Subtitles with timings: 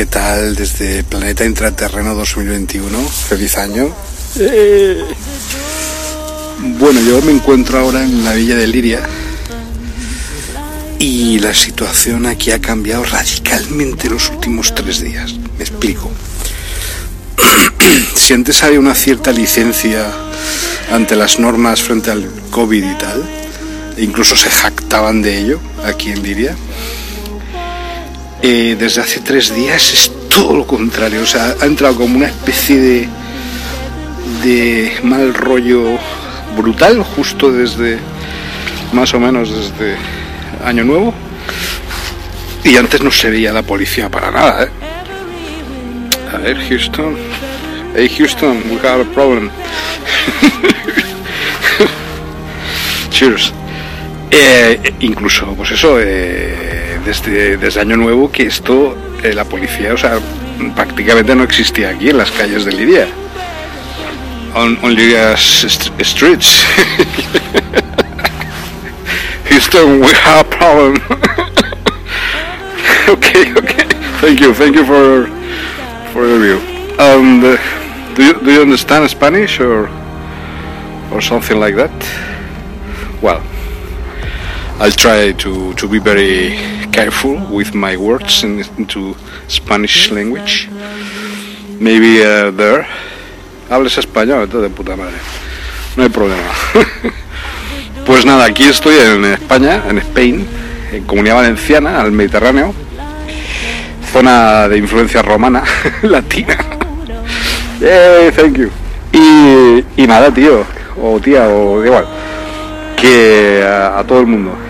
[0.00, 0.56] ¿Qué tal?
[0.56, 3.06] Desde Planeta Intraterreno 2021.
[3.06, 3.94] Feliz año.
[6.78, 9.02] Bueno, yo me encuentro ahora en la villa de Liria
[10.98, 15.34] y la situación aquí ha cambiado radicalmente los últimos tres días.
[15.58, 16.10] Me explico.
[18.14, 20.10] si antes había una cierta licencia
[20.90, 23.22] ante las normas frente al COVID y tal,
[23.98, 26.56] e incluso se jactaban de ello aquí en Liria,
[28.42, 31.22] eh, desde hace tres días es todo lo contrario.
[31.22, 33.08] O sea, ha entrado como una especie de,
[34.42, 35.98] de mal rollo
[36.56, 37.98] brutal justo desde,
[38.92, 39.96] más o menos desde
[40.64, 41.14] Año Nuevo.
[42.64, 44.68] Y antes no se veía la policía para nada, ¿eh?
[46.32, 47.16] A ver, Houston.
[47.94, 49.50] Hey, Houston, we got a problem.
[53.10, 53.52] Cheers.
[54.30, 56.69] Eh, incluso, pues eso, eh,
[57.04, 60.18] desde, desde Año Nuevo que esto, eh, la policía, o sea,
[60.74, 63.06] prácticamente no existía aquí en las calles de Lidia.
[64.54, 66.64] On, on Lydia's st- streets.
[69.48, 70.96] Houston, we have a problem.
[73.08, 73.84] okay, okay.
[74.20, 75.26] Thank you, thank you for
[76.12, 76.60] for the review.
[76.98, 77.40] Um,
[78.14, 79.88] do you do you understand Spanish or
[81.12, 81.90] or something like that?
[83.22, 83.42] Well,
[84.80, 86.56] I'll try to, to be very
[86.90, 89.16] careful with my words in, into
[89.48, 90.68] Spanish language.
[91.78, 92.86] Maybe uh, there.
[93.70, 95.16] Hables español, todo de puta madre.
[95.96, 96.42] No hay problema.
[98.06, 100.46] pues nada, aquí estoy en España, en Spain,
[100.92, 102.74] en Comunidad Valenciana, al Mediterráneo.
[104.12, 105.62] Zona de influencia romana,
[106.02, 106.56] latina.
[108.34, 108.70] Thank you.
[109.12, 110.64] Y, y nada, tío,
[111.00, 112.06] o tía, o igual,
[112.96, 114.69] que a todo el mundo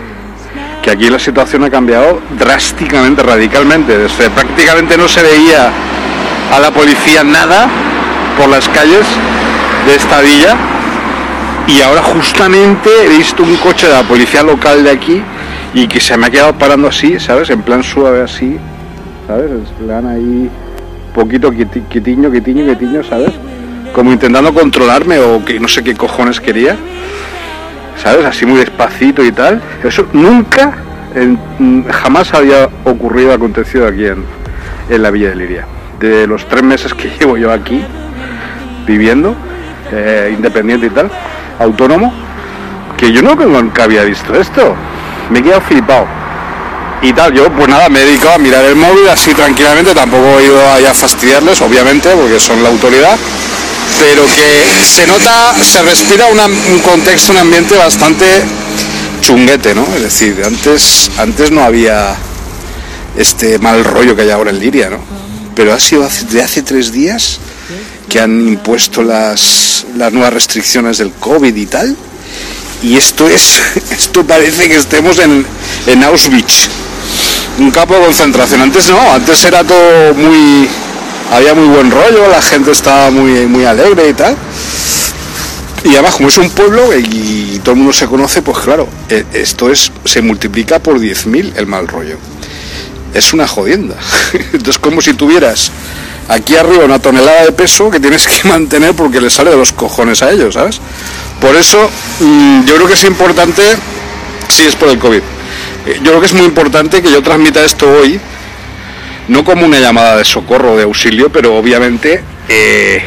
[0.81, 3.97] que aquí la situación ha cambiado drásticamente, radicalmente.
[3.97, 5.71] Desde prácticamente no se veía
[6.53, 7.67] a la policía nada
[8.37, 9.05] por las calles
[9.85, 10.55] de esta villa
[11.67, 15.21] y ahora justamente he visto un coche de la policía local de aquí
[15.73, 17.49] y que se me ha quedado parando así, ¿sabes?
[17.49, 18.57] En plan suave así,
[19.27, 19.49] ¿sabes?
[19.79, 20.49] Le dan ahí
[21.13, 23.31] poquito quiti- quitiño, quitiño, quitiño, ¿sabes?
[23.93, 26.75] Como intentando controlarme o que no sé qué cojones quería.
[28.01, 28.25] ¿Sabes?
[28.25, 29.61] Así muy despacito y tal.
[29.83, 30.73] Eso nunca,
[31.59, 34.23] mm, jamás había ocurrido, acontecido aquí en,
[34.89, 35.65] en la Villa de Liria.
[35.99, 37.83] De los tres meses que llevo yo aquí
[38.85, 39.35] viviendo,
[39.91, 41.09] eh, independiente y tal,
[41.59, 42.13] autónomo,
[42.97, 44.75] que yo no nunca había visto esto.
[45.29, 46.05] Me he quedado flipado.
[47.01, 50.39] Y tal, yo pues nada, me he dedicado a mirar el móvil así tranquilamente, tampoco
[50.39, 53.17] he ido ahí a fastidiarles, obviamente, porque son la autoridad
[54.01, 58.25] pero que se nota, se respira un contexto, un ambiente bastante
[59.21, 59.85] chunguete, ¿no?
[59.95, 62.15] Es decir, antes, antes no había
[63.15, 64.97] este mal rollo que hay ahora en Liria, ¿no?
[65.55, 67.37] Pero ha sido hace, de hace tres días
[68.09, 71.95] que han impuesto las, las nuevas restricciones del COVID y tal,
[72.81, 73.61] y esto es,
[73.91, 75.45] esto parece que estemos en,
[75.85, 76.69] en Auschwitz,
[77.59, 78.61] un campo de concentración.
[78.61, 80.67] Antes no, antes era todo muy,
[81.31, 84.35] había muy buen rollo, la gente estaba muy, muy alegre y tal.
[85.83, 89.25] Y además, como es un pueblo y todo el mundo se conoce, pues claro, e,
[89.33, 92.17] esto es se multiplica por 10.000 el mal rollo.
[93.13, 93.95] Es una jodienda.
[94.33, 95.71] Entonces, como si tuvieras
[96.27, 99.73] aquí arriba una tonelada de peso que tienes que mantener porque le sale de los
[99.73, 100.79] cojones a ellos, ¿sabes?
[101.39, 101.89] Por eso,
[102.19, 103.63] mm, yo creo que es importante,
[104.49, 105.21] si es por el COVID,
[105.87, 108.19] eh, yo creo que es muy importante que yo transmita esto hoy,
[109.31, 113.01] no como una llamada de socorro, de auxilio, pero obviamente eh,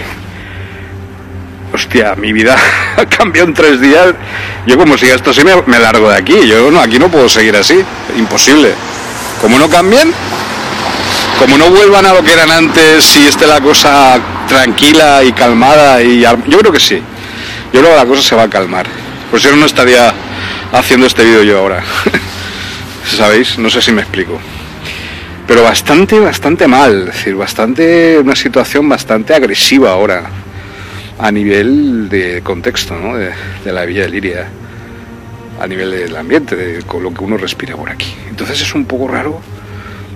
[1.71, 2.56] hostia, mi vida
[2.97, 4.15] ha cambiado en tres días.
[4.67, 6.35] Yo como siga esto así me, largo de aquí.
[6.47, 7.85] Yo no, aquí no puedo seguir así.
[8.17, 8.73] Imposible.
[9.38, 10.15] Como no cambien,
[11.38, 14.19] como no vuelvan a lo que eran antes y esté la cosa
[14.49, 17.03] tranquila y calmada y yo creo que sí.
[17.70, 18.87] Yo creo que la cosa se va a calmar.
[19.31, 20.15] Por eso no estaría
[20.73, 21.85] haciendo este vídeo yo ahora.
[23.15, 23.59] ¿Sabéis?
[23.59, 24.41] No sé si me explico.
[25.46, 27.08] Pero bastante, bastante mal.
[27.08, 30.25] Es decir, bastante, una situación bastante agresiva ahora
[31.19, 33.17] a nivel de contexto ¿no?
[33.17, 33.32] de,
[33.64, 34.49] la Villa de Liria,
[35.61, 38.14] a nivel del ambiente, de con lo que uno respira por aquí.
[38.29, 39.41] Entonces es un poco raro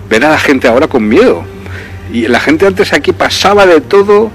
[0.09, 1.45] ver a la gente ahora con miedo.
[2.11, 4.31] Y la gente antes aquí pasaba de todo,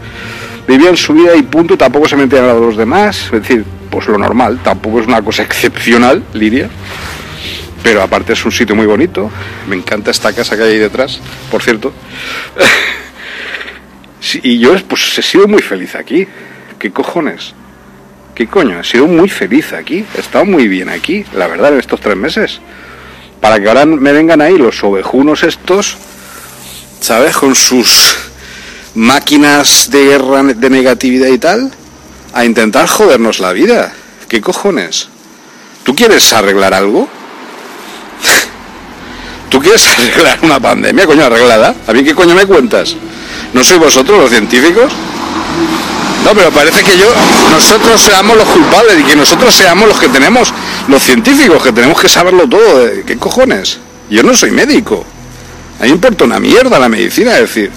[0.68, 4.06] vivía en su vida y punto, tampoco se metía a los demás, es decir, pues
[4.06, 6.68] lo normal, tampoco es una cosa excepcional, Liria.
[7.84, 9.30] Pero aparte es un sitio muy bonito,
[9.68, 11.20] me encanta esta casa que hay ahí detrás,
[11.50, 11.92] por cierto.
[14.42, 16.26] y yo pues he sido muy feliz aquí.
[16.78, 17.52] ¿Qué cojones?
[18.34, 18.80] ¿Qué coño?
[18.80, 20.02] He sido muy feliz aquí.
[20.16, 22.58] He estado muy bien aquí, la verdad, en estos tres meses.
[23.42, 25.98] Para que ahora me vengan ahí los ovejunos estos,
[27.00, 27.36] ¿sabes?
[27.36, 28.16] Con sus
[28.94, 31.70] máquinas de guerra de negatividad y tal,
[32.32, 33.92] a intentar jodernos la vida.
[34.26, 35.08] ¿Qué cojones?
[35.82, 37.10] ¿Tú quieres arreglar algo?
[39.50, 41.74] ¿Tú quieres arreglar una pandemia, coño, arreglada?
[41.86, 42.96] ¿A mí qué coño me cuentas?
[43.52, 44.92] ¿No sois vosotros los científicos?
[46.24, 47.06] No, pero parece que yo,
[47.50, 50.52] nosotros seamos los culpables y que nosotros seamos los que tenemos,
[50.88, 52.88] los científicos, que tenemos que saberlo todo.
[53.06, 53.78] ¿Qué cojones?
[54.08, 55.04] Yo no soy médico.
[55.78, 57.70] A mí me importa una mierda la medicina, es decir.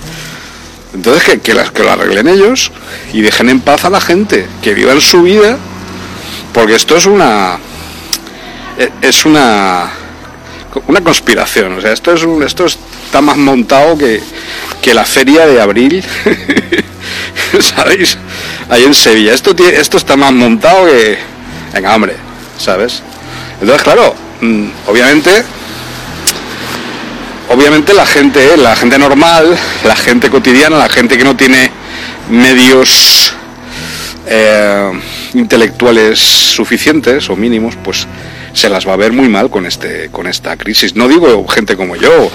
[0.94, 2.72] Entonces que, que, las, que lo arreglen ellos
[3.14, 5.58] y dejen en paz a la gente, que vivan su vida,
[6.54, 7.60] porque esto es una.
[8.78, 9.92] E, es una.
[10.88, 14.22] Una conspiración, o sea, esto es un, esto está más montado que,
[14.82, 16.04] que la feria de abril
[17.60, 18.18] ¿sabéis?
[18.70, 19.34] Ahí en Sevilla.
[19.34, 21.18] Esto, esto está más montado que...
[21.74, 22.16] Venga, hombre,
[22.58, 23.02] ¿sabes?
[23.60, 25.44] Entonces, claro, mm, obviamente,
[27.50, 31.72] obviamente la gente, la gente normal, la gente cotidiana, la gente que no tiene
[32.30, 33.34] medios
[34.28, 34.92] eh,
[35.34, 38.08] intelectuales suficientes o mínimos, pues
[38.58, 40.96] se las va a ver muy mal con este, con esta crisis.
[40.96, 42.32] No digo gente como yo,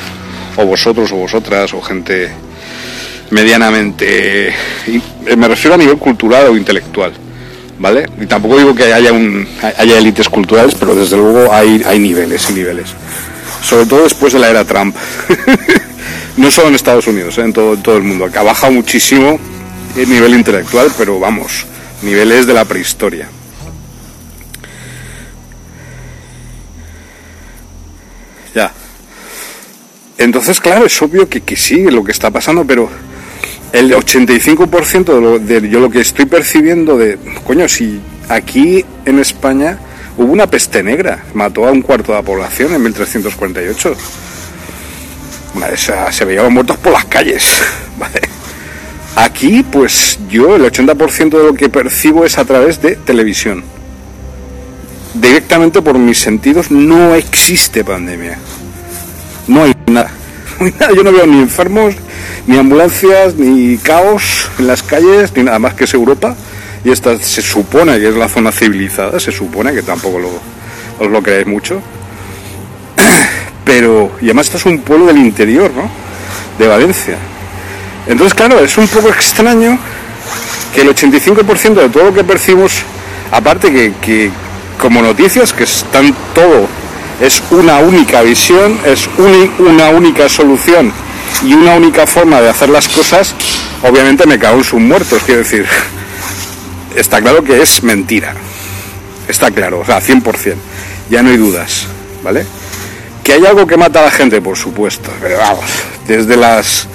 [0.57, 2.31] o vosotros o vosotras, o gente
[3.31, 4.55] medianamente,
[5.37, 7.13] me refiero a nivel cultural o intelectual,
[7.79, 8.07] ¿vale?
[8.21, 12.49] Y tampoco digo que haya, un, haya élites culturales, pero desde luego hay, hay niveles
[12.51, 12.91] y niveles.
[13.63, 14.95] Sobre todo después de la era Trump.
[16.37, 17.43] no solo en Estados Unidos, ¿eh?
[17.43, 18.29] en, todo, todo el mundo.
[18.33, 19.41] Ha bajado muchísimo
[19.97, 21.67] el nivel intelectual, pero vamos,
[22.03, 23.29] niveles de la prehistoria.
[28.55, 28.73] Ya.
[30.19, 32.89] Entonces, claro, es obvio que, que sí, lo que está pasando, pero
[33.73, 39.19] el 85% de, lo, de yo lo que estoy percibiendo de, coño, si aquí en
[39.19, 39.79] España
[40.17, 43.97] hubo una peste negra, mató a un cuarto de la población en 1348.
[46.11, 47.63] se veían muertos por las calles.
[49.17, 53.63] Aquí, pues yo el 80% de lo que percibo es a través de televisión.
[55.15, 58.39] Directamente por mis sentidos no existe pandemia.
[59.49, 60.11] No hay nada.
[60.95, 61.95] Yo no veo ni enfermos,
[62.47, 66.37] ni ambulancias, ni caos en las calles, ni nada más que es Europa.
[66.85, 70.31] Y esta se supone que es la zona civilizada, se supone que tampoco lo,
[71.05, 71.81] os lo creéis mucho.
[73.65, 75.91] Pero, y además esto es un pueblo del interior, ¿no?
[76.59, 77.17] De Valencia.
[78.07, 79.77] Entonces, claro, es un poco extraño
[80.73, 82.83] que el 85% de todo lo que percibimos,
[83.31, 84.31] aparte que, que
[84.83, 86.67] como noticias, que están todo,
[87.21, 89.09] es una única visión, es
[89.61, 90.93] una única solución
[91.45, 93.33] y una única forma de hacer las cosas,
[93.85, 95.65] obviamente me cago en sus muertos, quiero decir,
[96.97, 98.35] está claro que es mentira,
[99.29, 100.57] está claro, o sea, 100%,
[101.09, 101.87] ya no hay dudas,
[102.25, 102.45] ¿vale?
[103.23, 105.65] Que hay algo que mata a la gente, por supuesto, pero vamos,
[106.09, 106.89] desde las...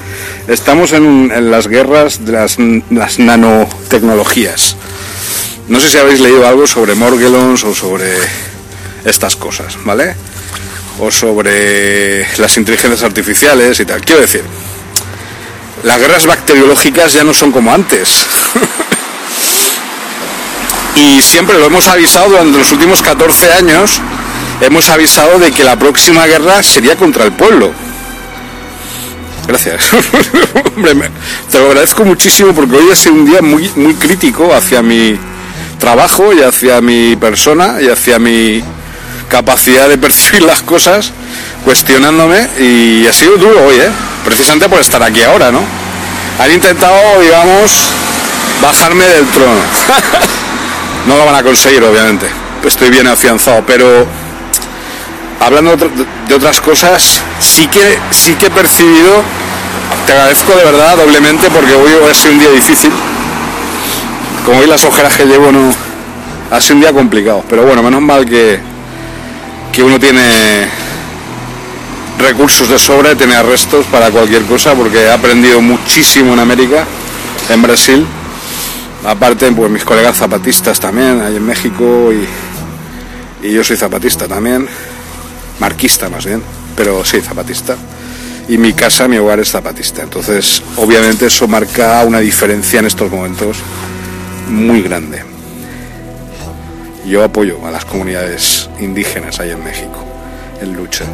[0.49, 2.57] Estamos en, las guerras de las,
[2.89, 4.77] las, nanotecnologías.
[5.67, 8.13] No sé si habéis leído algo sobre Morgellons o sobre
[9.05, 10.15] estas cosas, ¿vale?
[10.99, 14.01] o sobre las inteligencias artificiales y tal.
[14.01, 14.43] Quiero decir,
[15.83, 18.25] las guerras bacteriológicas ya no son como antes.
[20.95, 24.01] Y siempre lo hemos avisado durante los últimos 14 años,
[24.61, 27.71] hemos avisado de que la próxima guerra sería contra el pueblo.
[29.47, 29.79] Gracias.
[31.51, 35.19] te lo agradezco muchísimo porque hoy ha sido un día muy, muy crítico hacia mi
[35.79, 38.63] trabajo y hacia mi persona y hacia mi
[39.29, 41.11] capacidad de percibir las cosas,
[41.65, 43.89] cuestionándome y ha sido duro hoy, ¿eh?
[44.23, 45.61] precisamente por estar aquí ahora, ¿no?
[46.39, 47.89] Han intentado, digamos,
[48.61, 49.61] bajarme del trono.
[51.07, 52.27] no lo van a conseguir, obviamente.
[52.63, 54.05] Estoy bien afianzado, pero
[55.39, 59.23] hablando de otras cosas, sí que, sí que he percibido,
[60.05, 62.91] te agradezco de verdad doblemente porque hoy ha sido un día difícil.
[64.47, 65.69] Como hoy las ojeras que llevo no...
[66.51, 68.57] Ha sido un día complicado, pero bueno, menos mal que,
[69.73, 70.69] que uno tiene
[72.17, 76.85] recursos de sobra tiene arrestos para cualquier cosa porque he aprendido muchísimo en América,
[77.49, 78.07] en Brasil.
[79.03, 84.65] Aparte, pues mis colegas zapatistas también, ahí en México y, y yo soy zapatista también,
[85.59, 86.41] marquista más bien,
[86.73, 87.75] pero sí, zapatista.
[88.47, 90.03] Y mi casa, mi hogar es zapatista.
[90.03, 93.57] Entonces, obviamente eso marca una diferencia en estos momentos
[94.49, 95.23] muy grande.
[97.05, 100.03] Yo apoyo a las comunidades indígenas ahí en México,
[100.61, 101.05] en lucha.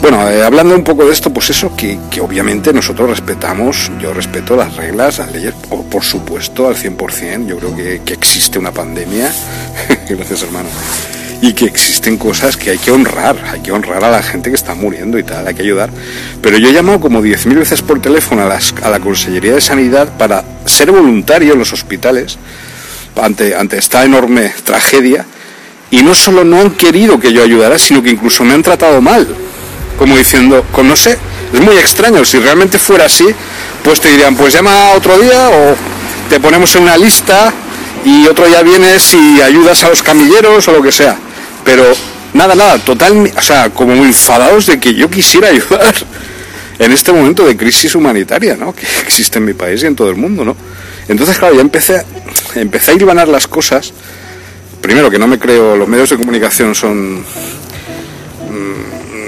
[0.00, 4.56] Bueno, eh, hablando un poco de esto, pues eso, que, obviamente nosotros respetamos, yo respeto
[4.56, 8.70] las reglas, las leyes, por, por supuesto, al 100%, yo creo que, que existe una
[8.70, 9.32] pandemia,
[10.08, 10.68] gracias hermano,
[11.40, 14.56] y que existen cosas que hay que honrar, hay que honrar a la gente que
[14.56, 15.90] está muriendo y tal, hay que ayudar.
[16.42, 19.60] Pero yo he llamado como 10.000 veces por teléfono a, las, a la Consellería de
[19.60, 22.38] Sanidad para ser voluntario en los hospitales
[23.20, 25.24] ante, ante esta enorme tragedia
[25.90, 29.00] y no solo no han querido que yo ayudara, sino que incluso me han tratado
[29.00, 29.26] mal
[29.98, 31.18] como diciendo, con no sé,
[31.52, 33.26] es muy extraño, si realmente fuera así,
[33.82, 35.74] pues te dirían, pues llama otro día o
[36.30, 37.52] te ponemos en una lista
[38.04, 41.18] y otro día vienes y ayudas a los camilleros o lo que sea.
[41.68, 41.84] Pero
[42.32, 45.94] nada, nada, total, o sea, como muy enfadados de que yo quisiera ayudar
[46.78, 48.74] en este momento de crisis humanitaria, ¿no?
[48.74, 50.56] Que existe en mi país y en todo el mundo, ¿no?
[51.08, 52.02] Entonces, claro, ya empecé,
[52.54, 53.92] empecé a hilvanar las cosas.
[54.80, 57.22] Primero, que no me creo, los medios de comunicación son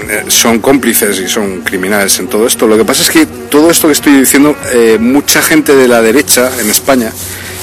[0.09, 2.65] eh, son cómplices y son criminales en todo esto.
[2.65, 6.01] Lo que pasa es que todo esto que estoy diciendo, eh, mucha gente de la
[6.01, 7.11] derecha en España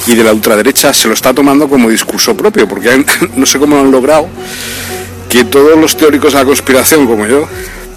[0.09, 3.75] y de la ultraderecha se lo está tomando como discurso propio, porque no sé cómo
[3.75, 4.27] lo han logrado
[5.29, 7.47] que todos los teóricos de la conspiración, como yo,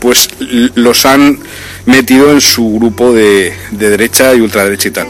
[0.00, 0.28] pues
[0.74, 1.38] los han
[1.86, 5.06] metido en su grupo de, derecha y ultraderecha y tal.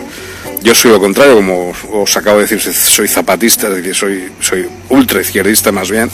[0.63, 4.69] Yo soy lo contrario, como os acabo de decir, soy zapatista, es decir, soy, soy
[4.91, 6.09] ultra izquierdista más bien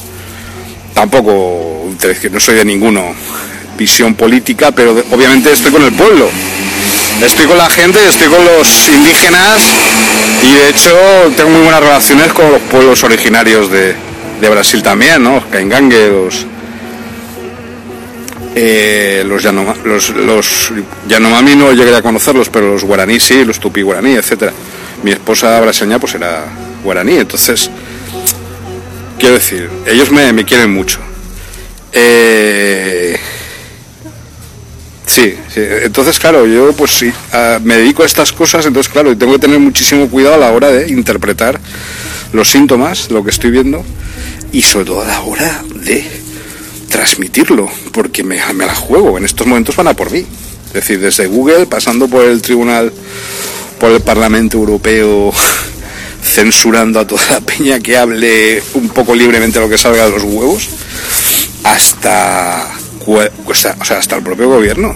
[0.98, 1.94] tampoco
[2.32, 3.02] no soy de ninguna
[3.76, 6.28] visión política, pero obviamente estoy con el pueblo.
[7.22, 9.62] Estoy con la gente, estoy con los indígenas
[10.42, 10.96] y de hecho
[11.36, 13.94] tengo muy buenas relaciones con los pueblos originarios de,
[14.48, 15.42] Brasil también, ¿no?
[15.50, 16.46] Caingangue, los,
[18.54, 19.44] eh, los,
[19.84, 20.72] los, los,
[21.08, 24.52] Yanomami no llegué a conocerlos, pero los guaraní sí, los tupi guaraní, etcétera.
[25.02, 26.44] Mi esposa brasileña pues era
[26.82, 27.70] guaraní, entonces
[29.18, 31.00] Quiero decir, ellos me, quieren mucho.
[31.92, 33.18] Eh,
[35.08, 37.12] sí, entonces claro, yo pues sí,
[37.62, 40.68] me dedico a estas cosas, entonces claro, tengo que tener muchísimo cuidado a la hora
[40.68, 41.60] de interpretar
[42.32, 43.84] los síntomas, lo que estoy viendo,
[44.52, 46.04] y sobre todo a la hora de
[46.88, 50.24] transmitirlo, porque me, me la juego, en estos momentos van a por mí.
[50.68, 52.92] Es decir, desde Google, pasando por el Tribunal,
[53.78, 55.32] por el Parlamento Europeo,
[56.22, 60.24] censurando a toda la peña que hable un poco libremente lo que salga de los
[60.24, 60.68] huevos,
[61.64, 62.70] hasta,
[63.16, 64.94] o sea, hasta el propio gobierno.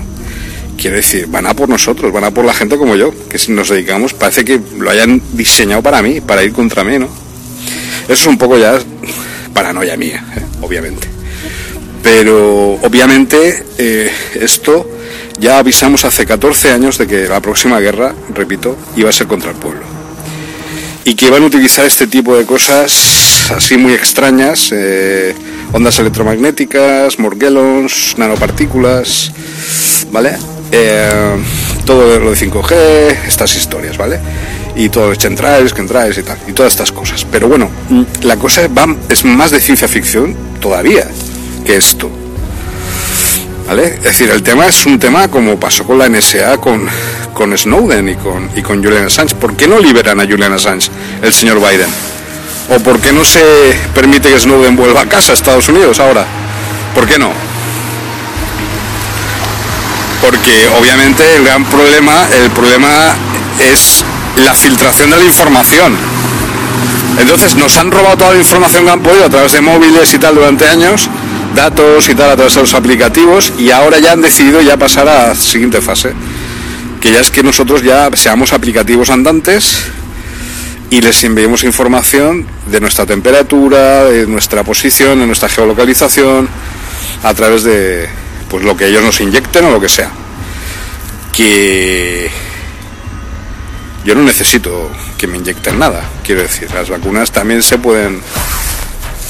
[0.76, 3.52] Quiero decir, van a por nosotros, van a por la gente como yo, que si
[3.52, 7.08] nos dedicamos, parece que lo hayan diseñado para mí, para ir contra mí, ¿no?
[8.04, 8.78] Eso es un poco ya
[9.54, 10.42] paranoia mía, ¿eh?
[10.60, 11.08] obviamente.
[12.02, 14.90] Pero obviamente eh, esto
[15.38, 19.50] ya avisamos hace 14 años de que la próxima guerra, repito, iba a ser contra
[19.50, 20.02] el pueblo
[21.04, 25.34] y que van a utilizar este tipo de cosas así muy extrañas, eh,
[25.72, 29.32] ondas electromagnéticas, morgellons, nanopartículas,
[30.10, 30.36] ¿vale?
[30.70, 31.36] Eh,
[31.84, 34.20] todo lo de 5G, estas historias, ¿vale?
[34.76, 37.26] Y todo los centrales, centrales y tal, y todas estas cosas.
[37.30, 37.70] Pero bueno,
[38.22, 41.06] la cosa va, es más de ciencia ficción todavía
[41.64, 42.10] que esto.
[43.66, 43.94] ¿Vale?
[43.96, 46.86] Es decir, el tema es un tema como pasó con la NSA, con,
[47.32, 49.34] con Snowden y con, y con Julian Assange.
[49.34, 50.90] ¿Por qué no liberan a Julian Assange
[51.22, 51.88] el señor Biden?
[52.74, 56.24] ¿O por qué no se permite que Snowden vuelva a casa a Estados Unidos ahora?
[56.94, 57.30] ¿Por qué no?
[60.22, 62.88] Porque obviamente el gran problema, el problema
[63.58, 64.02] es
[64.42, 65.94] la filtración de la información.
[67.16, 70.14] Es Entonces nos han robado toda la información que han podido a través de móviles
[70.14, 71.10] y tal durante años,
[71.54, 75.08] datos y tal a través de los aplicativos y ahora ya han decidido ya pasar
[75.08, 76.14] a la siguiente fase,
[77.02, 79.92] que ya es que nosotros ya seamos aplicativos andantes
[80.92, 86.46] y les enviemos información de nuestra temperatura, de nuestra posición, de nuestra geolocalización
[87.22, 88.10] a través de
[88.50, 90.10] pues lo que ellos nos inyecten o lo que sea.
[91.32, 92.30] Que
[94.04, 98.20] yo no necesito que me inyecten nada, quiero decir, las vacunas también se pueden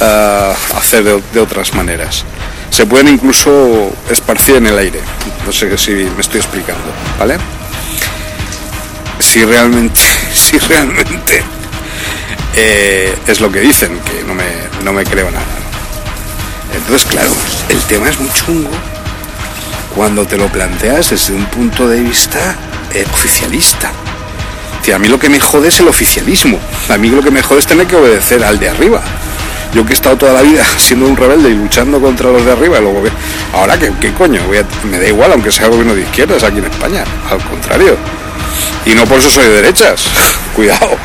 [0.01, 2.25] ah, hacer de, otras maneras.
[2.71, 4.99] Se pueden incluso esparcir en el aire.
[5.47, 6.91] No sé si me estoy explicando,
[7.21, 7.37] ¿vale?
[9.21, 10.01] Si realmente,
[10.35, 11.43] si realmente
[12.57, 14.45] eh, es lo que dicen, que no me,
[14.85, 15.45] no me creo nada.
[16.75, 17.31] Entonces, claro,
[17.69, 18.71] el tema es muy chungo
[19.95, 22.57] cuando te lo planteas desde un punto de vista
[22.95, 23.93] eh, oficialista
[24.91, 26.59] a mí lo que me jode es el oficialismo.
[26.89, 29.01] A mí lo que me jode es tener que obedecer al de arriba.
[29.73, 32.53] Yo que he estado toda la vida siendo un rebelde y luchando contra los de
[32.53, 33.05] arriba, luego
[33.55, 34.41] ahora qué, qué coño,
[34.91, 37.97] me da igual aunque sea gobierno de izquierdas aquí en España, al contrario.
[38.87, 40.03] Y no por eso soy de derechas,
[40.57, 40.97] cuidado.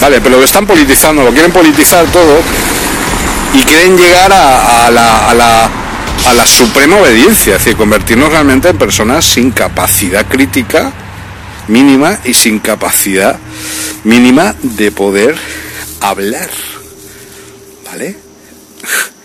[0.00, 2.40] Vale, pero lo están politizando, lo quieren politizar todo
[3.54, 5.70] y quieren llegar a, la, a, la,
[6.26, 10.92] a la suprema obediencia, es decir, convertirnos realmente en personas sin capacidad crítica
[11.68, 13.38] mínima y sin capacidad
[14.04, 15.36] mínima de poder
[16.00, 16.50] hablar.
[17.86, 18.16] ¿Vale?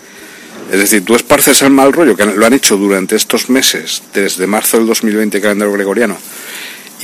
[0.72, 4.48] Es decir, tú esparces el mal rollo, que lo han hecho durante estos meses, desde
[4.48, 6.18] marzo del 2020, calendario gregoriano,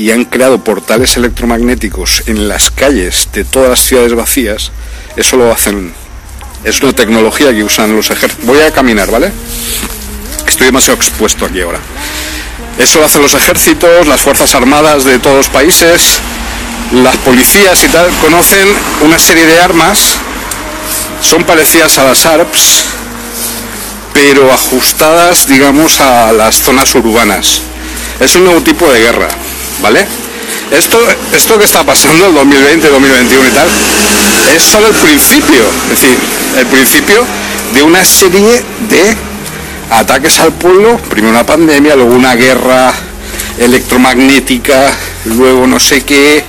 [0.02, 4.72] y han creado portales electromagnéticos en las calles de todas las ciudades vacías,
[5.16, 5.94] eso lo hacen,
[6.64, 8.48] es una tecnología que usan los ejércitos.
[8.48, 9.32] Voy a caminar, ¿vale?
[10.48, 11.80] Estoy demasiado expuesto aquí ahora.
[12.80, 16.20] Eso lo hacen los ejércitos, las Fuerzas Armadas de todos los países,
[16.94, 18.68] las policías y tal, conocen
[19.02, 20.18] una serie de armas,
[21.22, 22.86] son parecidas a las ARPS,
[24.16, 27.62] pero ajustadas, digamos, a las zonas urbanas.
[28.20, 29.28] Es un nuevo tipo de guerra,
[29.82, 30.06] ¿vale?
[30.72, 30.98] Esto,
[31.34, 33.68] esto que está pasando, el 2020, 2021 y tal,
[34.56, 36.18] es solo el principio, es decir,
[36.58, 37.26] el principio
[37.74, 39.18] de una serie de
[39.90, 42.94] ataques al pueblo, primero una pandemia, luego una guerra
[43.58, 44.94] electromagnética,
[45.26, 46.44] luego no sé qué.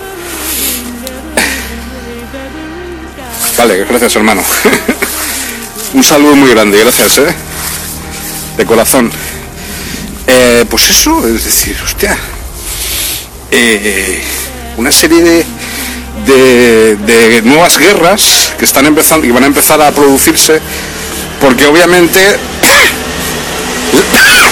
[3.58, 4.42] Vale, gracias hermano.
[5.94, 7.34] Un saludo muy grande, gracias, ¿eh?
[8.56, 9.10] De corazón.
[10.26, 12.16] Eh, pues eso, es decir, hostia.
[13.54, 14.22] Eh,
[14.78, 15.44] una serie
[16.26, 20.58] de, de, nuevas guerras que están empezando y van a empezar a producirse
[21.38, 22.18] porque obviamente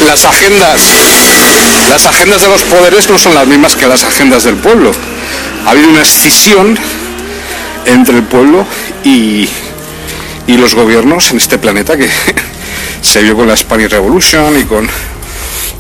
[0.07, 0.83] las agendas,
[1.89, 4.93] las agendas de los poderes no son las mismas que las agendas del pueblo.
[5.65, 6.79] Ha habido una escisión
[7.87, 8.67] entre el pueblo
[9.03, 9.49] y,
[10.47, 12.11] y los gobiernos en este planeta que
[13.01, 14.87] se vio con la Spanish Revolution y con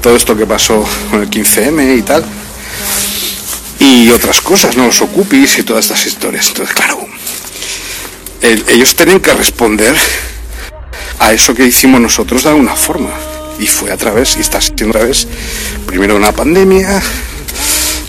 [0.00, 2.24] todo esto que pasó con el 15M y tal.
[3.81, 4.87] Y otras cosas, ¿no?
[4.87, 6.49] Los ocupis y todas estas historias.
[6.49, 7.09] Entonces, claro,
[8.43, 9.97] ellos tienen que responder
[11.19, 13.11] a eso que hicimos nosotros de alguna forma
[13.59, 15.27] y fue a través, y está siendo a través,
[15.87, 17.03] primero una pandemia,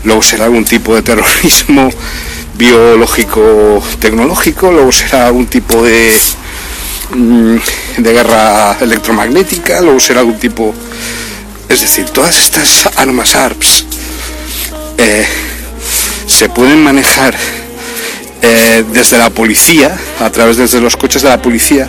[0.06, 1.90] luego será algún tipo de terrorismo
[2.56, 6.14] biológico tecnológico, luego será algún tipo de,
[7.14, 7.58] mm,
[7.98, 10.74] de guerra electromagnética, luego será algún tipo,
[11.68, 13.86] es decir, todas estas armas ARPS
[14.98, 15.26] eh,
[16.42, 17.36] se pueden manejar
[18.42, 21.88] eh, desde la policía, a través desde los coches de la policía,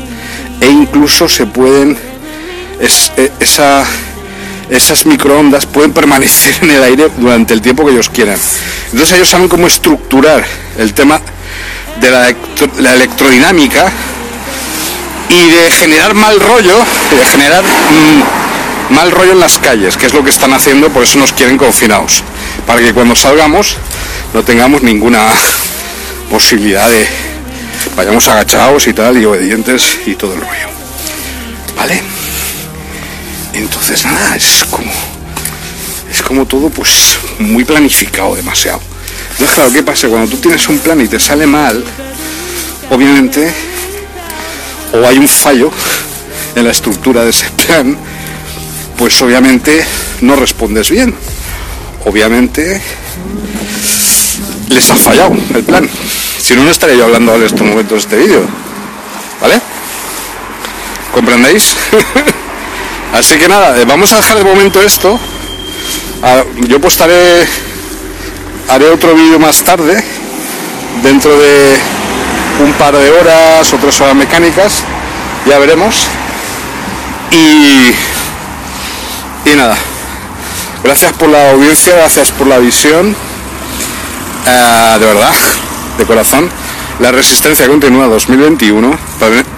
[0.60, 1.96] e incluso se pueden
[2.78, 3.82] es, eh, esa,
[4.68, 8.36] esas microondas pueden permanecer en el aire durante el tiempo que ellos quieran.
[8.92, 10.44] Entonces ellos saben cómo estructurar
[10.76, 11.18] el tema
[12.02, 13.90] de la, electrodinámica
[15.30, 16.76] y de generar mal rollo,
[17.18, 21.04] de generar mm, mal rollo en las calles, que es lo que están haciendo, por
[21.04, 22.22] eso nos quieren confinados,
[22.66, 23.78] para que cuando salgamos
[24.34, 25.26] no tengamos ninguna
[26.30, 27.06] posibilidad de
[27.96, 30.68] vayamos agachados y tal y obedientes y todo el rollo.
[31.76, 32.02] ¿Vale?
[33.52, 34.90] Entonces nada, es como
[36.10, 38.80] es como todo pues muy planificado demasiado.
[39.38, 40.08] No claro, ¿qué pasa?
[40.08, 41.82] Cuando tú tienes un plan y te sale mal,
[42.90, 43.52] obviamente,
[44.92, 45.70] o hay un fallo
[46.54, 47.96] en la estructura de ese plan,
[48.96, 49.84] pues obviamente
[50.20, 51.14] no respondes bien.
[52.04, 52.80] Obviamente
[54.72, 55.88] les ha fallado el plan.
[56.38, 58.42] Si no, no estaría yo hablando en estos momentos de este vídeo.
[59.40, 59.60] ¿Vale?
[61.12, 61.76] ¿Comprendéis?
[63.12, 65.18] Así que nada, eh, vamos a dejar de momento esto.
[66.68, 67.46] Yo postaré,
[68.68, 70.02] haré otro vídeo más tarde,
[71.02, 71.76] dentro de
[72.64, 74.84] un par de horas o tres horas mecánicas,
[75.46, 76.06] ya veremos.
[77.32, 77.92] Y,
[79.50, 79.76] y nada,
[80.84, 83.16] gracias por la audiencia, gracias por la visión,
[84.46, 85.32] eh, de verdad,
[85.98, 86.48] de corazón.
[87.00, 88.98] La resistencia continúa 2021,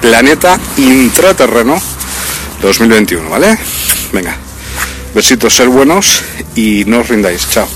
[0.01, 1.81] planeta intraterreno
[2.63, 3.59] 2021, ¿vale?
[4.13, 4.37] Venga,
[5.15, 6.23] besitos, ser buenos
[6.55, 7.69] y no os rindáis, chao.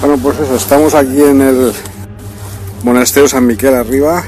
[0.00, 1.72] Bueno, pues eso, estamos aquí en el
[2.82, 4.22] monasterio San Miquel arriba,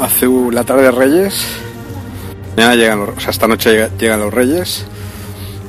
[0.00, 1.34] hace la tarde de Reyes,
[2.56, 4.84] mañana llegan o sea, esta noche llegan los Reyes,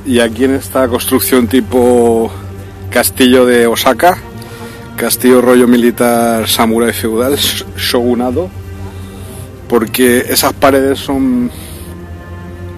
[0.05, 2.31] y aquí en esta construcción tipo
[2.89, 4.17] castillo de Osaka,
[4.95, 7.37] castillo rollo militar samurai feudal,
[7.77, 8.49] shogunado,
[9.67, 11.49] porque esas paredes son...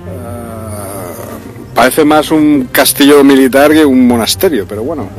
[0.07, 5.09] Uh, parece más un castillo militar que un monasterio, pero bueno,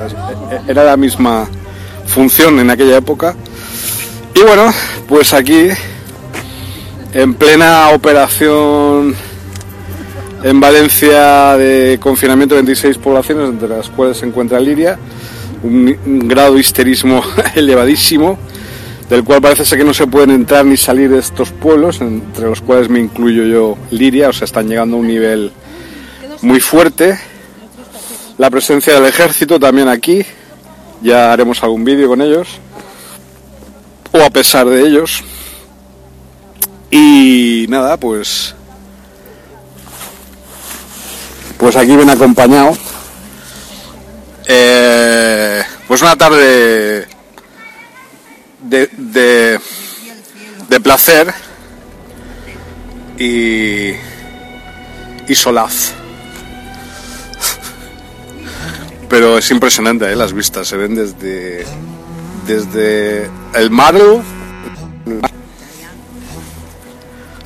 [0.66, 1.46] era la misma
[2.06, 3.34] función en aquella época.
[4.34, 4.72] Y bueno,
[5.08, 5.68] pues aquí,
[7.16, 9.16] en plena operación
[10.42, 14.98] en Valencia de confinamiento de 26 poblaciones, entre las cuales se encuentra Liria,
[15.62, 17.22] un, grado de histerismo
[17.54, 18.38] elevadísimo,
[19.08, 22.50] del cual parece ser que no se pueden entrar ni salir de estos pueblos, entre
[22.50, 25.52] los cuales me incluyo yo Liria, o sea, están llegando a un nivel
[26.42, 27.18] muy fuerte.
[28.36, 30.22] La presencia del ejército también aquí,
[31.00, 32.58] ya haremos algún vídeo con ellos,
[34.12, 35.24] o a pesar de ellos.
[36.90, 38.54] Y nada, pues
[41.58, 42.76] pues aquí ven acompañado.
[44.46, 47.08] Eh, pues una tarde
[48.60, 49.60] de, de,
[50.68, 51.34] de placer
[53.18, 53.90] y,
[55.28, 55.92] y solaz.
[59.08, 60.16] Pero es impresionante ¿eh?
[60.16, 61.64] las vistas, se ven desde,
[62.46, 63.96] desde el mar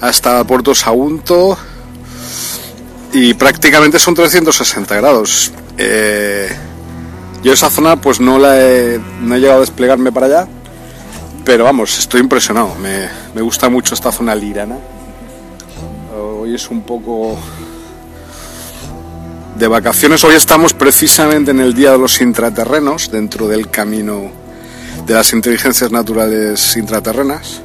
[0.01, 1.57] hasta Puerto Sagunto
[3.13, 5.53] y prácticamente son 360 grados.
[5.77, 6.49] Eh,
[7.43, 10.49] yo esa zona pues no la he, no he llegado a desplegarme para allá,
[11.45, 12.75] pero vamos, estoy impresionado.
[12.77, 14.77] Me, me gusta mucho esta zona lirana.
[16.17, 17.39] Hoy es un poco
[19.57, 20.23] de vacaciones.
[20.25, 24.31] Hoy estamos precisamente en el Día de los Intraterrenos, dentro del camino
[25.07, 27.63] de las inteligencias naturales intraterrenas,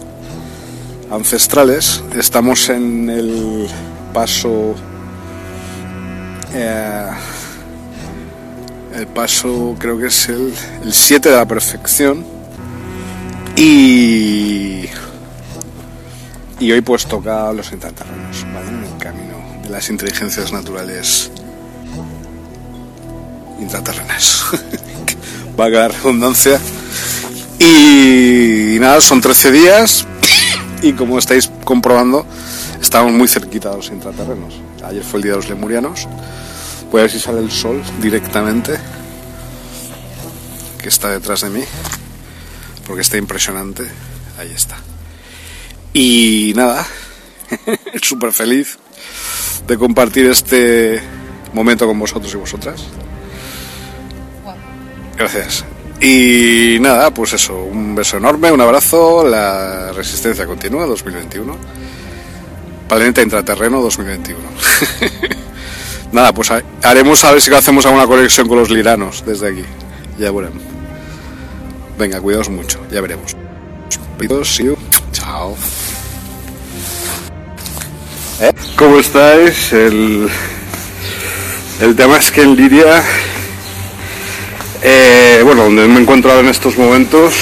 [1.15, 2.03] ancestrales.
[2.15, 3.67] Estamos en el
[4.13, 4.75] paso
[6.53, 7.09] eh,
[8.95, 10.53] el paso creo que es el
[10.89, 12.25] 7 de la perfección.
[13.57, 14.85] Y,
[16.59, 21.31] y hoy pues toca los intraterrenos, En el camino de las inteligencias naturales
[23.59, 24.45] intraterrenas.
[25.59, 26.59] Va a quedar redundancia.
[27.59, 30.05] Y nada, son 13 días
[30.81, 32.25] y como estáis comprobando,
[32.81, 34.55] estamos muy cerquita de los intraterrenos.
[34.83, 36.07] Ayer fue el día de los lemurianos
[36.91, 38.77] Voy a ver si sale el sol directamente,
[40.81, 41.61] que está detrás de mí,
[42.87, 43.83] porque está impresionante.
[44.37, 44.77] Ahí está.
[45.93, 46.85] Y nada,
[48.01, 48.77] súper feliz
[49.67, 51.01] de compartir este
[51.53, 52.83] momento con vosotros y vosotras.
[55.17, 55.65] Gracias.
[56.01, 61.57] Y nada, pues eso, un beso enorme, un abrazo, la resistencia continúa 2021.
[62.87, 64.39] Planeta Intraterreno 2021.
[66.11, 66.51] Nada, pues
[66.83, 69.65] haremos a ver si hacemos alguna conexión con los liranos desde aquí.
[70.19, 70.61] Ya veremos.
[71.97, 73.35] Venga, cuidaos mucho, ya veremos.
[75.11, 75.55] Chao.
[78.41, 78.51] ¿Eh?
[78.77, 79.71] ¿Cómo estáis?
[79.73, 80.29] El,
[81.81, 83.03] el tema es que en Liria,
[84.81, 87.33] eh, bueno, donde me he encontrado en estos momentos,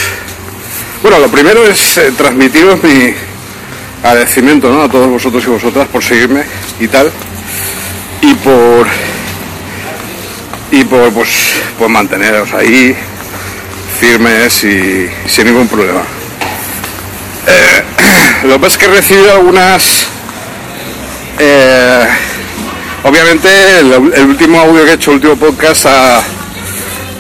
[1.02, 3.14] bueno, lo primero es eh, transmitiros mi
[4.04, 6.44] agradecimiento a todos vosotros y vosotras por seguirme
[6.80, 7.12] y tal.
[8.22, 8.88] Y por
[10.72, 11.30] y por pues,
[11.78, 12.96] pues manteneros ahí
[14.00, 16.02] firmes y sin ningún problema.
[17.48, 17.84] Eh,
[18.48, 20.08] lo que es que he recibido algunas
[21.40, 22.08] eh,
[23.04, 26.24] obviamente el, último audio que he hecho, el último podcast ha,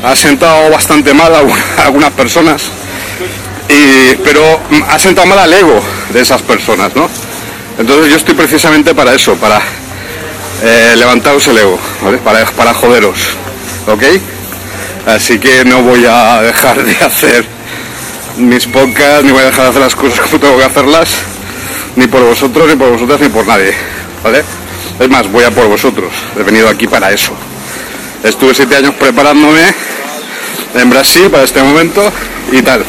[0.03, 1.41] ha sentado bastante mal a,
[1.85, 2.63] algunas personas
[3.69, 7.09] y, pero ha sentado mal al ego de esas personas, ¿no?
[7.79, 9.59] Entonces yo estoy precisamente para eso, para
[10.61, 12.17] eh, levantaos el ego, ¿vale?
[12.17, 13.17] Para, para joderos,
[13.87, 14.03] ¿ok?
[15.07, 17.45] Así que no voy a dejar de hacer
[18.37, 21.09] mis podcasts, ni voy a dejar de hacer las cosas como tengo que hacerlas,
[21.95, 23.73] ni por vosotros, ni por vosotras, ni por nadie,
[24.23, 24.43] ¿vale?
[24.99, 27.31] Es más, voy a por vosotros, he venido aquí para eso.
[28.23, 29.59] Estuve siete años preparándome
[30.75, 32.09] en Brasil para este momento
[32.53, 32.85] y tal.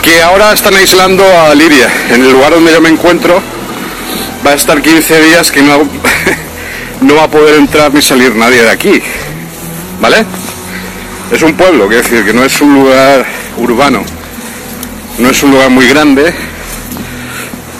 [0.00, 3.42] Que ahora están aislando a Liria, en el lugar donde yo me encuentro.
[4.46, 5.78] Va a estar 15 días que no,
[7.00, 9.02] no va a poder entrar ni salir nadie de aquí.
[10.00, 10.24] ¿Vale?
[11.32, 14.04] Es un pueblo, quiero decir, que no es un lugar urbano,
[15.18, 16.32] no es un lugar muy grande.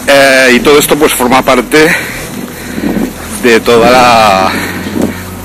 [0.08, 1.86] Eh, y todo esto pues forma parte
[3.44, 4.52] de toda la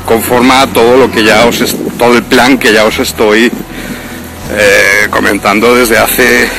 [0.10, 1.60] conforma todo lo que ya os
[2.00, 6.50] todo el plan que ya os estoy eh, comentando desde hace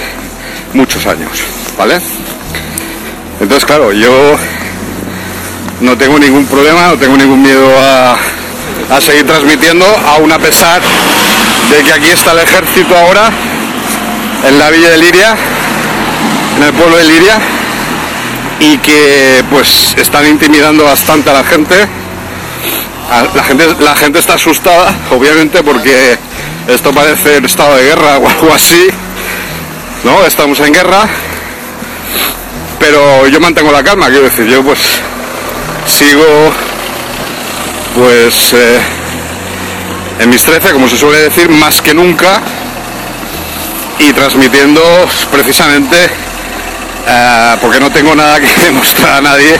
[0.72, 1.32] muchos años,
[1.76, 1.98] ¿vale?
[3.40, 4.36] Entonces, claro, yo
[5.80, 8.16] no tengo ningún problema, no tengo ningún miedo a,
[8.94, 13.30] a seguir transmitiendo, aún a pesar de que aquí está el ejército ahora,
[14.46, 15.34] en la villa de Liria,
[16.56, 17.40] en el pueblo de Liria,
[18.60, 21.74] y que pues están intimidando bastante a la gente.
[23.10, 26.16] La gente, la gente está asustada, obviamente, porque
[26.68, 28.88] esto parece el estado de guerra o algo así.
[30.04, 30.24] ¿No?
[30.24, 31.08] Estamos en guerra.
[32.78, 34.78] Pero yo mantengo la calma, quiero decir, yo pues
[35.86, 36.24] sigo
[37.94, 38.80] pues eh,
[40.20, 42.40] en mis 13, como se suele decir, más que nunca
[43.98, 44.80] y transmitiendo
[45.30, 45.96] precisamente
[47.06, 49.58] eh, porque no tengo nada que demostrar a nadie,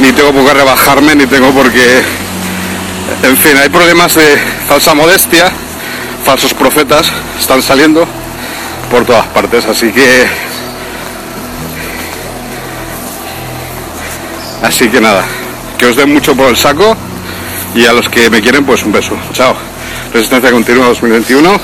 [0.00, 2.29] ni tengo por qué rebajarme, ni tengo por qué...
[3.22, 5.50] En fin, hay problemas de falsa modestia,
[6.24, 8.06] falsos profetas están saliendo
[8.90, 10.26] por todas partes, así que...
[14.62, 15.24] Así que nada,
[15.78, 16.96] que os den mucho por el saco
[17.74, 19.16] y a los que me quieren pues un beso.
[19.32, 19.54] Chao.
[20.12, 21.60] Resistencia continua 2021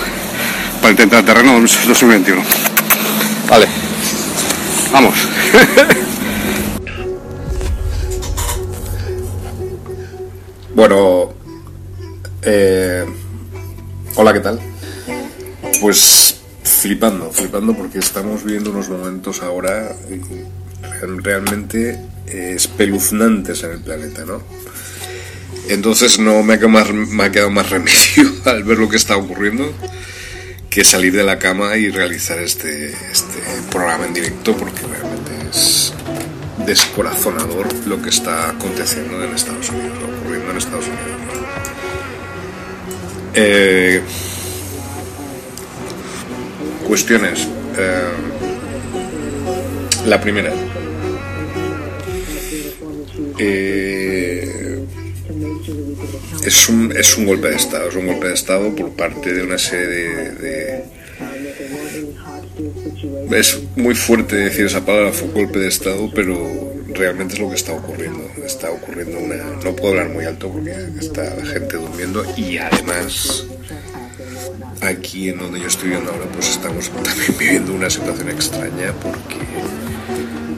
[0.80, 2.42] para intentar terreno 2021.
[3.48, 3.66] Vale.
[4.92, 5.14] Vamos.
[10.74, 11.15] bueno,
[12.46, 13.04] eh,
[14.14, 14.60] hola, ¿qué tal?
[15.80, 19.94] Pues flipando, flipando porque estamos viendo unos momentos ahora
[21.22, 24.42] realmente espeluznantes en el planeta, ¿no?
[25.68, 28.96] Entonces no me ha quedado más, me ha quedado más remedio al ver lo que
[28.96, 29.72] está ocurriendo
[30.70, 33.38] que salir de la cama y realizar este, este
[33.70, 35.94] programa en directo porque realmente es
[36.66, 41.15] descorazonador lo que está aconteciendo en Estados Unidos, ocurriendo en Estados Unidos.
[43.38, 44.00] Eh,
[46.86, 47.46] cuestiones.
[47.78, 48.36] Eh,
[50.06, 50.50] la primera.
[53.38, 54.78] Eh,
[56.46, 59.42] es un, es un golpe de Estado, es un golpe de Estado por parte de
[59.42, 60.84] una serie de,
[63.32, 67.56] Es muy fuerte decir esa palabra, fue golpe de Estado, pero realmente es lo que
[67.56, 68.28] está ocurriendo.
[68.44, 69.36] Está ocurriendo una...
[69.36, 73.44] No puedo hablar muy alto porque está la gente durmiendo y además
[74.80, 79.36] aquí en donde yo estoy viendo ahora pues estamos también viviendo una situación extraña porque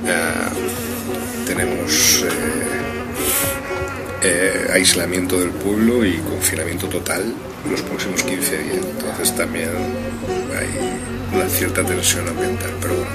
[0.04, 2.24] uh, tenemos...
[2.24, 2.88] Eh,
[4.20, 7.32] eh, aislamiento del pueblo y confinamiento total
[7.70, 8.76] los próximos 15 días.
[8.76, 9.70] Entonces también
[10.56, 13.10] hay una cierta tensión ambiental, pero bueno,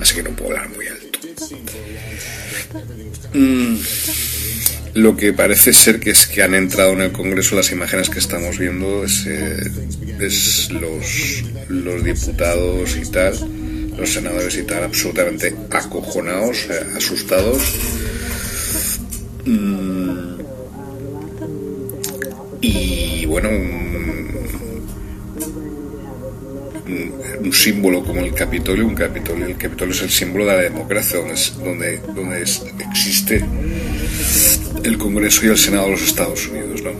[0.00, 0.97] así que no puedo hablar muy alto.
[3.34, 3.76] Mm,
[4.94, 8.18] lo que parece ser que es que han entrado en el Congreso las imágenes que
[8.18, 9.70] estamos viendo es, eh,
[10.70, 13.34] los, los diputados y tal,
[13.96, 17.62] los senadores y tal, absolutamente acojonados, eh, asustados
[19.48, 20.40] Mm.
[22.60, 23.97] y bueno, un,
[27.52, 31.98] símbolo como el Capitolio, un Capitolio, el Capitolio es el símbolo de la democracia, donde,
[32.14, 33.44] donde, existe
[34.84, 36.92] el Congreso y el Senado de los Estados Unidos, ¿no?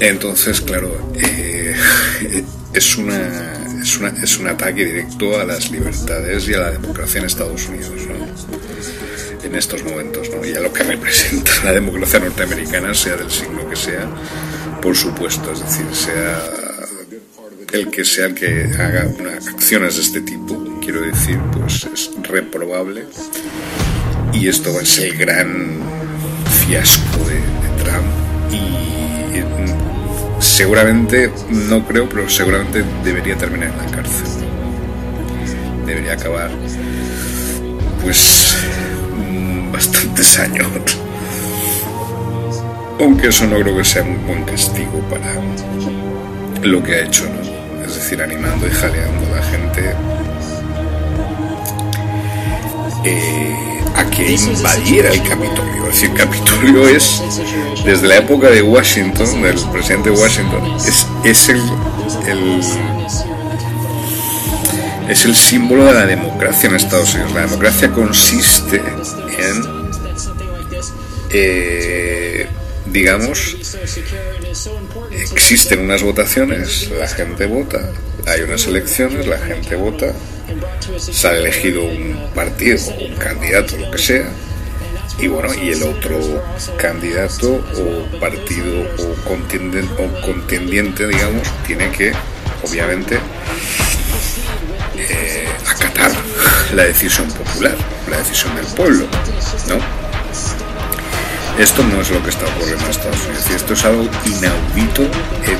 [0.00, 1.74] Entonces, claro, eh,
[2.72, 7.20] es, una, es, una, es un ataque directo a las libertades y a la democracia
[7.20, 8.26] en Estados Unidos, ¿no?
[9.46, 10.44] en estos momentos, ¿no?
[10.44, 14.08] y a lo que representa la democracia norteamericana, sea del signo que sea,
[14.82, 16.65] por supuesto, es decir, sea
[17.76, 22.10] el que sea el que haga unas acciones de este tipo, quiero decir, pues es
[22.22, 23.04] reprobable
[24.32, 25.78] y esto va a ser el gran
[26.66, 28.06] fiasco de, Trump
[28.50, 34.26] y, seguramente, no creo, pero seguramente debería terminar en la cárcel.
[35.84, 36.50] Debería acabar
[38.02, 38.56] pues
[39.70, 40.66] bastantes años.
[42.98, 45.34] Aunque eso no creo que sea un buen castigo para
[46.62, 47.45] lo que ha hecho, ¿no?
[47.96, 49.94] Es decir, animando y jaleando a la gente
[53.04, 55.88] eh, a que invadiera el Capitolio.
[55.88, 57.22] Es decir, el Capitolio es,
[57.86, 61.62] desde la época de Washington, del presidente Washington, es, es el,
[62.26, 62.60] el
[65.08, 67.32] es el símbolo de la democracia en Estados Unidos.
[67.32, 69.90] La democracia consiste en
[71.30, 72.46] eh,
[72.96, 73.56] digamos,
[75.34, 77.90] existen unas votaciones, la gente vota,
[78.26, 80.14] hay unas elecciones, la gente vota,
[80.98, 84.30] se ha elegido un partido, un candidato, lo que sea,
[85.18, 86.42] y bueno, y el otro
[86.78, 92.12] candidato o partido o contendiente, o contendiente digamos, tiene que,
[92.66, 93.18] obviamente,
[94.96, 96.12] eh, acatar
[96.74, 97.76] la decisión popular,
[98.10, 99.06] la decisión del pueblo,
[99.68, 99.78] ¿no?
[101.58, 105.58] Esto no es lo que está ocurriendo en Estados Unidos esto es algo inaudito en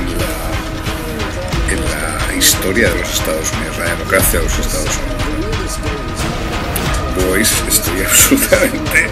[1.90, 5.78] la, historia de los Estados Unidos, la democracia de los Estados Unidos.
[7.24, 9.08] Boys, estoy absolutamente...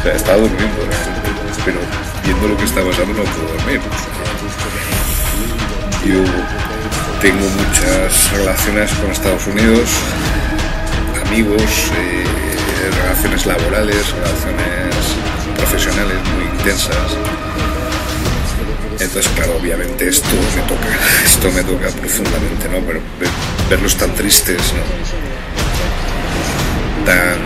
[0.00, 0.76] O sea, estaba durmiendo,
[1.64, 1.78] pero
[2.24, 3.80] viendo lo que está pasando no puedo dormir.
[6.04, 6.24] Yo
[7.20, 9.88] tengo muchas relaciones con Estados Unidos,
[11.24, 11.62] amigos,
[11.96, 12.24] eh,
[13.04, 14.92] relaciones laborales, relaciones
[15.62, 17.12] profesionales muy intensas.
[18.98, 20.88] Entonces, claro, obviamente esto me toca,
[21.24, 22.80] esto me toca profundamente, ¿no?
[22.86, 23.00] Pero
[23.70, 24.82] verlos tan tristes, ¿no?
[27.04, 27.38] Tan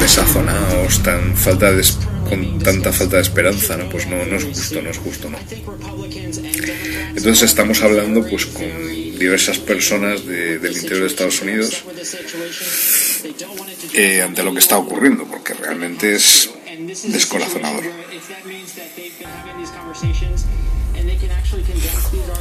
[0.00, 1.84] desazonados, tan falta de,
[2.28, 3.88] con tanta falta de esperanza, ¿no?
[3.88, 5.38] Pues no, no es justo, no es justo, ¿no?
[7.16, 8.66] Entonces estamos hablando pues con
[9.18, 11.84] diversas personas del interior de Estados Unidos
[13.94, 16.50] eh, ante lo que está ocurriendo, porque realmente es
[16.86, 17.84] descorazonador.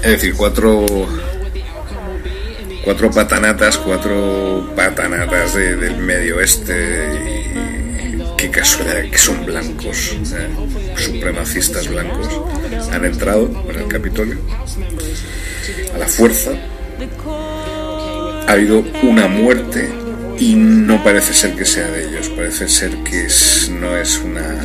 [0.04, 0.86] Es decir, cuatro
[2.84, 7.10] cuatro patanatas, cuatro patanatas del medio oeste
[8.16, 10.16] y qué casualidad que son blancos,
[10.96, 12.30] supremacistas blancos,
[12.92, 14.38] han entrado en el Capitolio
[15.94, 16.52] a la fuerza.
[18.48, 20.07] Ha habido una muerte
[20.40, 23.28] y no parece ser que sea de ellos, parece ser que
[23.72, 24.56] no es una,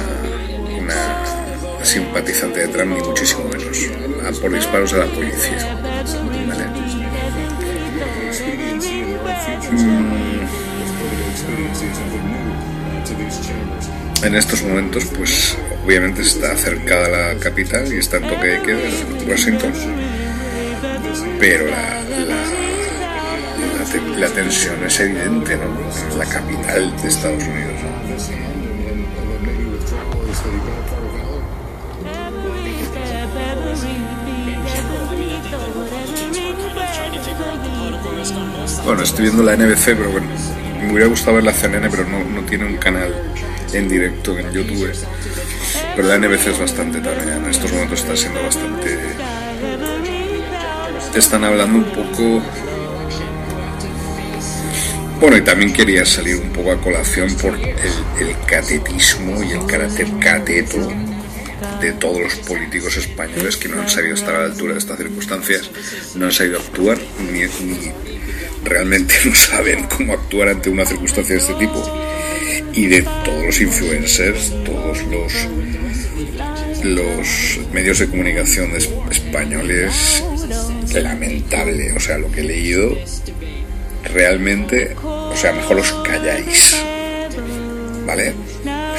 [0.79, 5.79] una simpatizante de Trump, ni muchísimo menos, por disparos de la policía.
[9.71, 10.13] Mm.
[14.25, 18.63] En estos momentos, pues obviamente está cerca de la capital y está en toque de
[18.63, 18.79] queda,
[19.27, 19.73] Washington,
[21.41, 22.72] pero la la
[24.35, 26.17] tensión es evidente, ¿no?
[26.17, 27.81] la capital de Estados Unidos.
[38.85, 40.27] Bueno, estoy viendo la NBC, pero bueno,
[40.81, 43.15] me hubiera gustado ver la CNN, pero no, no tiene un canal
[43.73, 44.93] en directo en YouTube.
[45.95, 48.99] Pero la NBC es bastante también, en estos momentos está siendo bastante...
[51.15, 52.43] Están hablando un poco
[55.23, 60.09] bueno, y también quería salir un poco a colación por el, catetismo y el carácter
[60.19, 60.79] cateto
[61.81, 64.99] de todos los políticos españoles que no han sabido estar a la altura de estas
[64.99, 65.71] circunstancias,
[66.17, 66.99] no han sabido actuar,
[67.33, 67.43] ni,
[68.65, 71.81] realmente no saben cómo actuar ante una circunstancia de este tipo.
[72.73, 75.33] Y de todos los influencers, todos los,
[76.83, 78.73] los medios de comunicación
[79.09, 80.25] españoles,
[80.93, 81.93] lamentable.
[81.93, 82.99] O sea, lo que he leído
[84.13, 86.77] realmente, o sea, mejor os calláis.
[88.07, 88.35] ¿Vale?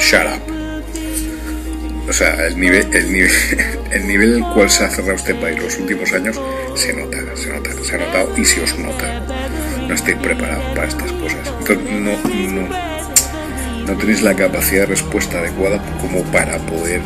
[0.00, 0.54] Shut up.
[2.08, 3.32] O sea, el nivel, el nivel,
[3.90, 6.38] el nivel al cual se ha cerrado este país los últimos años
[6.74, 9.20] se nota, se nota, se ha notado y se os nota.
[9.88, 11.40] No estáis preparados para estas cosas.
[11.60, 12.12] Entonces, no,
[12.52, 12.68] no,
[13.86, 17.00] no tenéis la capacidad de respuesta adecuada como para poder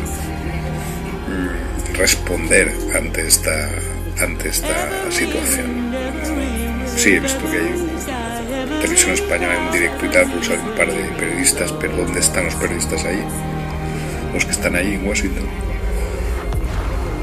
[1.27, 3.69] mm, responder ante esta,
[4.21, 5.93] ante esta situación.
[6.99, 11.01] Sí, he visto que hay televisión española en directo y tal, pues un par de
[11.17, 13.23] periodistas, pero ¿dónde están los periodistas ahí?
[14.33, 15.47] Los que están ahí en Washington.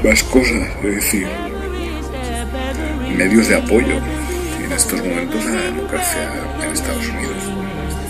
[0.03, 1.27] Más cosas, es decir,
[3.15, 3.97] medios de apoyo
[4.65, 6.31] en estos momentos a la democracia
[6.63, 7.43] en Estados Unidos.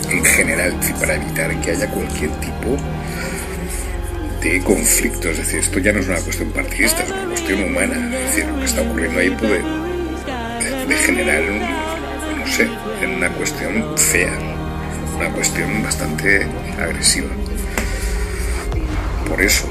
[0.09, 2.77] En general, para evitar que haya cualquier tipo
[4.41, 5.31] de conflicto.
[5.31, 8.09] Es decir, esto ya no es una cuestión partidista, es una cuestión humana.
[8.19, 9.86] Es decir, lo que está ocurriendo ahí puede
[10.87, 11.43] de generar,
[12.37, 12.67] no sé,
[13.01, 14.37] en una cuestión fea,
[15.17, 16.47] una cuestión bastante
[16.79, 17.29] agresiva.
[19.27, 19.67] Por eso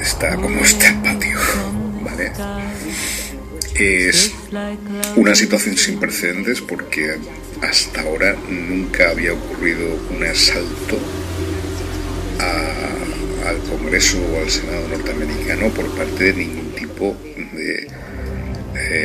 [0.00, 1.38] está como está el patio,
[2.02, 2.32] ¿vale?
[3.74, 4.32] Es
[5.16, 7.16] una situación sin precedentes porque
[7.62, 10.98] hasta ahora nunca había ocurrido un asalto
[13.46, 17.16] al Congreso o al Senado norteamericano por parte de ningún tipo
[17.52, 17.88] de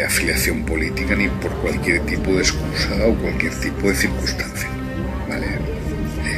[0.05, 4.69] afiliación política ni por cualquier tipo de excusa o cualquier tipo de circunstancia.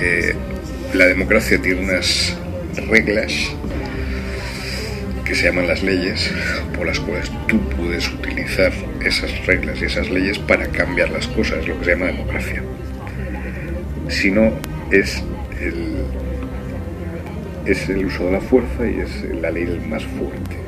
[0.05, 0.35] Eh,
[0.93, 2.35] la democracia tiene unas
[2.89, 3.33] reglas
[5.23, 6.29] que se llaman las leyes,
[6.75, 11.65] por las cuales tú puedes utilizar esas reglas y esas leyes para cambiar las cosas,
[11.67, 12.61] lo que se llama democracia.
[14.09, 14.51] Si no,
[14.91, 15.23] es
[15.61, 16.03] el,
[17.65, 20.62] es el uso de la fuerza y es la ley más fuerte.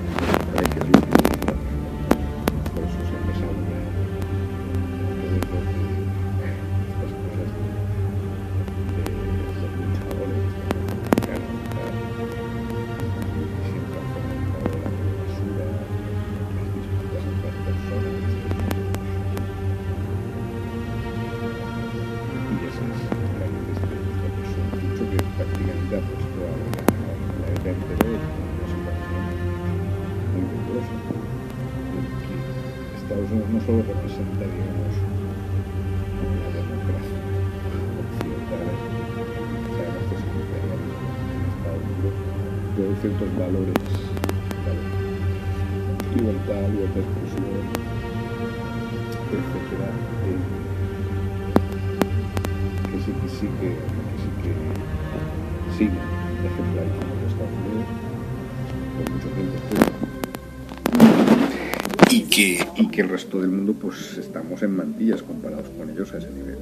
[63.85, 66.57] Pues estamos en mantillas comparados con ellos a ese nivel.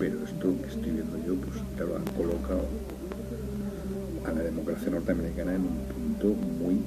[0.00, 2.66] Pero esto que estoy viendo yo, pues claro, han colocado
[4.26, 6.26] a la democracia norteamericana en un punto
[6.58, 6.80] muy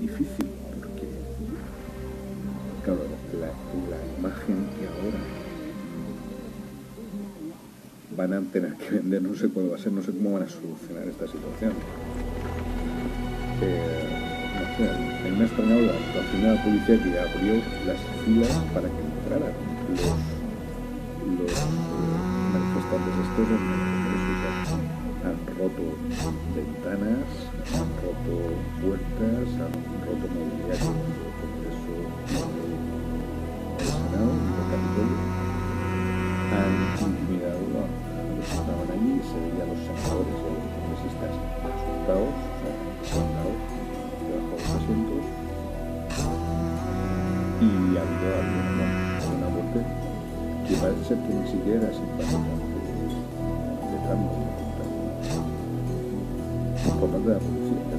[0.00, 0.46] difícil,
[0.78, 1.08] porque
[2.84, 3.00] claro,
[3.38, 5.18] la, imagen que ahora
[8.16, 10.44] van a tener que vender, no sé cuándo va a ser, no sé cómo van
[10.44, 11.72] a solucionar esta situación.
[13.60, 14.15] Eh,
[14.76, 14.92] a
[15.24, 17.54] mí me ha extrañado la la policía que abrió
[17.86, 19.56] las filas para que entraran
[19.88, 20.04] los,
[21.32, 21.56] los
[22.52, 23.16] manifestantes.
[23.24, 23.48] Estos
[25.24, 25.84] han roto
[26.54, 27.24] ventanas,
[27.72, 28.36] han roto
[28.84, 29.72] puertas, han
[30.04, 31.96] roto mobiliario del Congreso
[33.76, 35.18] del Senado, del Capitolio,
[36.52, 37.88] han intimidado a
[38.36, 41.32] los que estaban allí, se veía a los senadores y los congresistas
[41.64, 42.36] asustados,
[47.96, 48.84] y habido alguna,
[49.24, 49.80] una muerte
[50.68, 52.44] que parece que ni siquiera era simpática
[53.88, 54.28] de Trump
[57.00, 57.96] por parte de la policía.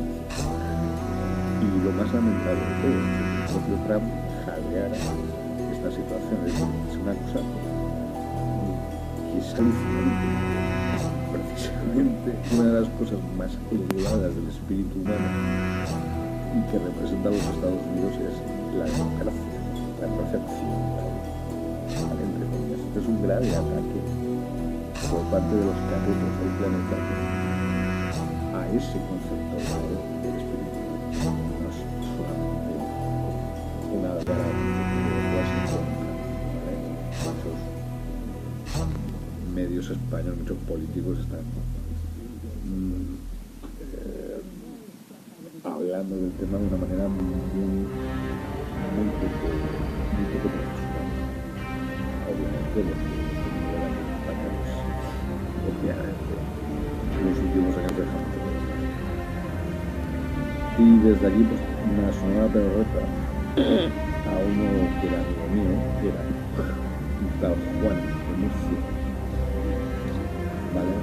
[1.58, 4.06] Y lo más lamentable de todo es que el propio Trump
[4.46, 4.98] jadeara
[5.74, 6.38] esta situación.
[6.46, 6.62] Es
[7.02, 7.42] una cosa
[9.26, 10.30] que es alucinante.
[11.34, 15.26] Precisamente una de las cosas más elevadas del espíritu humano
[16.54, 18.36] y que representa a los Estados Unidos es
[18.78, 19.57] la democracia,
[20.00, 21.14] la democracia occidental.
[22.88, 24.00] Este es un grave ataque
[25.10, 26.98] por parte de los caputos del planeta
[28.58, 29.56] a ese concepto
[30.22, 30.80] del espíritu.
[31.62, 31.78] No es
[32.14, 32.74] solamente
[33.94, 34.54] una cara de
[35.36, 35.86] Washington,
[37.26, 37.58] muchos
[39.54, 41.46] medios españoles, muchos políticos están
[45.64, 47.24] hablando del tema de una manera muy,
[48.96, 49.08] muy
[52.78, 52.94] Los que
[55.82, 56.34] obviamente,
[57.42, 58.04] últimos años de
[60.78, 63.02] Y desde aquí, pues, una sonora perreta
[63.58, 64.66] a uno
[65.02, 66.22] que era amigo mío, que era
[67.18, 68.80] un tal Juan de Murcia,
[70.76, 70.96] ¿vale?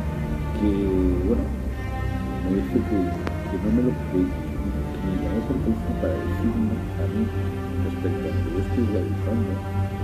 [0.61, 0.71] Que,
[1.27, 1.43] bueno,
[2.45, 2.97] me dice que,
[3.51, 4.31] que no me lo creí
[5.05, 7.23] me llamó por teléfono para decirme a mí
[7.83, 10.04] respecto a lo que yo estoy realizando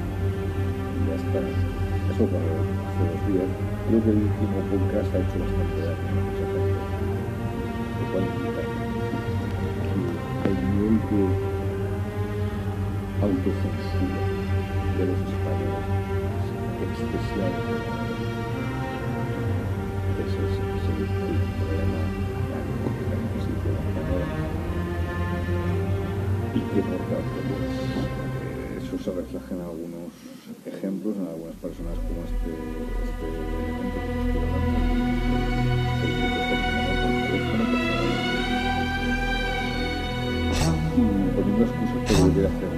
[1.31, 1.39] está.
[2.11, 3.47] Eso cuando hace dos días,
[3.87, 6.83] creo que el último podcast ha hecho bastante daño a mucha gente.
[7.99, 8.47] Lo cual que
[10.49, 11.23] el nivel de
[13.21, 14.21] autocensura
[14.97, 15.87] de los españoles
[16.81, 16.99] es,
[20.19, 20.53] ese es
[20.91, 21.07] el
[21.55, 22.01] problema
[22.51, 24.27] de la Inquisición española.
[26.53, 28.10] Y que por tanto, pues,
[28.93, 30.11] eso se refleja en algunos
[30.65, 32.51] ejemplos, en algunas personas como este,
[33.07, 34.19] este elemento que
[36.99, 38.05] con teléfono personal.
[40.91, 40.99] Y
[41.35, 42.70] poniendo excusas por volver a hacer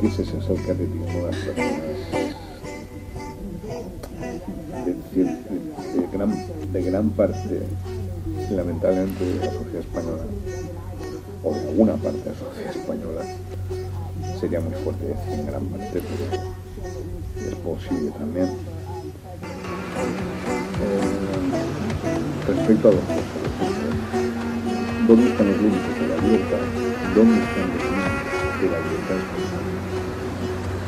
[0.00, 1.30] Que ese es el catetismo de
[4.84, 6.32] de, de- gran,
[6.72, 7.62] de gran parte,
[8.50, 10.22] lamentablemente, de la sociedad española,
[11.42, 13.22] o de alguna parte de la sociedad española,
[14.40, 18.46] sería muy fuerte decir en gran parte, pero es posible también.
[20.78, 21.00] Eh,
[22.48, 23.00] respecto a dos
[25.08, 26.58] ¿Dónde están los límites de la libertad?
[27.14, 29.75] ¿Dónde están los límites?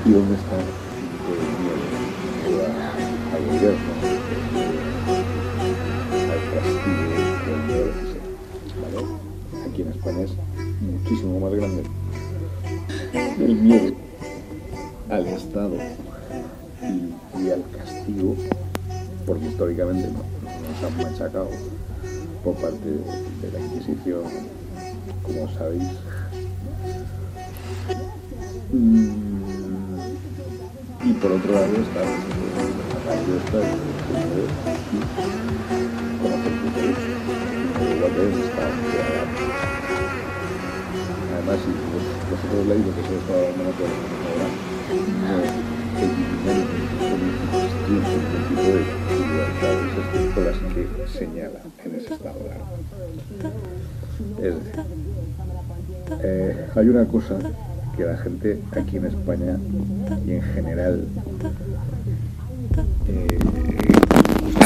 [0.09, 0.64] ¿Y dónde está el
[2.48, 3.92] miedo a- al gobierno,
[6.32, 7.12] al castigo,
[7.44, 7.92] al?
[8.82, 8.98] ¿Vale?
[9.70, 10.32] Aquí en España es
[10.80, 11.82] muchísimo más grande
[13.38, 13.94] el miedo
[15.11, 15.76] al Estado
[16.82, 18.34] y, al castigo,
[19.26, 21.50] porque históricamente no- nos han machacado
[22.44, 24.22] por parte de, la Inquisición,
[25.22, 25.82] como sabéis.
[28.72, 29.27] Mm,
[31.20, 32.14] por otro lado está pues,
[32.94, 33.72] la radio esta de de-
[34.88, 34.90] y
[36.22, 37.14] conocer tus derechos.
[37.96, 39.28] Igual que es Estado, que haga-
[41.34, 41.58] Además,
[42.68, 43.14] leéis lo que está
[47.88, 48.68] ningún tipo de
[49.18, 50.82] libertades excepto las que
[51.18, 52.44] señala en ese estado de
[56.22, 57.34] eh, hay una cosa
[57.99, 59.59] que la gente aquí en España
[60.24, 61.05] y en general
[63.09, 63.38] eh,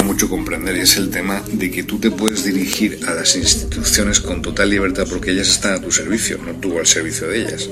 [0.04, 4.20] mucho comprender y es el tema de que tú te puedes dirigir a las instituciones
[4.20, 7.70] con total libertad porque ellas están a tu servicio, no tú al servicio de ellas.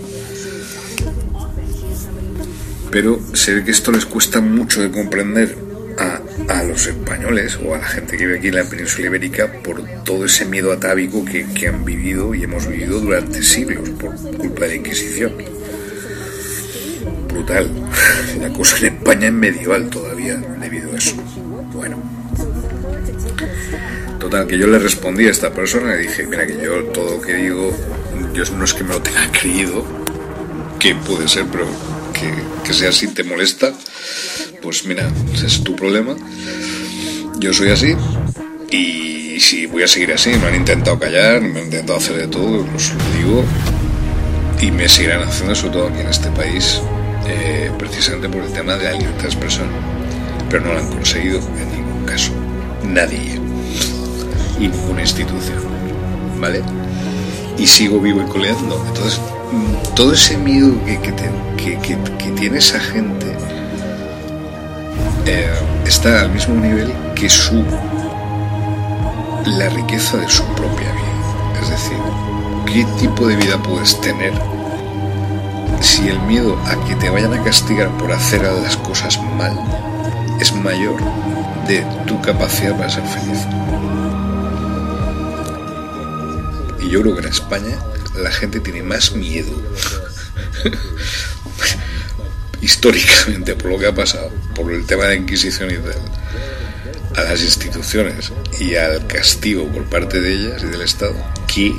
[2.91, 5.57] Pero se ve que esto les cuesta mucho de comprender
[5.99, 6.21] a,
[6.51, 9.83] a los españoles o a la gente que vive aquí en la península ibérica por
[10.03, 14.63] todo ese miedo atávico que, que han vivido y hemos vivido durante siglos por culpa
[14.63, 15.33] de la Inquisición.
[17.29, 17.71] Brutal.
[18.41, 21.15] La cosa en España es medieval todavía debido a eso.
[21.73, 22.03] Bueno.
[24.19, 27.23] Total, que yo le respondí a esta persona y dije, mira que yo todo lo
[27.23, 27.73] que digo,
[28.35, 29.85] yo no es que me lo tenga creído,
[30.79, 31.67] que puede ser, pero
[32.65, 33.73] que, sea así te molesta,
[34.63, 36.17] pues mira, es tu problema.
[37.39, 37.95] Yo soy así
[38.71, 42.29] y si voy a seguir así, me han intentado callar, me han intentado hacer de
[42.29, 43.45] todo, os lo digo,
[44.61, 46.81] y me seguirán haciendo, sobre todo aquí en este país,
[47.27, 49.69] eh, precisamente por el tema de la libertad de expresión.
[50.51, 52.33] Pero no lo han conseguido en ningún caso.
[52.85, 53.39] Nadie.
[54.59, 55.59] Y ninguna institución.
[56.41, 56.63] ¿Vale?
[57.57, 58.85] Y sigo vivo y coleando.
[58.89, 59.21] Entonces,
[59.95, 61.97] todo ese miedo que,
[62.37, 63.27] tiene esa gente
[65.27, 65.53] eh,
[65.85, 67.65] está al mismo nivel que su
[69.47, 71.61] la riqueza de su propia vida.
[71.63, 71.99] Es decir,
[72.67, 74.33] ¿qué tipo de vida puedes tener
[75.81, 79.59] si el miedo a que te vayan a castigar por hacer las cosas mal
[80.41, 80.97] es mayor
[81.67, 83.47] de tu capacidad para ser feliz?
[86.81, 87.77] Y yo creo que en España
[88.17, 89.53] la gente tiene más miedo
[92.61, 96.03] históricamente por lo que ha pasado, por el tema de la Inquisición y tal,
[97.17, 101.15] a las instituciones y al castigo por parte de ellas y del Estado,
[101.47, 101.75] que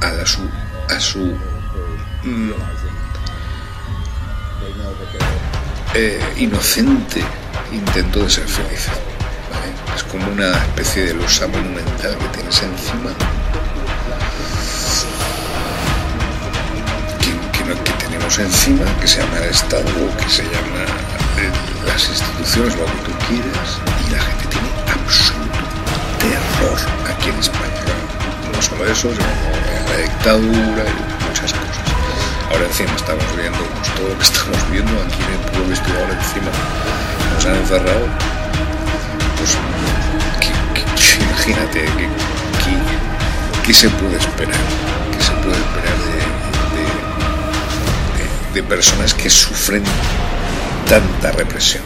[0.00, 0.26] a,
[1.00, 1.20] su
[2.22, 2.52] mm,
[5.94, 7.22] eh, inocente
[7.72, 8.88] intento de ser feliz.
[9.96, 13.14] Es como una especie de losa monumental que tienes encima
[18.42, 19.84] encima, que se llama el Estado,
[20.18, 20.82] que se llama
[21.38, 21.50] eh,
[21.86, 25.62] las instituciones, lo que tú quieras, y la gente tiene absoluto
[26.18, 27.82] terror aquí en España.
[28.52, 29.24] No solo eso, sino
[29.88, 31.78] la dictadura y muchas cosas.
[32.50, 35.74] Ahora encima estamos viendo pues, todo lo que estamos viendo aquí en el pueblo que
[35.74, 36.50] estoy ahora encima.
[37.34, 38.06] Nos han encerrado.
[39.38, 39.56] Pues
[41.20, 41.84] imagínate
[43.64, 44.60] ¿qué se puede esperar.
[45.12, 45.83] ¿Qué se puede esperar
[48.54, 49.82] de personas que sufren
[50.88, 51.82] tanta represión,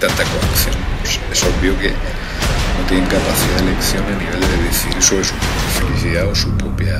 [0.00, 0.74] tanta coacción.
[1.00, 5.34] Pues es obvio que no tienen capacidad de elección a nivel de decidir sobre su
[5.78, 6.98] felicidad o su propia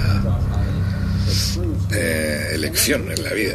[1.93, 3.55] eh, elección en la vida.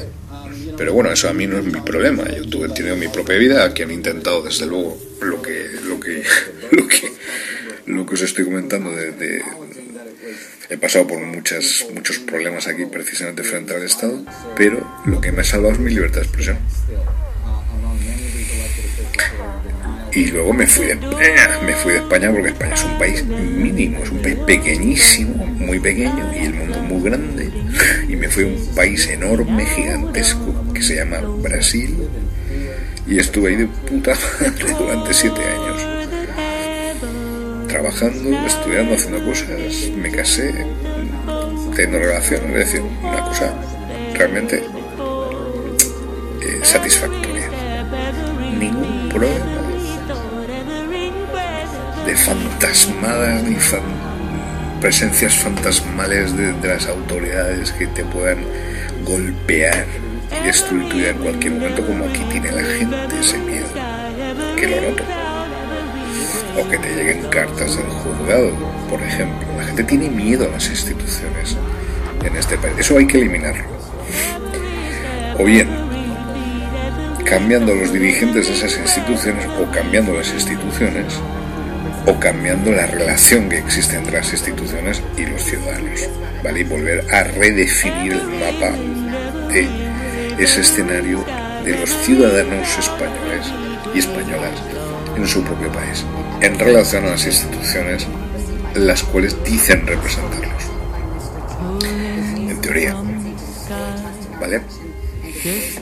[0.76, 2.24] Pero bueno, eso a mí no es mi problema.
[2.30, 6.24] Yo tuve, tenido mi propia vida, que han intentado desde luego lo que, lo que,
[6.72, 7.12] lo que,
[7.86, 9.44] lo que os estoy comentando de,
[10.72, 14.24] He pasado por muchas, muchos problemas aquí precisamente frente al Estado,
[14.56, 16.60] pero lo que me ha salvado es mi libertad de expresión.
[20.14, 23.26] Y luego me fui de España, me fui de España porque España es un país
[23.26, 27.52] mínimo, es un país pequeñísimo, muy pequeño y el mundo muy grande.
[28.08, 31.98] Y me fui a un país enorme, gigantesco, que se llama Brasil.
[33.06, 35.91] Y estuve ahí de puta madre durante siete años
[37.72, 39.48] trabajando, estudiando, haciendo cosas,
[39.96, 40.54] me casé,
[41.76, 43.54] teniendo relaciones, es decir, una cosa
[44.14, 44.64] realmente
[46.42, 47.50] eh, satisfactoria.
[48.60, 49.46] Ningún problema
[52.06, 53.56] de fantasmadas ni
[54.82, 58.44] presencias fantasmales de, las autoridades que te puedan
[59.06, 59.86] golpear
[60.42, 63.68] y destruir en cualquier momento como aquí tiene la gente ese miedo,
[64.58, 65.21] que lo noto
[66.58, 68.52] o que te lleguen cartas del juzgado,
[68.90, 69.48] por ejemplo.
[69.58, 71.58] La gente tiene miedo a las instituciones
[72.24, 72.76] en este país.
[72.80, 73.64] Eso hay que eliminarlo.
[75.40, 75.68] O bien,
[77.26, 81.14] cambiando los dirigentes de esas instituciones o cambiando las instituciones
[82.06, 86.10] o cambiando la relación que existe entre las instituciones y los ciudadanos,
[86.44, 86.60] ¿vale?
[86.60, 88.72] Y volver a redefinir el mapa
[89.54, 89.68] de
[90.40, 91.24] ese escenario
[91.64, 93.46] de los ciudadanos españoles
[93.94, 94.52] y españolas
[95.16, 96.06] en su propio país
[96.42, 98.08] en relación a las instituciones
[98.76, 100.64] las cuales dicen representarlos.
[102.50, 102.96] En teoría.
[104.40, 104.62] ¿Vale?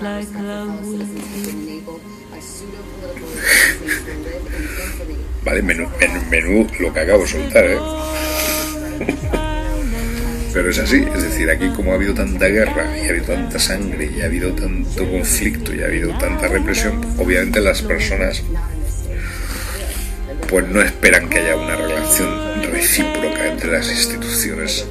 [5.46, 5.88] vale, menú,
[6.30, 7.78] menú, lo que acabo de soltar, ¿eh?
[10.54, 13.60] Pero es así, es decir, aquí como ha habido tanta guerra y ha habido tanta
[13.60, 18.42] sangre y ha habido tanto conflicto y ha habido tanta represión, obviamente las personas
[20.50, 24.88] pues no esperan que haya una relación recíproca entre las instituciones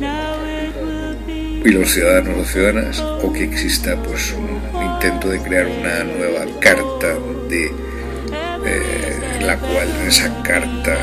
[1.65, 6.47] y los ciudadanos o ciudadanas o que exista pues un intento de crear una nueva
[6.61, 7.17] carta
[7.49, 10.97] de eh, la cual en esa carta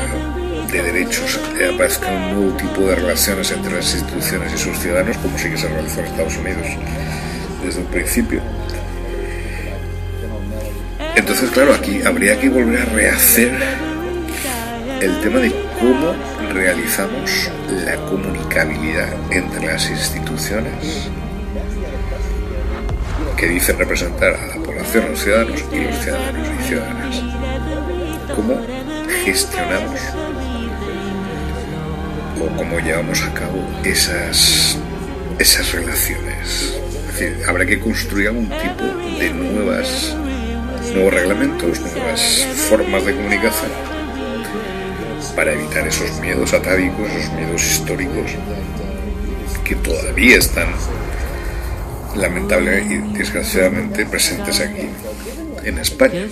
[0.72, 1.38] de derechos
[1.74, 5.58] aparezca un nuevo tipo de relaciones entre las instituciones y sus ciudadanos como sí que
[5.58, 6.66] se realizó en Estados Unidos
[7.62, 8.40] desde un principio.
[11.14, 13.52] Entonces claro aquí habría que volver a rehacer
[15.00, 16.14] el tema de cómo
[16.52, 17.50] realizamos
[17.84, 21.10] la comunicabilidad entre las instituciones
[23.36, 27.22] que dicen representar a la población, los ciudadanos y los ciudadanos y ciudadanas.
[28.34, 28.58] ¿Cómo
[29.24, 30.00] gestionamos
[32.40, 34.78] o cómo llevamos a cabo esas,
[35.38, 36.80] esas relaciones?
[37.20, 38.84] Es habrá que construir algún tipo
[39.18, 40.16] de nuevas,
[40.94, 43.95] nuevos reglamentos, nuevas formas de comunicación
[45.36, 48.30] para evitar esos miedos atávicos, esos miedos históricos
[49.64, 50.68] que todavía están
[52.16, 54.88] lamentable y desgraciadamente presentes aquí
[55.64, 56.26] en España.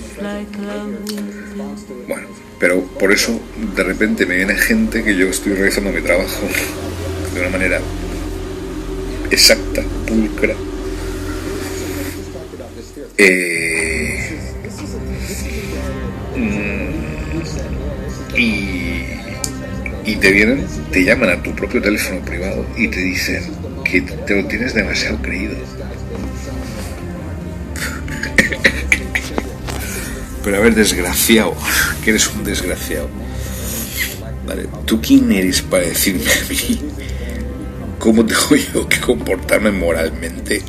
[2.07, 2.27] Bueno,
[2.59, 3.39] pero por eso
[3.75, 6.47] de repente me viene gente que yo estoy realizando mi trabajo
[7.33, 7.79] de una manera
[9.29, 10.55] exacta, pulcra.
[13.17, 13.64] Eh,
[20.25, 23.43] te vienen, te llaman a tu propio teléfono privado y te dicen
[23.83, 25.53] que te lo tienes demasiado creído.
[30.43, 31.55] Pero a ver, desgraciado,
[32.03, 33.07] que eres un desgraciado.
[34.47, 36.81] Vale, ¿tú quién eres para decirme a mí
[37.99, 40.63] cómo tengo yo que comportarme moralmente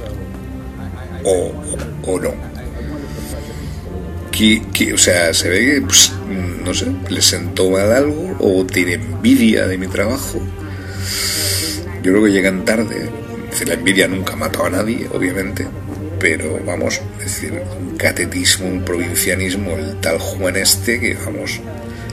[1.24, 1.54] o,
[2.02, 2.55] o no?
[4.36, 6.12] Que, o sea, se ve que, pues,
[6.64, 10.40] no sé, le sentó mal algo o tiene envidia de mi trabajo.
[12.02, 13.08] Yo creo que llegan tarde.
[13.66, 15.66] La envidia nunca mató a nadie, obviamente
[16.18, 21.60] pero vamos, es decir, un catetismo, un provincianismo, el tal Juan este, que vamos,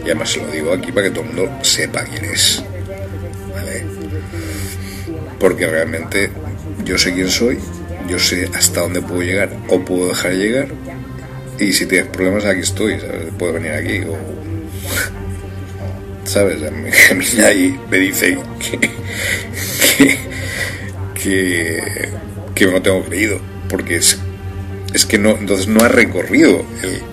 [0.05, 2.63] ya más se lo digo aquí para que todo el mundo sepa quién es,
[3.53, 3.85] ¿vale?
[5.39, 6.29] Porque realmente
[6.85, 7.59] yo sé quién soy,
[8.09, 10.67] yo sé hasta dónde puedo llegar o puedo dejar de llegar,
[11.59, 13.27] y si tienes problemas aquí estoy, ¿sabes?
[13.37, 14.17] Puedo venir aquí o...
[16.25, 16.63] ¿Sabes?
[16.63, 17.13] A mí, a
[17.89, 18.79] me dice que,
[19.97, 20.17] que,
[21.13, 22.09] que,
[22.55, 24.19] que lo tengo creído porque es,
[24.93, 26.63] es que no, entonces no ha recorrido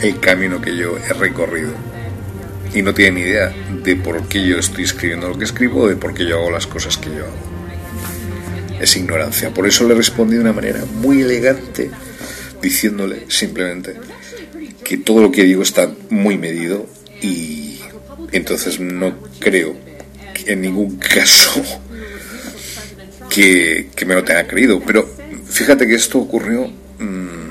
[0.01, 1.73] el, camino que yo he recorrido.
[2.75, 5.89] Y no tiene ni idea de por qué yo estoy escribiendo lo que escribo o
[5.89, 8.79] de por qué yo hago las cosas que yo hago.
[8.79, 9.53] Es ignorancia.
[9.55, 11.91] Por eso le respondí de una manera muy elegante,
[12.61, 13.95] diciéndole simplemente
[14.91, 16.85] que todo lo que digo está muy medido
[17.23, 17.79] y
[18.33, 19.75] entonces no creo
[20.47, 21.63] en ningún caso
[23.31, 24.83] que, que me lo tenga creído.
[24.85, 25.09] Pero
[25.51, 26.71] Fíjate que esto ocurrió.
[26.99, 27.51] Mm,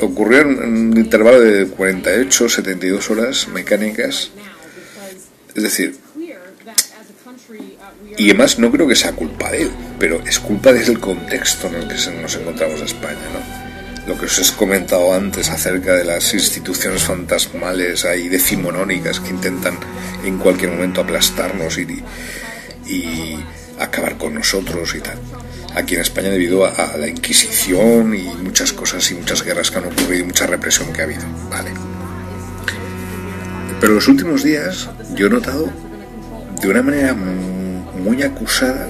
[0.00, 4.30] ocurrió en un intervalo de 48, 72 horas mecánicas.
[5.54, 5.96] Es decir,
[8.18, 11.74] y además no creo que sea culpa de él, pero es culpa del contexto en
[11.76, 13.59] el que nos encontramos en España, ¿no?
[14.10, 19.78] Lo que os he comentado antes acerca de las instituciones fantasmales ahí decimonónicas que intentan
[20.24, 23.38] en cualquier momento aplastarnos y,
[23.78, 25.16] acabar con nosotros y tal
[25.76, 29.84] aquí en España debido a, la Inquisición y muchas cosas y muchas guerras que han
[29.84, 31.22] ocurrido y mucha represión que ha habido.
[31.48, 31.70] Vale.
[33.80, 35.70] Pero los últimos días yo he notado
[36.60, 38.88] de una manera muy acusada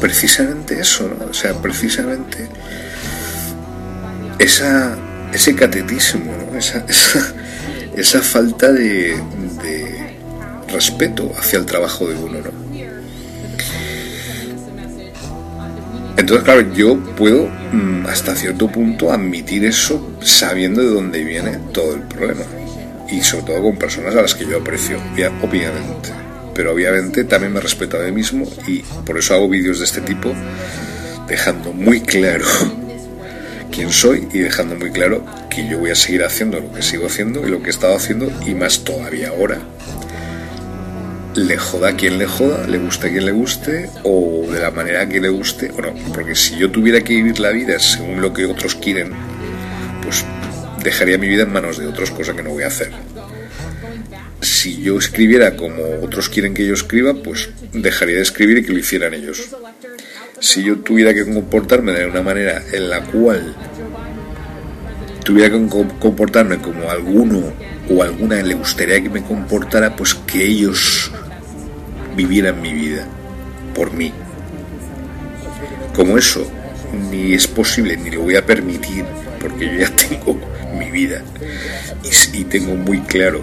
[0.00, 1.26] precisamente eso, ¿no?
[1.26, 2.48] O sea, precisamente
[4.42, 4.96] esa,
[5.32, 6.84] ese catetismo, esa,
[7.96, 9.16] esa, falta de,
[9.62, 10.16] de
[10.68, 12.62] respeto hacia el trabajo de uno, ¿no?
[16.16, 21.94] Entonces, claro, yo puedo mm, hasta cierto punto admitir eso sabiendo de dónde viene todo
[21.94, 22.44] el problema.
[23.10, 24.98] Y sobre todo con personas a las que yo aprecio,
[25.42, 26.10] obviamente.
[26.54, 30.02] Pero obviamente también me respeto a mí mismo y por eso hago vídeos de este
[30.02, 30.32] tipo
[31.26, 32.44] dejando muy claro
[33.72, 37.06] quién soy y dejando muy claro que yo voy a seguir haciendo lo que sigo
[37.06, 39.58] haciendo y lo que he estado haciendo y más todavía ahora
[41.34, 44.70] le joda a quien le joda, le guste a quien le guste, o de la
[44.70, 45.94] manera que le guste, o no.
[46.12, 49.12] Porque si yo tuviera que vivir la vida según lo que otros quieren,
[50.02, 50.24] pues
[50.82, 52.90] dejaría mi vida en manos de otros, cosa que no voy a hacer.
[54.40, 58.72] Si yo escribiera como otros quieren que yo escriba, pues dejaría de escribir y que
[58.72, 59.48] lo hicieran ellos.
[60.42, 63.54] Si yo tuviera que comportarme de una manera en la cual
[65.24, 65.68] tuviera que
[66.00, 67.44] comportarme como alguno
[67.88, 71.12] o alguna le gustaría que me comportara, pues que ellos
[72.16, 73.06] vivieran mi vida
[73.72, 74.12] por mí.
[75.94, 76.44] Como eso
[77.08, 79.04] ni es posible ni lo voy a permitir
[79.40, 80.40] porque yo ya tengo
[80.76, 81.22] mi vida
[82.32, 83.42] y, tengo muy claro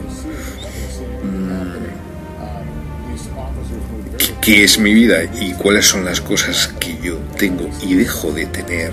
[4.41, 8.45] qué es mi vida y cuáles son las cosas que yo tengo y dejo de
[8.45, 8.91] tener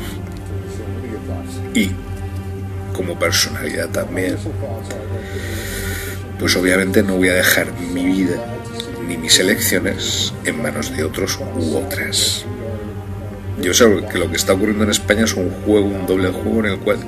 [1.74, 1.90] y
[2.92, 4.36] como personalidad también
[6.38, 8.36] pues obviamente no voy a dejar mi vida
[9.06, 12.44] ni mis elecciones en manos de otros u otras.
[13.60, 16.60] Yo sé que lo que está ocurriendo en España es un juego, un doble juego
[16.60, 16.98] en el cual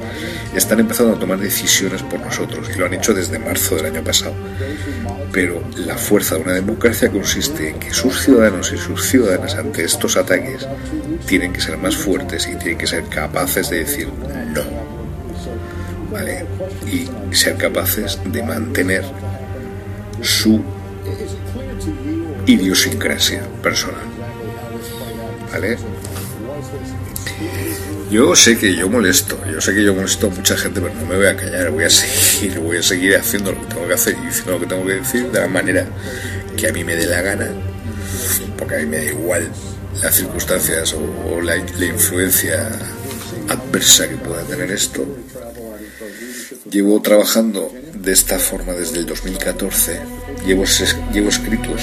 [0.55, 4.03] están empezando a tomar decisiones por nosotros y lo han hecho desde marzo del año
[4.03, 4.35] pasado.
[5.31, 9.85] Pero la fuerza de una democracia consiste en que sus ciudadanos y sus ciudadanas ante
[9.85, 10.67] estos ataques
[11.27, 14.09] tienen que ser más fuertes y tienen que ser capaces de decir
[14.55, 14.63] no.
[16.11, 16.47] ¿Vale?
[16.91, 19.05] Y ser capaces de mantener
[20.23, 20.63] su
[22.47, 24.07] idiosincrasia personal.
[25.53, 25.77] ¿Vale?
[28.11, 31.05] Yo sé que yo molesto, yo sé que yo molesto a mucha gente, pero no
[31.05, 33.95] me voy a callar, voy a seguir, voy a seguir haciendo lo que tengo que
[33.95, 35.87] hacer y diciendo lo que tengo que decir de la manera
[36.57, 37.49] que a mí me dé la gana,
[38.57, 39.49] porque a mí me da igual
[40.03, 42.69] las circunstancias o, la, la influencia
[43.49, 45.07] adversa que pueda tener esto.
[46.71, 50.01] Llevo trabajando de esta forma desde el 2014,
[50.47, 50.65] llevo,
[51.13, 51.83] llevo escritos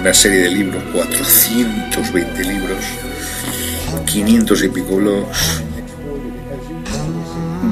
[0.00, 2.78] una serie de libros, 420 libros,
[4.06, 5.62] 500 y pico blogs,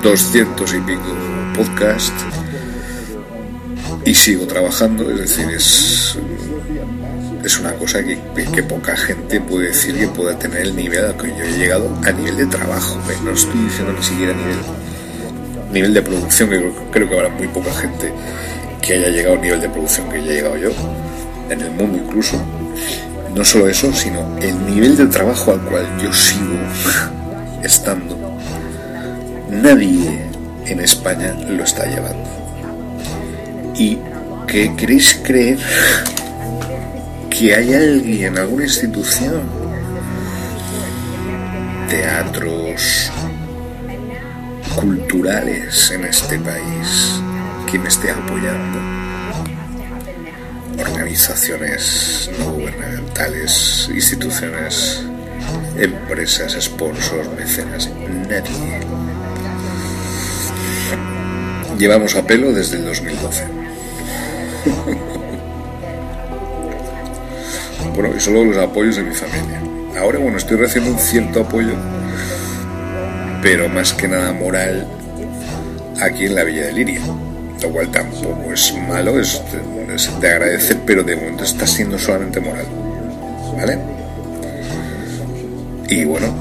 [0.02, 1.02] 200 y pico
[1.54, 2.24] podcasts
[4.06, 6.16] y sigo trabajando, es decir, es,
[7.44, 8.18] es una cosa que,
[8.54, 11.90] que, poca gente puede decir que pueda tener el nivel al que yo he llegado
[12.04, 13.16] a nivel de trabajo, ¿eh?
[13.24, 14.58] no estoy diciendo ni siquiera a nivel,
[15.72, 18.12] nivel de producción, que creo, que habrá muy poca gente
[18.80, 20.70] que haya llegado al nivel de producción que he llegado yo,
[21.50, 22.40] en el mundo incluso.
[23.36, 26.56] No solo eso, sino el nivel de trabajo al cual yo sigo
[27.62, 28.16] estando.
[29.50, 30.22] Nadie
[30.64, 32.30] en España lo está llevando.
[33.76, 33.98] ¿Y
[34.46, 35.58] qué queréis creer?
[37.28, 39.42] Que hay alguien, alguna institución,
[41.90, 43.12] teatros
[44.74, 47.20] culturales en este país
[47.70, 48.95] que me esté apoyando
[50.78, 55.02] organizaciones no gubernamentales, instituciones,
[55.78, 57.90] empresas, sponsors, mecenas,
[58.28, 58.80] nadie.
[61.78, 63.46] Llevamos a pelo desde el 2012.
[67.94, 69.60] bueno, y solo los apoyos de mi familia.
[69.98, 71.74] Ahora, bueno, estoy recibiendo un cierto apoyo,
[73.42, 74.86] pero más que nada moral,
[76.00, 77.00] aquí en la Villa de Liria
[77.62, 79.40] lo cual tampoco es malo, es,
[80.20, 82.66] de agradecer, pero de momento está siendo solamente moral.
[83.56, 83.78] ¿Vale?
[85.88, 86.34] Y bueno,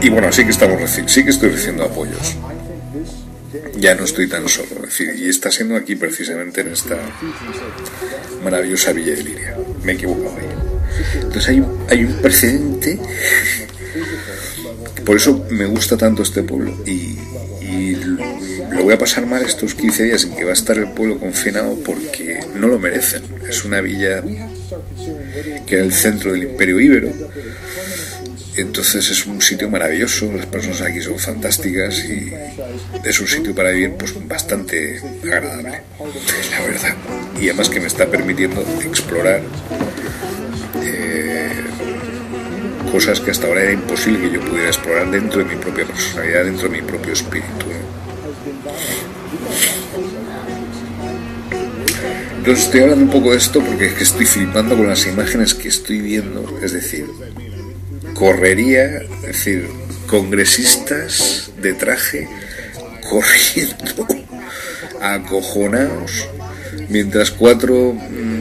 [0.00, 2.36] y, bueno, sí que estamos sí que estoy recibiendo apoyos.
[3.76, 4.68] Ya no estoy tan solo,
[5.16, 6.96] y está siendo aquí precisamente en esta
[8.42, 9.56] maravillosa Villa de Liria.
[9.84, 10.46] Me he equivocado ahí.
[11.14, 12.98] Entonces hay, hay un precedente.
[15.04, 17.16] Por eso me gusta tanto este pueblo y
[18.78, 21.18] lo voy a pasar mal estos 15 días en que va a estar el pueblo
[21.18, 23.22] confinado porque no lo merecen.
[23.48, 24.22] Es una villa
[25.66, 27.12] que era el centro del imperio íbero.
[28.56, 32.32] Entonces es un sitio maravilloso, las personas aquí son fantásticas y
[33.04, 35.82] es un sitio para vivir pues bastante agradable,
[36.50, 36.94] la verdad.
[37.40, 39.42] Y además que me está permitiendo explorar
[40.82, 41.50] eh,
[42.92, 46.44] cosas que hasta ahora era imposible que yo pudiera explorar dentro de mi propia personalidad,
[46.44, 47.66] dentro de mi propio espíritu.
[52.52, 55.68] Estoy hablando un poco de esto porque es que estoy flipando con las imágenes que
[55.68, 56.58] estoy viendo.
[56.62, 57.06] Es decir,
[58.14, 59.68] correría, es decir,
[60.06, 62.26] congresistas de traje
[63.08, 64.06] corriendo,
[65.00, 66.28] acojonados,
[66.88, 68.40] mientras cuatro mm,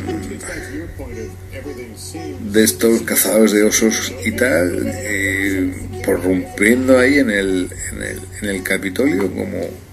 [2.54, 5.74] de estos cazadores de osos y tal, eh,
[6.06, 9.87] rompiendo ahí en el, en el, en el Capitolio como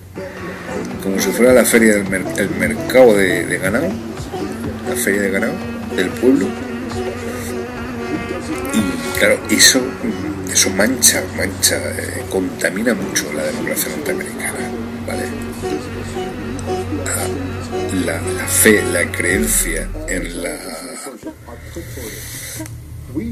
[1.05, 2.07] como si fuera la feria del
[2.39, 3.89] el mercado de, ganado,
[4.89, 5.53] la feria de ganado
[5.95, 6.49] del pueblo.
[8.73, 9.83] Y claro, eso,
[10.51, 14.59] eso mancha, mancha, eh, contamina mucho la democracia norteamericana,
[15.07, 15.25] ¿vale?
[18.07, 20.57] La, la fe, la creencia en la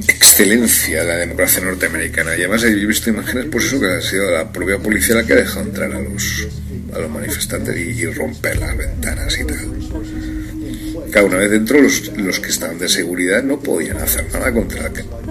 [0.08, 2.36] excelencia de la democracia norteamericana.
[2.36, 5.32] Y además he visto imágenes, por eso que ha sido la propia policía la que
[5.32, 6.46] ha dejado entrar a los,
[6.92, 11.10] a los manifestantes y, romper las ventanas y tal.
[11.10, 14.90] Cada una vez dentro los, los, que estaban de seguridad no podían hacer nada contra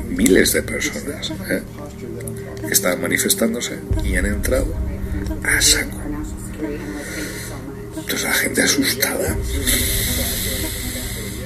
[0.10, 1.62] miles de personas ¿eh?
[2.66, 4.74] que estaban manifestándose y han entrado
[5.44, 5.98] a saco.
[7.98, 9.38] Entonces la gente asustada.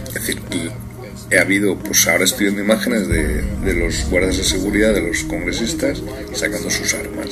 [0.08, 0.42] Es decir,
[1.30, 5.24] he habido, pues ahora estoy viendo imágenes de, de los guardias de seguridad, de los
[5.24, 6.02] congresistas,
[6.34, 7.30] sacando sus armas.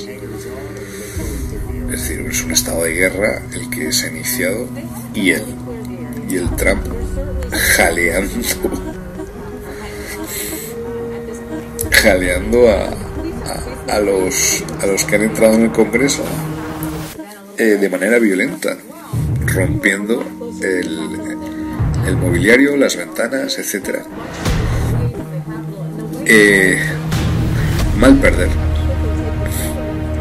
[1.94, 4.68] Es decir, es un estado de guerra el que se ha iniciado
[5.14, 5.44] y el,
[6.28, 6.82] y el Trump
[7.52, 8.48] jaleando,
[11.92, 12.90] jaleando a,
[13.94, 16.24] a, los, a los que han entrado en el Congreso
[17.60, 18.76] eh, de manera violenta,
[19.46, 20.24] rompiendo
[20.64, 21.00] el,
[22.08, 24.00] el mobiliario, las ventanas, etc.
[26.26, 26.80] Eh,
[28.00, 28.63] mal perder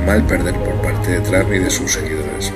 [0.06, 2.52] mal perder por parte de Trump y de sus seguidores.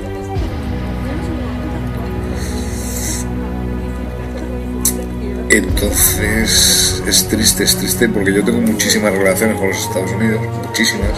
[5.49, 11.11] Entonces es triste, es triste porque yo tengo muchísimas relaciones con los Estados Unidos, muchísimas.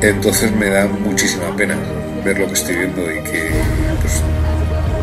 [0.00, 1.76] Entonces me da muchísima pena
[2.24, 3.50] ver lo que estoy viendo y que
[4.00, 4.22] pues,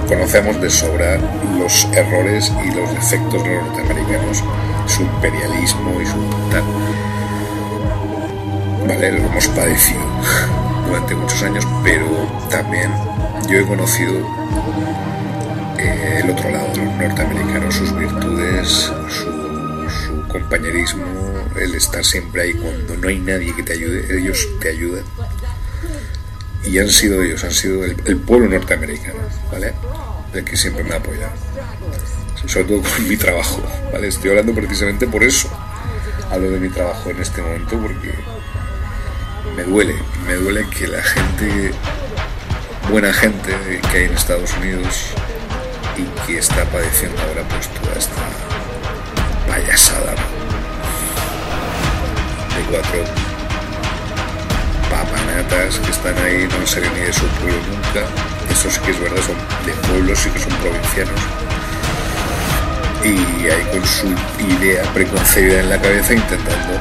[0.07, 1.17] conocemos de sobra
[1.57, 4.43] los errores y los defectos de los norteamericanos,
[4.87, 6.17] su imperialismo y su
[6.51, 6.63] tal.
[8.91, 10.01] Vale, lo hemos padecido
[10.85, 12.05] durante muchos años, pero
[12.49, 12.91] también
[13.49, 14.11] yo he conocido
[15.79, 21.05] eh, el otro lado los norteamericanos, sus virtudes, su, compañerismo,
[21.57, 25.05] el estar siempre ahí cuando no hay nadie que te ayude, ellos te ayudan
[26.65, 29.73] y han sido ellos, han sido el, el pueblo norteamericano, ¿vale?
[30.33, 31.31] El que siempre me ha apoyado.
[32.45, 33.63] Sobre todo con mi trabajo,
[33.93, 34.09] ¿vale?
[34.09, 35.49] Estoy hablando precisamente por eso.
[36.29, 38.11] Hablo de mi trabajo en este momento porque
[39.55, 39.95] me duele,
[40.25, 41.71] me duele que la gente,
[42.89, 43.55] buena gente
[43.91, 45.07] que hay en Estados Unidos
[45.97, 48.15] y que está padeciendo ahora pues toda esta
[49.47, 50.11] payasada
[52.55, 53.03] de cuatro
[54.89, 58.05] papanatas que están ahí, no sé ni de su pueblo nunca.
[58.51, 61.21] Eso sí que es verdad, son de pueblos, sí que son provincianos.
[63.03, 64.07] Y ahí con su
[64.39, 66.79] idea preconcebida en la cabeza intentando,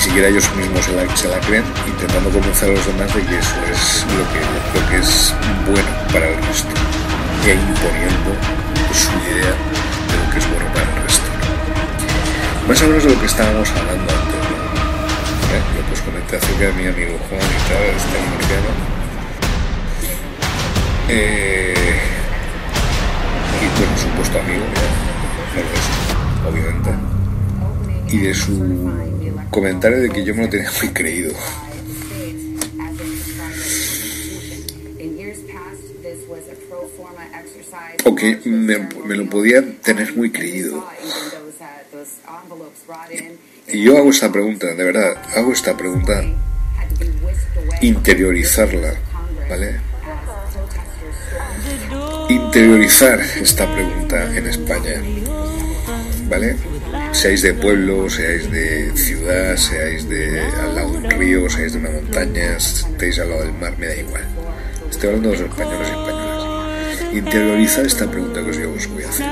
[0.00, 0.82] ni siquiera ellos mismos
[1.14, 4.24] se la, creen, intentando convencer a los demás de que eso es lo
[4.88, 5.34] que, es
[5.66, 6.70] bueno para el resto.
[7.44, 8.32] Y ahí imponiendo
[8.96, 11.28] su idea de lo que es bueno para el resto.
[12.66, 14.40] Más o menos de lo que estábamos hablando antes.
[14.40, 14.56] ¿no?
[15.52, 15.62] ¿Eh?
[15.76, 18.72] Yo pues comenté acerca de mi amigo Juan y tal, este americano.
[21.08, 22.00] Eh,
[23.60, 26.90] y bueno, supuesto amigo, no obviamente.
[28.08, 29.19] Y de su
[29.50, 31.32] comentario de que yo me lo tenía muy creído.
[38.04, 40.86] O que me, me lo podía tener muy creído.
[43.68, 46.24] Y yo hago esta pregunta, de verdad, hago esta pregunta,
[47.80, 48.94] interiorizarla,
[49.48, 49.80] ¿vale?
[52.28, 55.02] Interiorizar esta pregunta en España,
[56.28, 56.56] ¿vale?
[57.12, 61.78] Seáis de pueblo, seáis de ciudad, seáis de al lado de un río, seáis de
[61.78, 64.22] una montaña, estéis al lado del mar, me da igual.
[64.90, 67.12] Estoy hablando de los españoles y españolas.
[67.12, 69.26] Interiorizar esta pregunta que yo os voy a hacer.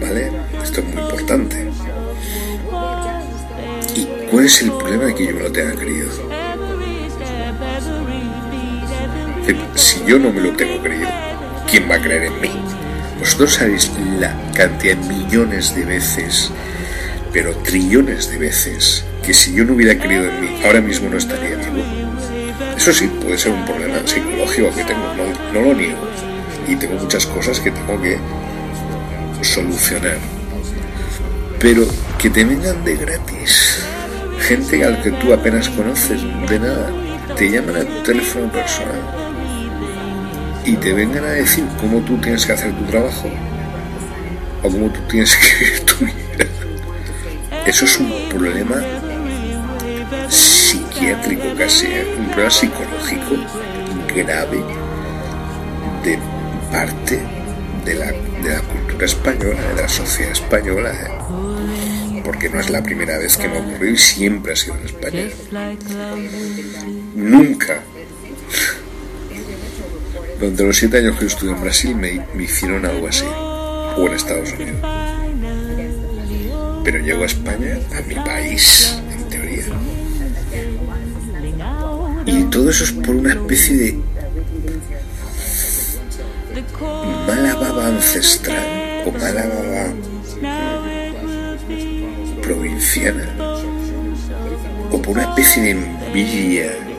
[0.00, 0.32] ¿Vale?
[0.62, 1.66] Esto es muy importante.
[3.94, 6.08] ¿Y cuál es el problema de que yo me lo tenga creído?
[9.74, 11.08] Si yo no me lo tengo creído,
[11.68, 12.50] ¿quién va a creer en mí?
[13.20, 16.50] Vosotros sabéis la cantidad millones de veces,
[17.34, 21.18] pero trillones de veces, que si yo no hubiera creído en mí, ahora mismo no
[21.18, 21.84] estaría vivo.
[22.78, 26.08] Eso sí, puede ser un problema psicológico que tengo, no, no lo niego.
[26.66, 28.18] Y tengo muchas cosas que tengo que
[29.42, 30.16] solucionar.
[31.58, 31.86] Pero
[32.18, 33.84] que te vengan de gratis.
[34.40, 36.90] Gente al que tú apenas conoces, de nada.
[37.36, 39.29] Te llaman a tu teléfono personal
[40.70, 43.28] y te vengan a decir cómo tú tienes que hacer tu trabajo
[44.62, 46.46] o cómo tú tienes que vivir tu vida.
[47.66, 48.76] Eso es un problema
[50.28, 52.14] psiquiátrico casi, ¿eh?
[52.16, 53.36] un problema psicológico
[54.14, 54.62] grave
[56.04, 56.18] de
[56.70, 57.20] parte
[57.84, 62.22] de la, de la cultura española, de la sociedad española, ¿eh?
[62.24, 65.24] porque no es la primera vez que me ocurrió y siempre ha sido en España.
[67.16, 67.82] Nunca,
[70.40, 74.06] durante los siete años que yo estuve en Brasil, me, me hicieron algo así, o
[74.06, 74.80] en Estados Unidos.
[76.82, 79.64] Pero llego a España, a mi país, en teoría.
[82.24, 84.00] Y todo eso es por una especie de
[87.26, 89.94] mala baba ancestral o mala baba
[92.42, 93.28] provinciana
[94.90, 96.89] o por una especie de envidia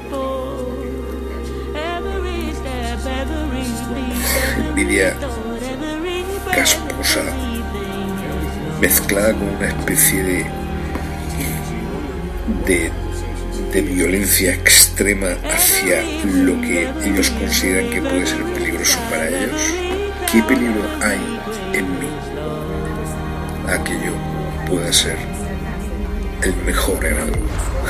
[4.91, 5.15] envidia
[6.53, 7.21] casposa
[8.81, 10.45] mezclada con una especie de
[12.65, 12.91] de,
[13.71, 19.61] de violencia extrema hacia lo que ellos consideran que puede ser peligroso para ellos.
[20.31, 21.39] ¿Qué peligro hay
[21.73, 22.07] en mí
[23.67, 24.13] a que yo
[24.67, 25.15] pueda ser
[26.43, 27.45] el mejor en algo?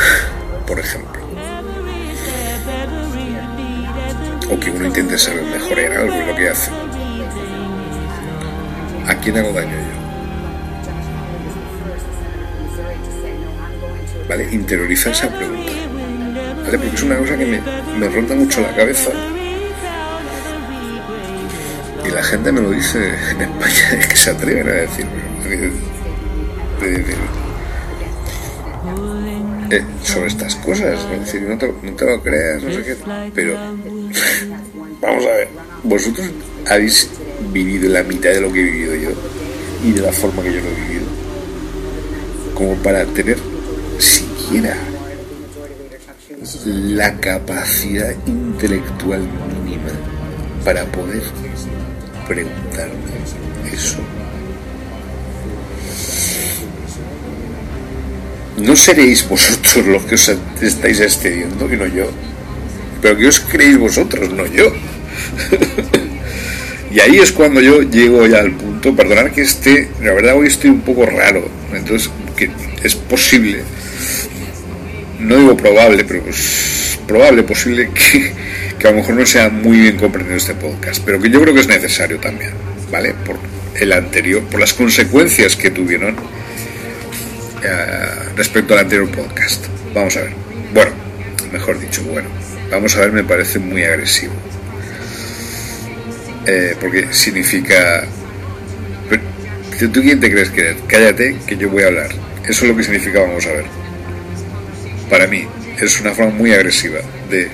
[0.68, 1.22] Por ejemplo.
[4.52, 6.72] O que uno intente ser el mejor en algo en lo que hace.
[9.22, 9.78] ¿A quién hago daño yo?
[14.28, 14.48] ¿Vale?
[14.52, 15.72] Interiorizar esa pregunta.
[16.64, 16.80] ¿Vale?
[16.80, 17.62] Porque es una cosa que me,
[18.00, 19.12] me ronda mucho la cabeza.
[22.04, 25.22] Y la gente me lo dice en España, es que se atreven a decirme.
[29.70, 32.96] Eh, sobre estas cosas, decir, no, te, no te lo creas, no sé qué,
[33.36, 33.54] pero
[35.00, 35.48] vamos a ver,
[35.84, 36.28] vosotros
[36.68, 37.08] habéis
[37.52, 39.10] vivido la mitad de lo que he vivido yo
[39.84, 41.06] y de la forma que yo lo he vivido,
[42.54, 43.38] como para tener
[43.98, 44.78] siquiera
[46.66, 49.92] la capacidad intelectual mínima
[50.64, 51.24] para poder
[52.28, 53.12] preguntarme
[53.74, 53.98] eso.
[58.58, 60.32] No seréis vosotros los que os
[60.62, 62.06] estáis excediendo y no yo.
[63.02, 64.72] Pero que os creéis vosotros, no yo.
[66.92, 70.48] y ahí es cuando yo llego ya al punto, perdonar que esté, la verdad hoy
[70.48, 72.50] estoy un poco raro, entonces que
[72.84, 73.64] es posible,
[75.20, 78.34] no digo probable, pero es probable, posible que,
[78.78, 81.54] que a lo mejor no sea muy bien comprendido este podcast, pero que yo creo
[81.54, 82.52] que es necesario también,
[82.92, 83.14] ¿vale?
[83.26, 83.38] Por
[83.80, 86.16] el anterior, por las consecuencias que tuvieron
[87.64, 89.66] eh, respecto al anterior podcast.
[89.94, 90.32] Vamos a ver.
[90.74, 90.92] Bueno,
[91.52, 92.28] mejor dicho, bueno.
[92.72, 94.34] Vamos a ver, me parece muy agresivo.
[96.52, 98.04] Eh, porque significa...
[99.80, 100.78] ¿Tú quién te crees que eres?
[100.86, 102.10] Cállate, que yo voy a hablar.
[102.44, 103.66] Eso es lo que significa vamos a ver.
[105.10, 105.48] Para mí,
[105.80, 107.00] es una forma muy agresiva
[107.30, 107.48] de,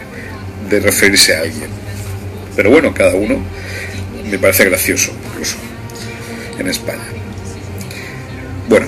[0.67, 1.69] de referirse a alguien.
[2.55, 3.39] Pero bueno, cada uno
[4.31, 5.57] me parece gracioso, incluso,
[6.57, 7.05] en España.
[8.67, 8.87] Bueno,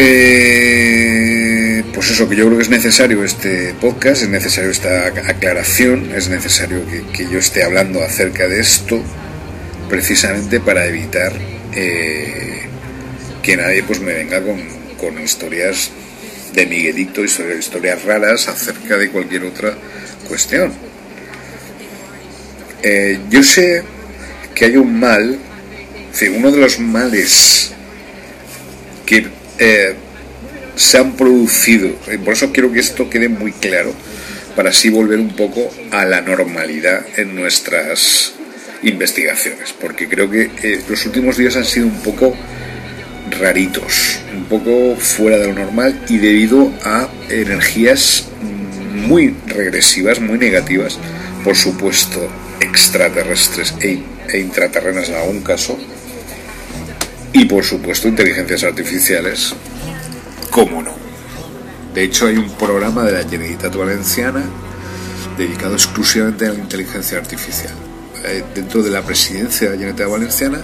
[0.00, 1.47] Eh,
[1.82, 6.28] pues eso, que yo creo que es necesario este podcast, es necesario esta aclaración, es
[6.28, 9.02] necesario que, yo esté hablando acerca de esto,
[9.88, 11.32] precisamente para evitar
[11.74, 12.62] eh,
[13.42, 14.60] que nadie pues me venga con,
[14.98, 15.90] con historias
[16.54, 19.74] de Miguelito, historias, historias raras acerca de cualquier otra
[20.26, 20.72] cuestión.
[22.82, 23.82] Eh, yo sé
[24.54, 25.38] que hay un mal,
[26.34, 27.72] uno de los males
[29.06, 29.26] que
[29.58, 29.94] eh,
[30.78, 31.90] se han producido.
[32.24, 33.92] Por eso quiero que esto quede muy claro,
[34.56, 38.32] para así volver un poco a la normalidad en nuestras
[38.82, 42.34] investigaciones, porque creo que eh, los últimos días han sido un poco
[43.40, 48.28] raritos, un poco fuera de lo normal y debido a energías
[48.94, 50.98] muy regresivas, muy negativas,
[51.42, 52.28] por supuesto
[52.60, 53.98] extraterrestres e,
[54.28, 55.76] e intraterrenas en algún caso,
[57.32, 59.54] y por supuesto inteligencias artificiales,
[60.58, 60.90] cómo no.
[61.94, 64.42] De hecho hay un programa de la Generalitat Valenciana
[65.36, 67.72] dedicado exclusivamente a la inteligencia artificial.
[68.24, 70.60] Eh, dentro de la presidencia de la Generalitat Valenciana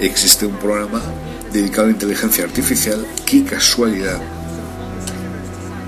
[0.00, 1.00] existe un programa
[1.52, 3.06] dedicado a la inteligencia artificial.
[3.24, 4.20] ¡Qué casualidad!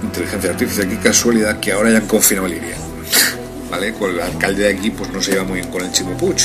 [0.05, 2.77] Inteligencia artificial, qué casualidad que ahora ya han confinado Liria.
[3.71, 3.93] ¿Vale?
[3.95, 6.37] Con el alcalde de aquí pues no se lleva muy bien con el Chimo Puig.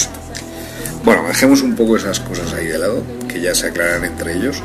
[1.03, 4.63] Bueno, dejemos un poco esas cosas ahí de lado que ya se aclaran entre ellos.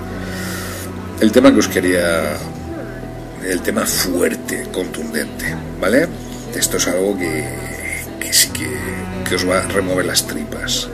[1.20, 2.36] El tema que os quería,
[3.44, 6.06] el tema fuerte, contundente, ¿vale?
[6.54, 7.44] Esto es algo que,
[8.20, 8.68] que sí que,
[9.28, 10.88] que os va a remover las tripas.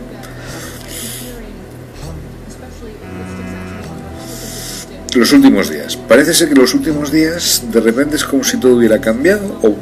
[5.14, 5.96] Los últimos días.
[5.96, 9.76] Parece ser que los últimos días de repente es como si todo hubiera cambiado o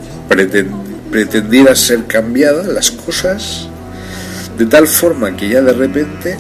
[1.11, 3.69] pretendiera ser cambiada las cosas
[4.59, 6.37] de tal forma que ya de repente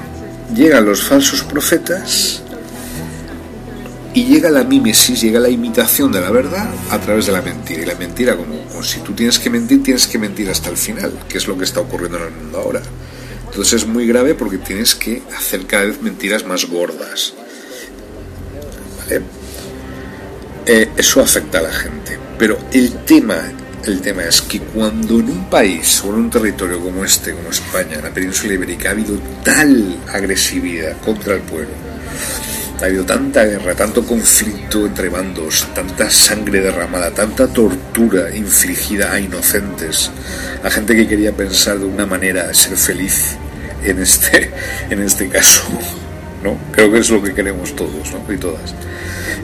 [0.54, 2.42] llegan los falsos profetas
[4.14, 7.82] y llega la mímesis, llega la imitación de la verdad a través de la mentira.
[7.82, 11.12] Y la mentira, como, si tú tienes que mentir, tienes que mentir hasta el final,
[11.28, 12.82] que es lo que está ocurriendo en el mundo ahora.
[13.46, 17.34] Entonces es muy grave porque tienes que hacer cada vez mentiras más gordas.
[18.98, 19.22] ¿Vale?
[20.66, 22.18] Eh, eso afecta a la gente.
[22.38, 23.42] Pero el tema
[23.84, 27.50] el tema es que cuando en un país o en un territorio como este, como
[27.50, 31.74] España, en la península ibérica, ha habido tal agresividad contra el pueblo,
[32.82, 39.20] ha habido tanta guerra, tanto conflicto entre bandos, tanta sangre derramada, tanta tortura infligida a
[39.20, 40.10] inocentes,
[40.64, 43.36] a gente que quería pensar de una manera, ser feliz
[43.84, 44.50] en este,
[44.90, 45.62] en este caso,
[46.42, 46.58] ¿no?
[46.72, 48.32] Creo que es lo que queremos todos, ¿no?
[48.32, 48.74] Y todas,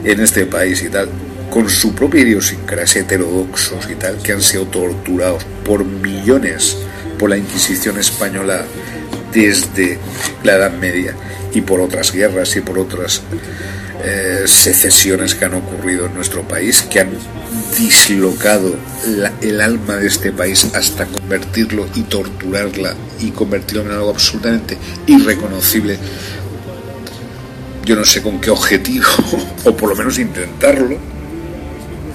[0.03, 1.09] en este país y tal
[1.49, 6.77] con su propia idiosincrasia heterodoxos y tal, que han sido torturados por millones
[7.17, 8.65] por la Inquisición española
[9.33, 9.97] desde
[10.43, 11.15] la Edad Media
[11.53, 13.21] y por otras guerras y por otras
[14.03, 17.09] eh, secesiones que han ocurrido en nuestro país, que han
[17.77, 18.75] dislocado
[19.41, 24.77] el alma de este país hasta convertirlo y torturarla y convertirlo en algo absolutamente
[25.07, 25.97] irreconocible.
[27.85, 29.05] Yo no sé con qué objetivo,
[29.65, 30.97] o por lo menos intentarlo,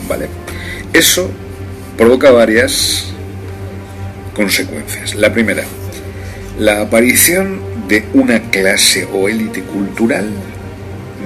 [0.08, 0.28] ¿vale?
[0.92, 1.30] Eso
[1.98, 3.06] provoca varias
[4.34, 5.14] consecuencias.
[5.16, 5.64] La primera,
[6.58, 10.28] la aparición de una clase o élite cultural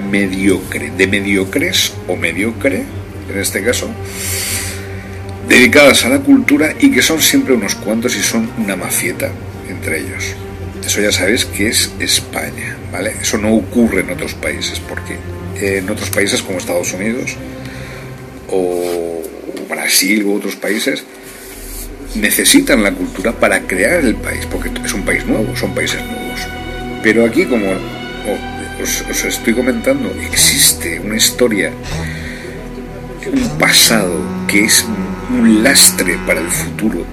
[0.09, 2.83] mediocre, de mediocres o mediocre,
[3.31, 3.89] en este caso,
[5.47, 9.31] dedicadas a la cultura y que son siempre unos cuantos y son una mafieta
[9.69, 10.35] entre ellos.
[10.85, 13.13] Eso ya sabéis que es España, ¿vale?
[13.21, 15.17] Eso no ocurre en otros países, porque
[15.61, 17.35] en otros países como Estados Unidos
[18.49, 19.21] o
[19.69, 21.03] Brasil u otros países
[22.15, 26.39] necesitan la cultura para crear el país, porque es un país nuevo, son países nuevos.
[27.03, 27.65] Pero aquí, como
[28.81, 31.71] os, estoy comentando, existe una historia,
[33.31, 34.85] un pasado que es
[35.29, 37.05] un lastre para el futuro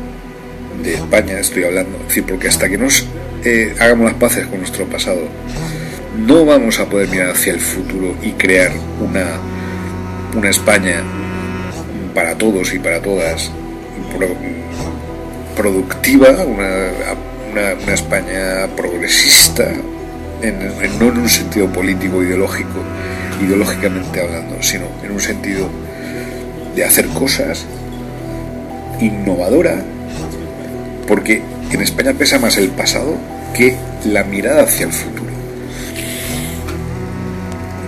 [0.82, 3.06] de España, estoy hablando, decir, porque hasta que nos
[3.44, 5.28] eh, hagamos las paces con nuestro pasado,
[6.26, 9.38] no vamos a poder mirar hacia el futuro y crear una,
[10.34, 11.02] una España
[12.14, 13.50] para todos y para todas,
[15.56, 16.90] productiva, una,
[17.52, 22.82] una, España progresista, no en un sentido político, ideológico,
[23.44, 25.68] ideológicamente hablando, sino en un sentido
[26.74, 27.64] de hacer cosas
[29.00, 29.82] innovadora,
[31.06, 33.16] porque en España pesa más el pasado
[33.54, 35.30] que la mirada hacia el futuro.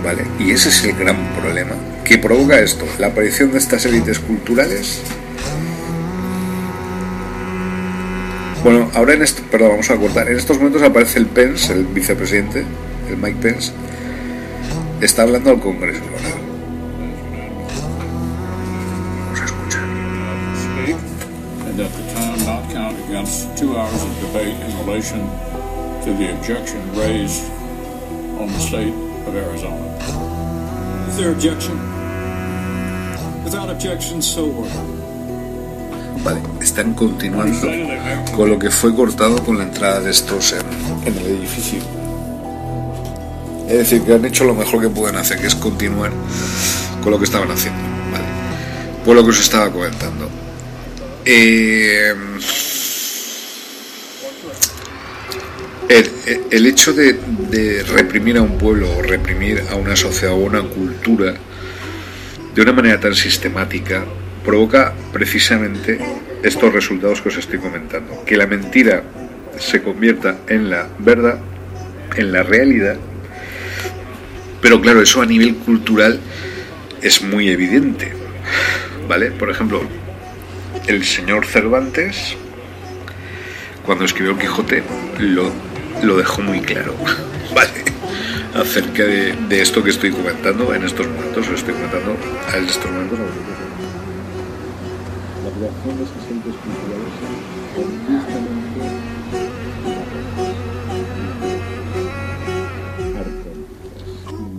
[0.03, 0.23] ¿Vale?
[0.39, 5.01] Y ese es el gran problema que provoca esto, la aparición de estas élites culturales.
[8.63, 10.27] Bueno, ahora en esto, perdón, vamos a cortar.
[10.29, 12.65] En estos momentos aparece el Pence, el vicepresidente,
[13.09, 13.71] el Mike Pence,
[15.01, 16.01] está hablando al Congreso.
[16.01, 16.49] Vamos a escuchar.
[26.09, 27.43] to the objection raised
[28.39, 28.93] on the state
[29.27, 29.97] of Arizona.
[31.09, 31.77] Is there objection?
[33.43, 34.98] Without objection, so ordered.
[36.23, 37.67] Vale, están continuando
[38.35, 41.79] con lo que fue cortado con la entrada de estos en, el edificio.
[43.67, 46.11] Es decir, que han hecho lo mejor que pueden hacer, que es continuar
[47.01, 47.79] con lo que estaban haciendo.
[48.11, 48.25] Vale.
[49.05, 50.29] Por lo que os estaba comentando.
[51.25, 52.13] Eh,
[56.51, 61.33] el, hecho de, reprimir a un pueblo o reprimir a una sociedad o una cultura
[62.53, 64.05] de una manera tan sistemática
[64.49, 65.99] provoca precisamente
[66.41, 68.25] estos resultados que os estoy comentando.
[68.25, 69.03] Que la mentira
[69.59, 71.37] se convierta en la verdad,
[72.15, 72.97] en la realidad.
[74.59, 76.19] Pero claro, eso a nivel cultural
[77.03, 78.11] es muy evidente.
[79.07, 79.29] ¿Vale?
[79.29, 79.83] Por ejemplo,
[80.87, 82.35] el señor Cervantes,
[83.85, 84.81] cuando escribió el Quijote,
[85.19, 85.51] lo
[86.01, 86.95] lo dejó muy claro,
[87.53, 87.83] ¿vale?
[88.55, 92.15] Acerca de, esto que estoy comentando en estos momentos, lo estoy comentando
[92.55, 93.19] en estos momentos.
[95.59, 97.13] La creación de estos entes culturales
[98.07, 98.79] justamente
[103.17, 104.07] arcónicas,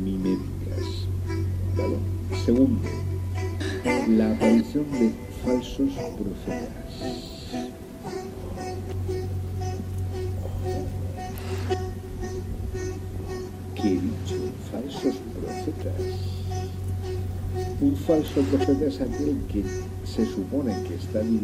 [0.05, 0.89] miméticas,
[1.75, 1.97] ¿vale?
[2.45, 2.85] Segundo,
[4.09, 6.91] la aparición de falsos profetas
[17.83, 19.65] Un falso profeta es aquel que
[20.05, 21.41] se supone que está Pero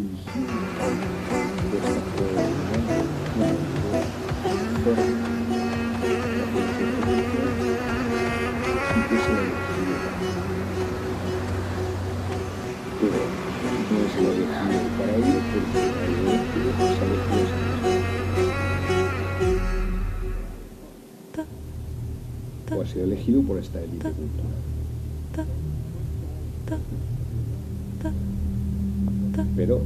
[13.91, 17.51] no es lo elegido para ello porque el elegido sabe que es
[22.77, 24.76] o ha sido elegido por esta élite cultural.
[29.57, 29.81] Pero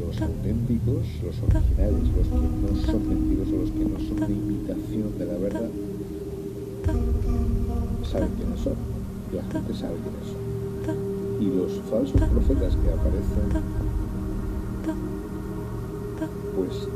[0.00, 5.18] los auténticos, los originales, los que no son mentirosos, los que no son de imitación
[5.18, 5.70] de la verdad,
[8.10, 8.74] saben quiénes son.
[9.32, 10.46] La gente sabe quiénes son.
[11.40, 13.76] Y los falsos profetas que aparecen,
[16.56, 16.88] pues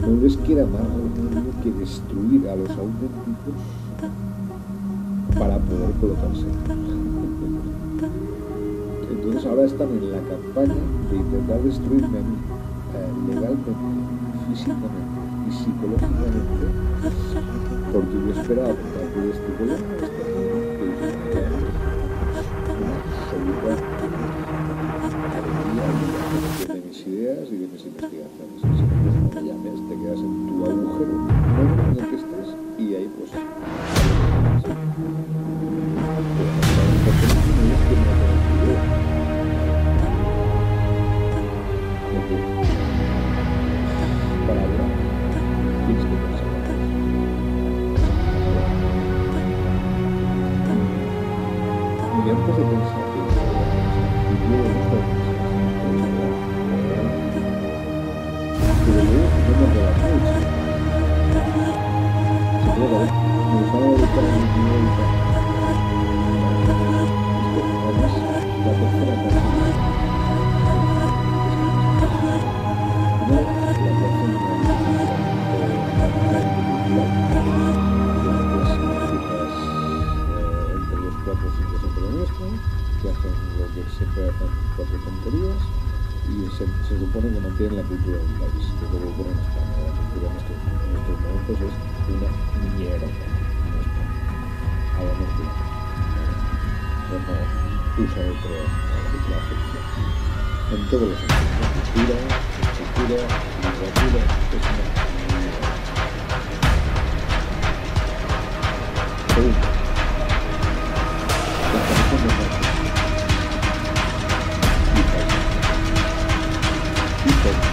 [0.00, 3.54] no les queda más remedio que destruir a los auténticos
[5.38, 6.46] para poder colocarse.
[9.14, 10.74] Entonces ahora están en la campaña
[11.10, 12.22] de intentar destruirme eh,
[13.28, 13.70] legalmente,
[14.48, 14.88] físicamente
[15.48, 16.66] y psicológicamente,
[17.92, 19.50] porque yo esperaba por parte de este
[23.04, 23.70] absoluta
[26.74, 28.60] de mis ideas y de mis investigaciones.
[28.60, 30.33] Si no me te quedas en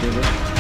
[0.02, 0.51] Y tercero,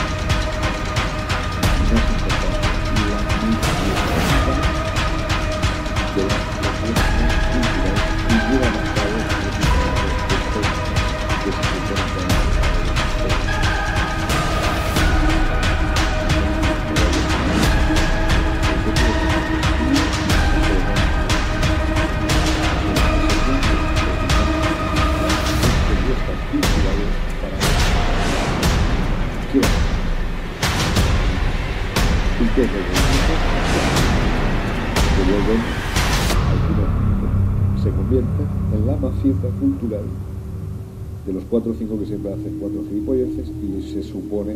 [41.52, 44.56] cuatro o cinco que siempre hacen cuatro gilipolleces y se supone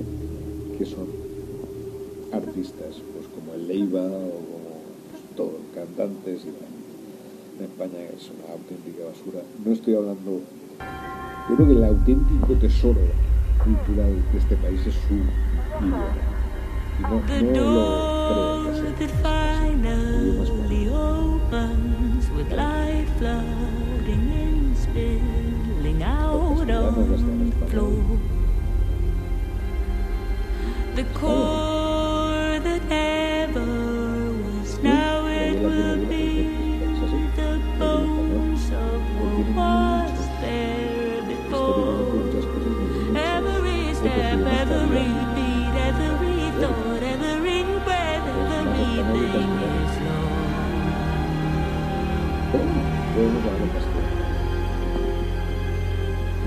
[0.78, 1.08] que son
[2.32, 4.80] artistas, pues como el Leiva o como
[5.36, 6.72] todos cantantes y tal.
[7.60, 9.42] En España es una auténtica basura.
[9.64, 10.40] No estoy hablando.
[11.50, 13.02] Yo creo que el auténtico tesoro
[13.64, 16.08] cultural de este país es su idioma.
[16.98, 17.26] Y no, no lo
[24.96, 25.45] creo,
[26.70, 28.20] out on the floor.
[30.96, 31.65] The core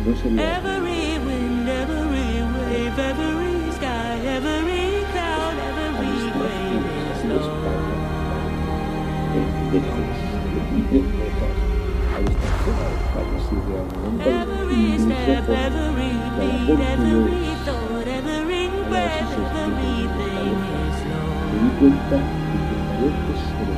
[0.09, 7.51] Every wind, every wave, every sky, every cloud, every wave is de lost.
[7.53, 7.97] España,
[9.33, 11.57] de lejos, de lejos,
[12.17, 19.37] al estar fuera de España, si realmente Every step, every beat, every thought, every breath,
[19.61, 21.53] everything is me lost.
[21.53, 23.77] di cuenta de que el mayor tesoro,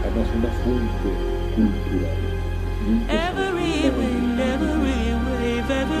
[0.00, 1.10] además una fuente
[1.54, 2.20] cultural,
[2.86, 3.12] nunca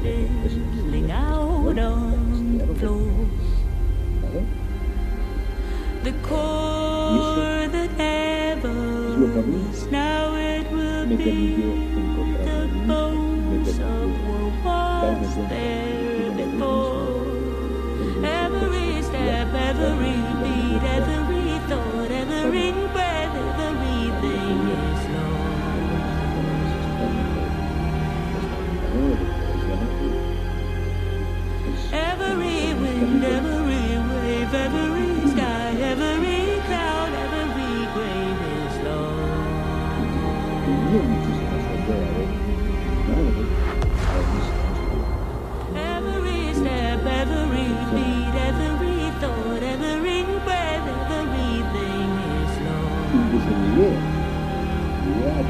[0.00, 3.26] spilling out on the floor.
[6.02, 11.89] The core that never lo que a was, now it will be.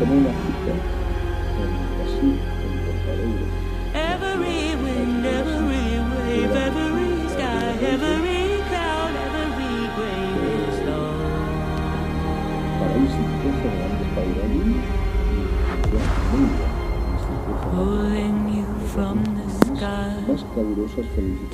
[0.01, 0.73] como una cita
[1.61, 2.75] en Brasil, en
[3.95, 9.83] Every wind, every wave, every sky, every cloud, every
[12.81, 13.13] Para ir
[17.71, 20.17] Pulling you from the sky,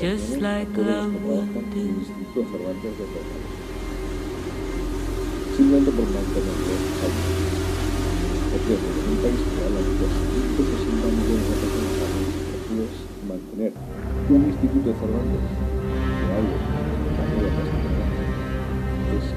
[0.01, 1.87] just like love will do.
[5.57, 7.66] Simplemente por mantenerlo
[8.57, 12.33] Por cierto, en un país que habla de 260 millones de personas al año,
[12.73, 12.97] puedes
[13.29, 13.73] mantener
[14.33, 14.97] un Instituto de
[17.53, 18.17] castellana
[19.13, 19.29] es.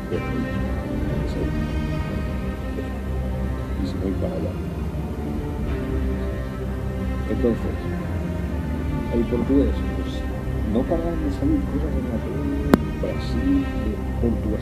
[7.27, 7.75] Entonces,
[9.15, 10.15] el portugués, pues
[10.71, 12.15] no paran de salir cosas en la
[13.03, 13.67] Brasil,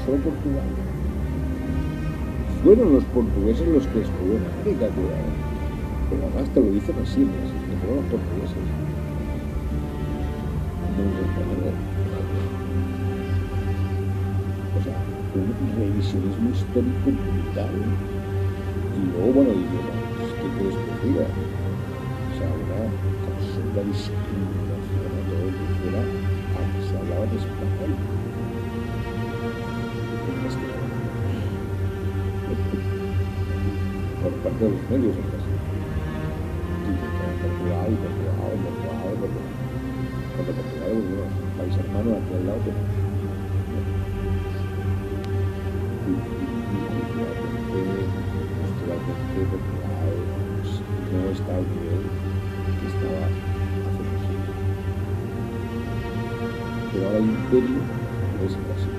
[0.02, 0.66] solo Portugal.
[2.68, 5.32] Fueron los portugueses los que descubrieron América, cuidado.
[6.12, 8.60] Pero además te lo dicen así, que fueron los portugueses.
[10.92, 11.08] No.
[14.76, 15.00] O sea,
[15.32, 15.48] un
[15.80, 17.72] revisionismo histórico brutal.
[17.72, 21.24] Y luego, bueno, idiomas, ¿qué quieres que os diga?
[21.24, 22.84] O sea, una
[23.32, 28.37] absoluta discriminación a todo lo que fuera, aunque se hablaba de español.
[34.48, 35.60] Parte de los medios en Brasil.
[37.44, 39.52] Portugal, Portugal, Portugal, Portugal.
[40.38, 40.96] Portugal
[41.58, 42.80] país hermano aquí al lado, pues,
[51.12, 52.04] no está al nivel
[52.80, 54.56] que estaba hace unos siglos.
[56.94, 57.80] Pero ahora el imperio
[58.46, 58.96] es Brasil.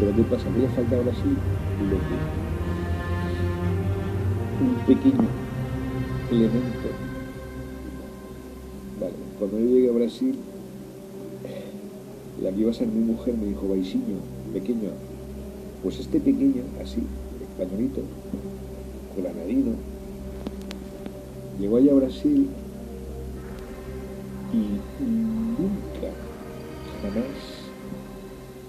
[0.00, 0.46] Pero ¿qué pasa?
[0.50, 1.36] No falta Brasil
[1.90, 2.45] lo que
[4.86, 5.26] pequeño
[6.30, 6.88] elemento.
[9.00, 10.36] Vale, cuando yo llegué a Brasil,
[12.42, 14.18] la que iba a ser mi mujer me dijo, Baisiño,
[14.52, 14.90] pequeño,
[15.82, 17.02] pues este pequeño, así,
[17.42, 18.02] españolito,
[19.16, 19.72] granadino,
[21.58, 22.48] llegó allá a Brasil
[24.52, 26.12] y nunca,
[27.02, 27.24] jamás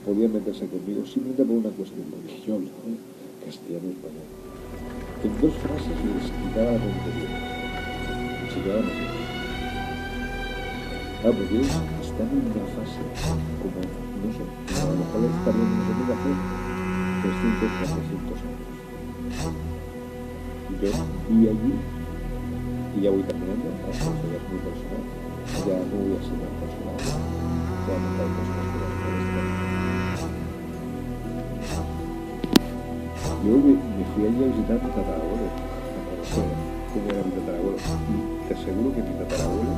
[0.05, 2.73] podía meterse conmigo simplemente por una cuestión, porque yo hablaba
[3.45, 4.46] castellano y español.
[5.23, 7.29] En dos frases les quitaba la tontería.
[8.53, 9.05] Se quedaban así.
[11.21, 11.73] Claro, porque ellos
[12.05, 13.01] están en una fase
[13.57, 14.43] como, no sé,
[14.77, 16.31] a lo mejor estarían en una hace
[17.25, 18.77] 300, 400 años.
[20.69, 20.93] Y yo
[21.27, 21.73] vi allí,
[22.95, 25.03] y ya voy terminando, esto ya es muy personal,
[25.65, 28.66] ya no voy a ser más personal, voy a contar cosas
[33.47, 33.79] Yo me,
[34.11, 37.79] fui allí a visitar a mi tatarabuelo, a era mi tatarabuelo.
[37.79, 39.71] Y te aseguro que mi tatarabuelo,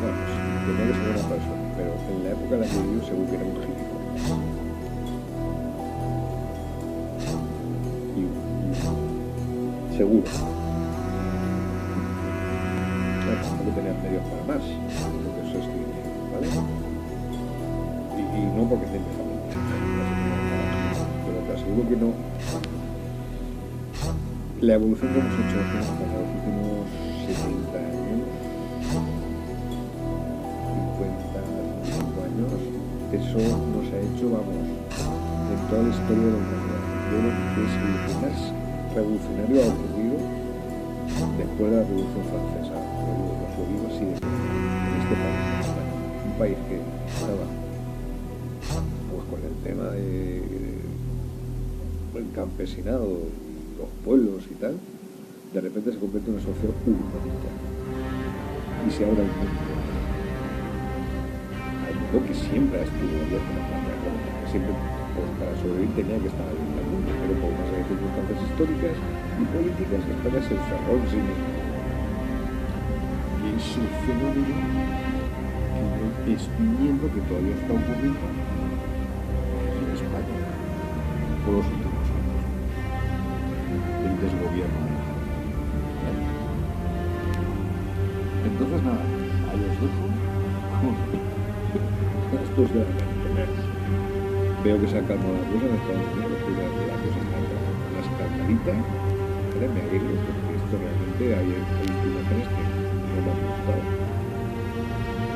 [0.00, 0.32] bueno, pues
[0.64, 3.36] tenía que ser buena persona, pero en la época en la que vivió seguro que
[3.36, 4.24] era un gilipollas.
[9.92, 10.24] Seguro.
[13.20, 15.68] Claro, tampoco tenía medios para más, porque eso es.
[18.16, 19.23] Y, no porque esté
[21.64, 22.12] aseguro que no.
[24.60, 26.84] La evolución que hemos hecho en los últimos
[27.24, 28.20] 70 años,
[31.00, 31.40] 50,
[31.88, 32.52] 55 años,
[33.12, 33.40] eso
[33.72, 36.82] nos ha hecho, vamos, en toda la historia de la humanidad.
[37.10, 38.38] Yo creo que es lo más
[38.94, 40.16] revolucionario ha ocurrido
[41.38, 42.74] después de la Revolución Francesa.
[42.74, 44.12] Os lo digo así en
[45.00, 45.64] este país.
[46.24, 46.76] Un país que
[47.12, 47.46] estaba
[49.10, 50.73] pues con el tema de
[52.16, 53.06] el campesinado,
[53.78, 54.76] los pueblos y tal,
[55.52, 57.50] de repente se convierte en una sociedad urbanita
[58.86, 59.62] y se abre al mundo.
[61.86, 64.72] Al mundo que siempre ha estado abierto a España, claro, que siempre
[65.14, 69.44] pues, para sobrevivir tenía que estar abierto al mundo, pero por una circunstancias históricas y
[69.50, 71.50] políticas, España se encerró en sí misma.
[73.42, 74.54] Y es un fenómeno
[76.24, 78.26] que yo estoy que todavía está ocurriendo
[79.82, 80.38] en España
[81.44, 81.83] por los
[92.70, 93.74] con grandes
[94.64, 97.36] Veo que se ha calmado la cosa en Estados Unidos, que la, cosa está
[97.92, 98.72] más calmadita.
[98.72, 99.66] ¿vale?
[99.68, 103.84] Me alegro porque esto realmente hay, imágenes que no me han gustado.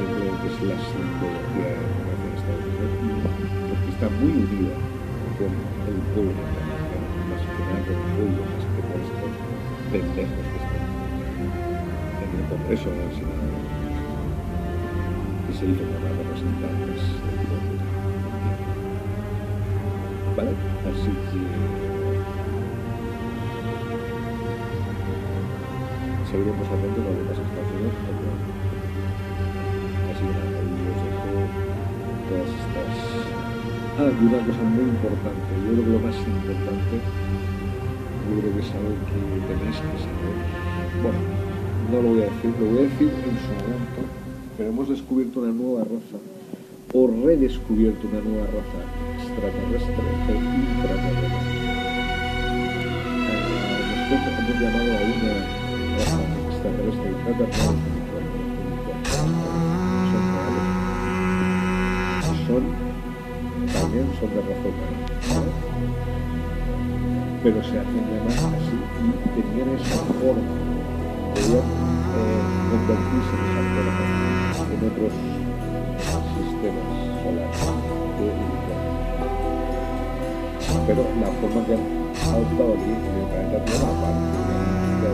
[0.01, 3.33] Dentro de lo que es la simbología de la en Estados Unidos,
[3.69, 4.77] porque está muy unida
[5.37, 9.33] con el pueblo norteamericano, más que nada con el pueblo, más que por estos
[9.93, 10.89] pendejos que están
[12.25, 13.68] en el Congreso, en el Senado,
[15.59, 17.74] se dicen llamar representantes del pueblo.
[20.39, 20.55] ¿Vale?
[20.86, 21.40] Así que
[26.30, 27.98] seguiremos atentos a lo en Estados Unidos.
[30.06, 31.26] Así que nada, ahí os dejo
[32.30, 32.94] todas estas...
[33.98, 38.62] Ah, y una cosa muy importante, yo creo que lo más importante, yo creo que
[38.62, 40.39] es algo que tenéis que saber.
[41.02, 41.18] Bueno,
[41.90, 44.28] no lo voy a decir, lo voy a decir en su momento,
[44.59, 46.18] pero hemos descubierto una nueva raza,
[46.93, 48.82] o redescubierto una nueva raza
[49.22, 49.94] extraterrestre
[50.28, 51.39] e intraterrestre.
[53.28, 53.47] Eh,
[54.10, 55.35] nosotros hemos llamado a una
[55.97, 57.98] raza extraterrestre e intraterrestre
[60.10, 60.66] son reales.
[62.48, 62.62] Son,
[63.72, 65.01] también son de raza humana.
[67.44, 68.76] Pero se hacen llamar así
[69.06, 70.51] y tenían esa forma.
[72.09, 73.35] Eh, convertirse
[74.72, 75.12] en otros
[76.35, 76.89] sistemas
[77.22, 77.62] solares
[78.18, 78.28] de.
[80.86, 81.85] Pero la forma que han
[82.32, 84.39] adoptado aquí en el planeta Tierra, aparte
[85.02, 85.10] de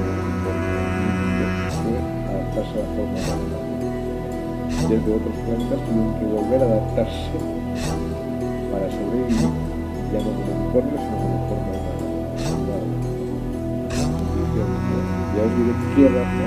[1.82, 1.96] fue
[2.30, 3.64] adaptarse a la forma humana
[4.88, 7.38] desde otros planetas tuvieron que volver a adaptarse
[8.70, 9.48] para sobrevivir,
[10.12, 11.72] ya no como unicornios, sino como forma
[12.54, 12.94] humana.
[15.34, 16.46] Ya os diré qué raza,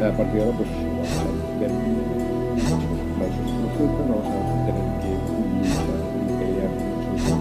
[0.00, 1.24] a partir de ahora pues vamos a
[1.60, 1.68] ver
[3.20, 4.32] falsos profetas vamos a
[4.64, 5.12] tener que
[5.60, 7.40] luchar y pelear mucho con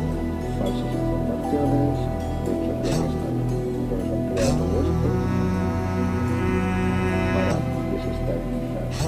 [0.59, 1.95] falsas informaciones
[2.43, 3.15] de hecho que están
[3.87, 5.07] por eso han creado todo esto
[7.33, 7.55] para
[7.95, 9.07] desestabilizarnos.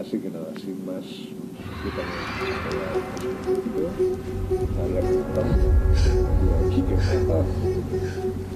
[0.00, 2.24] Así que nada, sin más, yo también
[3.76, 3.92] voy a poquito,
[4.82, 5.52] había preguntado
[6.66, 6.80] aquí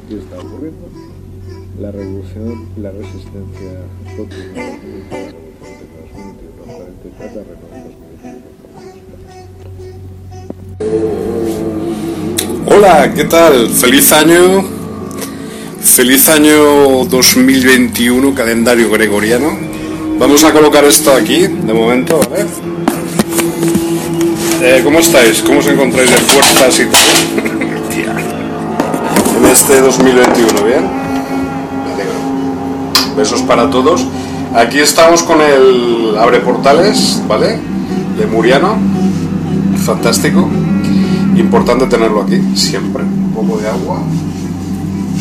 [0.09, 0.87] qué está ocurriendo.
[1.78, 3.85] La revolución, la resistencia
[4.16, 5.12] continúa, la revolución
[5.69, 7.93] de 2021, 44 Renault
[12.65, 12.74] 2021.
[12.74, 13.69] Hola, ¿qué tal?
[13.69, 14.65] Feliz año.
[15.82, 19.59] Feliz año 2021, calendario gregoriano.
[20.19, 22.47] Vamos a colocar esto aquí, de momento, ¿vale?
[24.62, 25.43] Eh, ¿Cómo estáis?
[25.43, 27.01] ¿Cómo os encontráis de fuerzas y todo?
[27.90, 28.16] Tía.
[29.36, 31.06] En este 2021, ¿bien?
[33.17, 34.05] Besos para todos.
[34.55, 37.59] Aquí estamos con el Abre Portales, ¿vale?
[38.19, 38.77] Lemuriano.
[39.85, 40.47] Fantástico.
[41.35, 43.03] Importante tenerlo aquí, siempre.
[43.05, 44.01] Un poco de agua.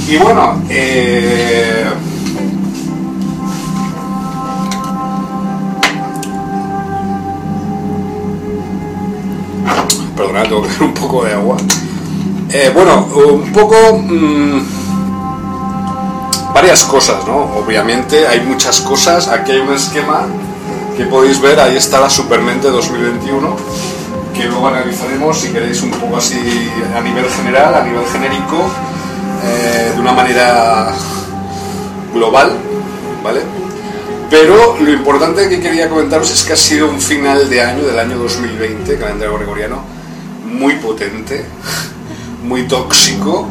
[0.09, 1.85] Y bueno, eh,
[10.17, 11.55] perdonad, tengo que beber un poco de agua.
[12.51, 14.74] Eh, bueno, un poco mm,
[16.55, 17.35] varias cosas, ¿no?
[17.57, 19.27] Obviamente hay muchas cosas.
[19.27, 20.25] Aquí hay un esquema
[20.95, 21.59] que podéis ver.
[21.59, 23.57] Ahí está la Supermente 2021
[24.33, 26.35] que luego analizaremos si queréis un poco así
[26.93, 28.69] a nivel general, a nivel genérico,
[29.45, 30.93] eh, de una manera
[32.13, 32.51] global,
[33.23, 33.41] ¿vale?
[34.29, 37.97] Pero lo importante que quería comentaros es que ha sido un final de año, del
[37.97, 39.83] año 2020, calendario gregoriano,
[40.45, 41.45] muy potente,
[42.43, 43.47] muy tóxico.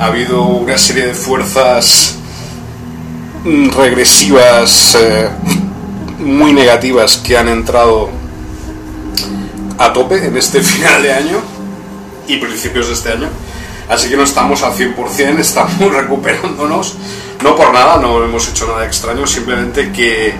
[0.00, 2.15] Ha habido una serie de fuerzas
[3.46, 5.28] regresivas eh,
[6.18, 8.10] muy negativas que han entrado
[9.78, 11.38] a tope en este final de año
[12.26, 13.28] y principios de este año.
[13.88, 16.96] Así que no estamos al 100%, estamos recuperándonos.
[17.42, 20.34] No por nada, no hemos hecho nada extraño, simplemente que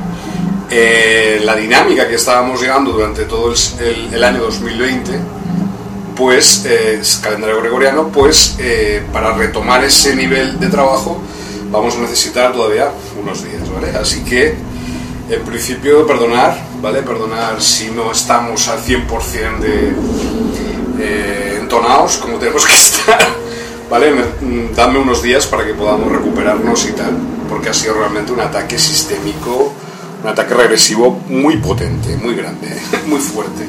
[0.70, 3.54] eh, la dinámica que estábamos llevando durante todo
[4.12, 5.12] el, año 2020,
[6.16, 8.56] pues, eh, calendario gregoriano, pues
[9.12, 11.22] para retomar ese nivel de trabajo
[11.70, 12.90] vamos a necesitar todavía
[13.20, 13.96] unos días, ¿vale?
[13.96, 14.54] Así que,
[15.28, 17.02] en principio, perdonar, ¿vale?
[17.02, 19.92] Perdonar si no estamos al 100% de
[20.98, 23.18] eh, entonados como tenemos que estar,
[23.90, 24.12] ¿vale?
[24.12, 27.16] Mm, Dadme unos días para que podamos recuperarnos y tal,
[27.48, 29.72] porque ha sido realmente un ataque sistémico,
[30.22, 32.68] un ataque regresivo muy potente, muy grande,
[33.06, 33.66] muy fuerte.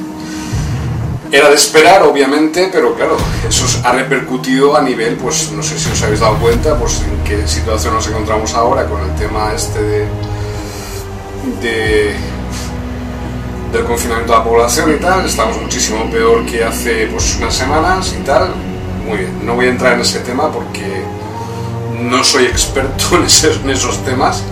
[1.31, 3.17] Era de esperar, obviamente, pero claro,
[3.47, 7.21] eso ha repercutido a nivel, pues no sé si os habéis dado cuenta, pues en
[7.25, 10.07] qué situación nos encontramos ahora con el tema este de,
[11.61, 12.15] de
[13.73, 18.15] del confinamiento de la población y tal, estamos muchísimo peor que hace pues unas semanas
[18.17, 18.53] y tal.
[19.05, 21.03] Muy bien, no voy a entrar en ese tema porque
[21.99, 24.43] no soy experto en, esos temas,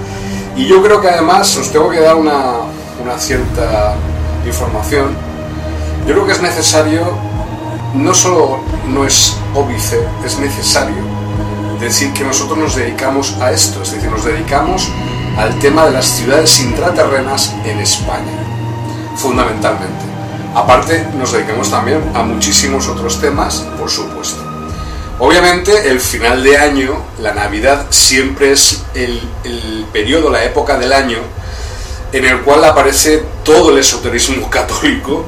[0.58, 3.96] Y yo creo que además os tengo que dar una cierta
[4.46, 5.25] información.
[6.06, 7.18] Yo creo que es necesario,
[7.96, 11.04] no solo no es óbice, es necesario
[11.80, 14.88] decir que nosotros nos dedicamos a esto, es decir, nos dedicamos
[15.38, 18.38] al tema de las ciudades intraterrenas en España,
[19.18, 20.06] fundamentalmente.
[20.54, 24.44] Aparte, nos dedicamos también a muchísimos otros temas, por supuesto.
[25.18, 30.94] Obviamente, el final de año, la Navidad, siempre es el, el periodo, la época del
[30.94, 31.18] año
[32.12, 35.26] en el cual aparece todo el esoterismo católico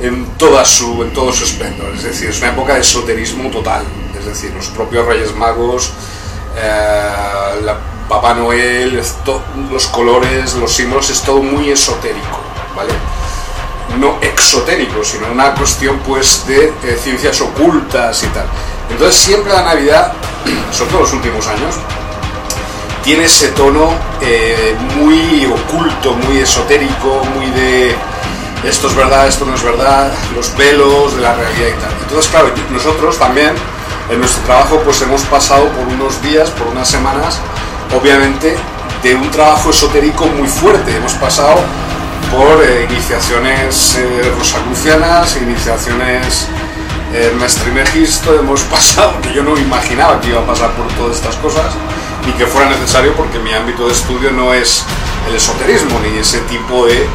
[0.00, 1.94] en, toda su, en todo su esplendor.
[1.94, 3.84] Es decir, es una época de esoterismo total.
[4.18, 5.90] Es decir, los propios Reyes Magos,
[6.56, 7.76] eh, la
[8.08, 9.02] Papá Noel,
[9.70, 12.40] los colores, los símbolos, es todo muy esotérico,
[12.74, 12.92] ¿vale?
[13.98, 16.72] No exotérico, sino una cuestión pues de
[17.02, 18.46] ciencias ocultas y tal.
[18.90, 20.12] Entonces siempre la Navidad,
[20.72, 21.74] sobre todo los últimos años,
[23.04, 27.94] tiene ese tono eh, muy oculto, muy esotérico, muy de
[28.64, 31.92] esto es verdad, esto no es verdad, los velos de la realidad y tal.
[32.02, 33.54] Entonces, claro, nosotros también
[34.10, 37.40] en nuestro trabajo pues hemos pasado por unos días, por unas semanas,
[37.98, 38.56] obviamente
[39.02, 40.96] de un trabajo esotérico muy fuerte.
[40.96, 41.60] Hemos pasado
[42.30, 44.32] por eh, iniciaciones eh,
[45.40, 46.48] iniciaciones
[47.14, 51.36] eh, Mestrimegisto, hemos pasado, que yo no imaginaba que iba a pasar por todas estas
[51.36, 51.66] cosas
[52.26, 54.84] y que fuera necesario porque mi ámbito de estudio no es
[55.28, 57.06] el esoterismo ni ese tipo de,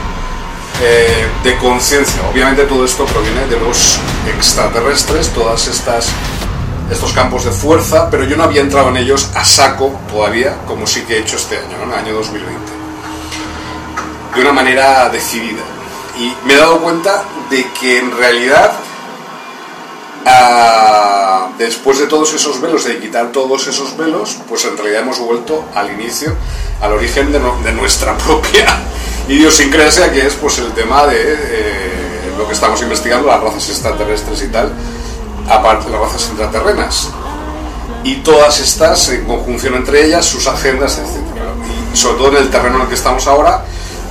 [0.82, 2.22] eh, de conciencia.
[2.32, 4.00] Obviamente todo esto proviene de los
[4.36, 6.10] extraterrestres, todas estas
[6.92, 10.86] estos campos de fuerza, pero yo no había entrado en ellos a saco todavía, como
[10.86, 11.84] sí que he hecho este año, ¿no?
[11.86, 12.60] en el año 2020,
[14.36, 15.62] de una manera decidida.
[16.20, 18.74] Y me he dado cuenta de que en realidad
[20.26, 25.20] ah, después de todos esos velos, de quitar todos esos velos, pues en realidad hemos
[25.20, 26.34] vuelto al inicio,
[26.82, 28.66] al origen de, no- de nuestra propia
[29.28, 34.42] idiosincrasia, que es pues el tema de eh, lo que estamos investigando, las razas extraterrestres
[34.44, 34.72] y tal,
[35.50, 37.10] aparte de las razas intraterrenas.
[38.04, 41.22] Y todas estas, en conjunción entre ellas, sus agendas, etc.
[41.94, 43.64] Y sobre todo en el terreno en el que estamos ahora,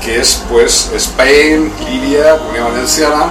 [0.02, 3.26] que es pues Spain, Libia, Comunidad Valenciana,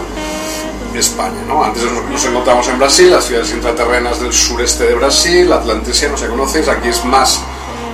[1.00, 1.42] España.
[1.48, 1.64] ¿no?
[1.64, 6.26] Antes nos, encontramos en Brasil, las ciudades intraterrenas del sureste de Brasil, Atlantesia, no si
[6.26, 7.42] conocéis, aquí es más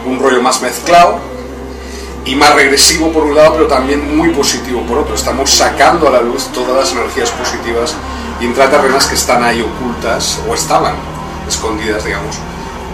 [0.06, 1.20] un rollo más mezclado
[2.26, 5.16] y más regresivo por un lado, pero también muy positivo por otro.
[5.16, 7.94] Estamos sacando a la luz todas las energías positivas
[8.42, 10.96] intraterrenas que están ahí ocultas o estaban
[11.48, 12.38] escondidas, digamos,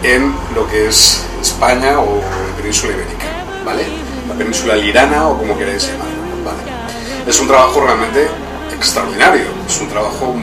[0.03, 3.25] en lo que es España o la península ibérica,
[3.65, 3.85] ¿vale?
[4.27, 6.13] La península lirana o como queráis llamarlo,
[6.45, 7.27] ¿vale?
[7.27, 8.27] Es un trabajo realmente
[8.73, 10.35] extraordinario, es un trabajo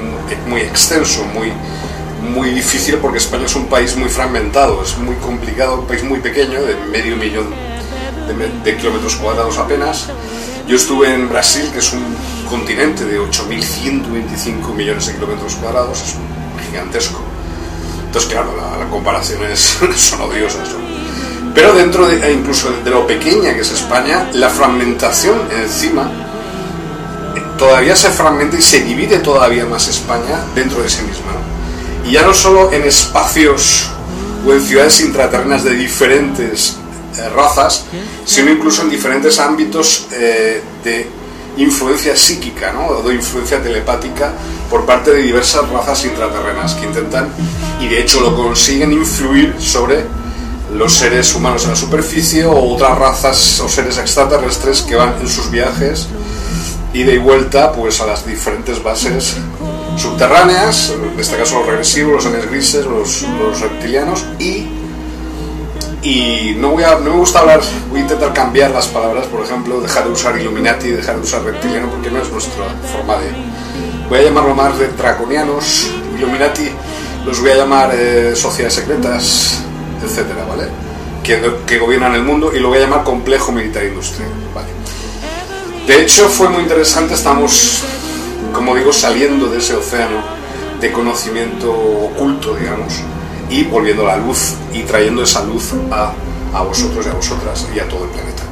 [0.47, 1.53] muy, extenso, muy,
[2.23, 6.21] muy difícil porque España es un país muy fragmentado, es muy complicado, un país muy
[6.21, 7.51] pequeño, de medio millón
[8.27, 10.07] de, de kilómetros cuadrados apenas.
[10.69, 12.05] Yo estuve en Brasil, que es un
[12.49, 16.15] continente de 8.125 millones de kilómetros cuadrados, es
[16.69, 17.21] gigantesco.
[18.07, 19.61] Entonces, claro, la, la comparación es,
[19.97, 20.69] son odiosas.
[20.71, 20.91] ¿no?
[21.55, 26.09] Pero dentro de, e incluso de lo pequeña que es España, la fragmentación encima
[27.61, 31.33] todavía se fragmenta y se divide todavía más España dentro de sí misma.
[31.33, 32.09] ¿no?
[32.09, 33.91] Y ya no solo en espacios
[34.47, 36.79] o en ciudades intraterrenas de diferentes
[37.19, 37.85] eh, razas,
[38.25, 41.07] sino incluso en diferentes ámbitos eh, de
[41.59, 42.87] influencia psíquica ¿no?
[42.87, 44.33] o de influencia telepática
[44.71, 47.29] por parte de diversas razas intraterrenas que intentan
[47.79, 50.07] y de hecho lo consiguen influir sobre
[50.73, 55.29] los seres humanos en la superficie o otras razas o seres extraterrestres que van en
[55.29, 56.07] sus viajes
[56.93, 59.37] ida y vuelta pues a las diferentes bases
[59.97, 64.67] subterráneas, en este caso los regresivos, los anes grises, los, los reptilianos y
[66.03, 67.61] y no, voy a, no me gusta hablar,
[67.91, 71.43] voy a intentar cambiar las palabras, por ejemplo, dejar de usar Illuminati, dejar de usar
[71.43, 73.29] reptiliano, porque no es nuestra forma de...
[74.09, 76.71] Voy a llamarlo más de draconianos, Illuminati,
[77.27, 79.63] los voy a llamar eh, sociedades secretas,
[80.03, 80.69] etcétera, ¿vale?
[81.23, 84.69] Que, que gobiernan el mundo y lo voy a llamar complejo militar industrial, ¿vale?
[85.87, 87.83] De hecho, fue muy interesante, estamos,
[88.53, 90.23] como digo, saliendo de ese océano
[90.81, 92.95] de conocimiento oculto, digamos,
[93.49, 96.13] y volviendo a la luz y trayendo esa luz a,
[96.55, 98.43] a vosotros y a vosotras y a todo el planeta.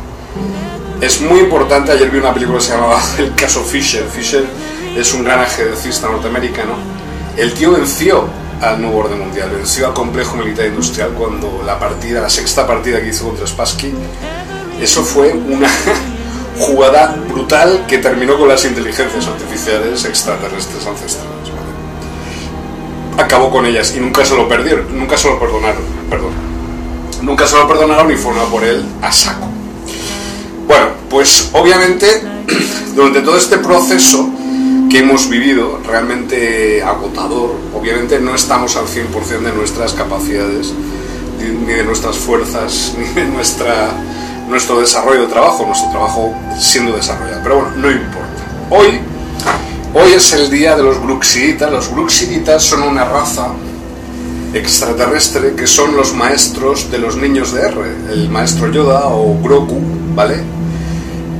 [1.01, 4.05] Es muy importante, ayer vi una película que se llamaba El caso Fisher.
[4.05, 4.45] Fisher
[4.97, 6.75] es un gran ajedrecista norteamericano.
[7.37, 8.27] El tío venció
[8.61, 13.01] al nuevo orden mundial, venció al complejo militar industrial cuando la partida, la sexta partida
[13.01, 13.93] que hizo contra Spassky,
[14.81, 15.69] eso fue una
[16.59, 21.51] jugada brutal que terminó con las inteligencias artificiales extraterrestres ancestrales.
[23.17, 23.23] ¿vale?
[23.23, 26.33] Acabó con ellas y nunca se lo perdieron, nunca se lo perdonaron, perdón.
[27.23, 29.49] Nunca se lo perdonaron y fueron a por él a saco.
[30.67, 32.23] Bueno, pues obviamente
[32.95, 34.29] durante todo este proceso
[34.89, 40.73] que hemos vivido, realmente agotador, obviamente no estamos al 100% de nuestras capacidades,
[41.39, 43.91] ni de nuestras fuerzas, ni de nuestra,
[44.49, 47.41] nuestro desarrollo de trabajo, nuestro trabajo siendo desarrollado.
[47.43, 48.29] Pero bueno, no importa.
[48.70, 49.01] Hoy,
[49.95, 51.70] hoy es el día de los Bruxiditas.
[51.70, 53.49] Los Bruxiditas son una raza
[54.55, 57.81] extraterrestre que son los maestros de los niños de R,
[58.11, 59.81] el maestro Yoda o Grogu,
[60.15, 60.37] ¿vale?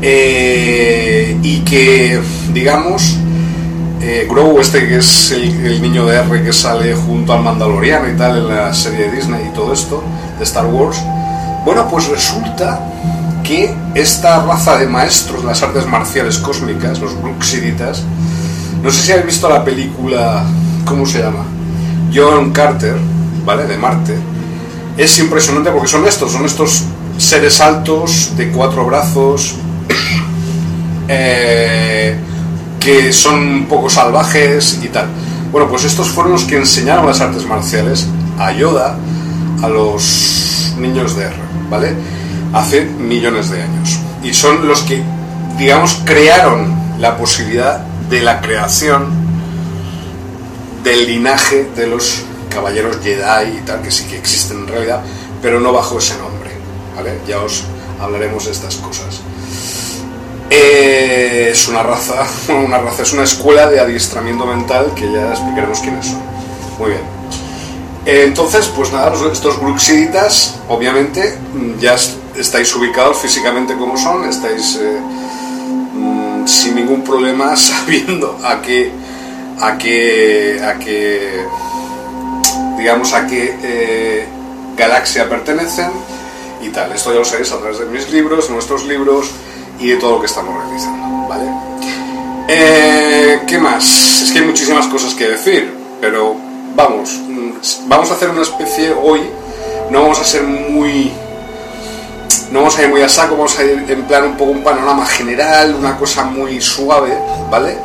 [0.02, 2.20] Eh, y que,
[2.52, 3.16] digamos,
[4.02, 8.09] eh, Grogu, este que es el, el niño de R que sale junto al Mandaloriano
[8.09, 10.02] y tal en la serie de Disney y todo esto,
[10.36, 10.98] de Star Wars,
[11.69, 12.81] bueno, pues resulta
[13.45, 18.05] que esta raza de maestros de las artes marciales cósmicas, los Bruxiditas,
[18.82, 20.47] no sé si habéis visto la película,
[20.86, 21.45] ¿cómo se llama?
[22.11, 22.97] John Carter,
[23.45, 23.66] ¿vale?
[23.66, 24.16] De Marte.
[24.97, 26.85] Es impresionante porque son estos, son estos
[27.19, 29.57] seres altos de cuatro brazos,
[31.07, 32.16] eh,
[32.81, 35.09] que son un poco salvajes y tal.
[35.53, 38.07] Bueno, pues estos fueron los que enseñaron las artes marciales
[38.39, 38.97] a Yoda,
[39.62, 41.95] a los niños de R, ¿vale?
[42.53, 43.99] Hace millones de años.
[44.23, 45.03] Y son los que,
[45.57, 47.78] digamos, crearon la posibilidad
[48.11, 49.07] de la creación
[50.82, 55.03] del linaje de los caballeros Jedi y tal, que sí que existen en realidad,
[55.43, 56.51] pero no bajo ese nombre,
[56.97, 57.19] ¿vale?
[57.27, 57.65] Ya os
[58.01, 59.20] hablaremos de estas cosas.
[60.51, 65.81] Eh, es una raza, una raza, es una escuela de adiestramiento mental que ya explicaremos
[65.81, 66.23] quiénes son.
[66.78, 67.18] Muy bien.
[68.06, 74.24] Eh, entonces, pues nada, estos Bruxiditas, obviamente, mm, ya es- estáis ubicados físicamente como son,
[74.28, 74.98] estáis eh,
[75.94, 78.90] mm, sin ningún problema sabiendo a qué,
[79.60, 81.44] a qué, a qué,
[82.78, 84.26] digamos, a qué eh,
[84.76, 85.90] galaxia pertenecen
[86.62, 86.92] y tal.
[86.92, 89.30] Esto ya lo sabéis a través de mis libros, nuestros libros
[89.80, 91.44] y de todo lo que estamos realizando, ¿vale?
[93.46, 94.22] ¿Qué más?
[94.22, 96.34] Es que hay muchísimas cosas que decir, pero
[96.74, 97.10] vamos,
[97.86, 99.23] vamos a hacer una especie hoy,
[99.90, 101.12] no vamos a ser muy...
[102.51, 104.65] No vamos a ir muy a saco, vamos a ir en plan un poco un
[104.65, 107.12] panorama general, una cosa muy suave,
[107.51, 107.77] ¿vale?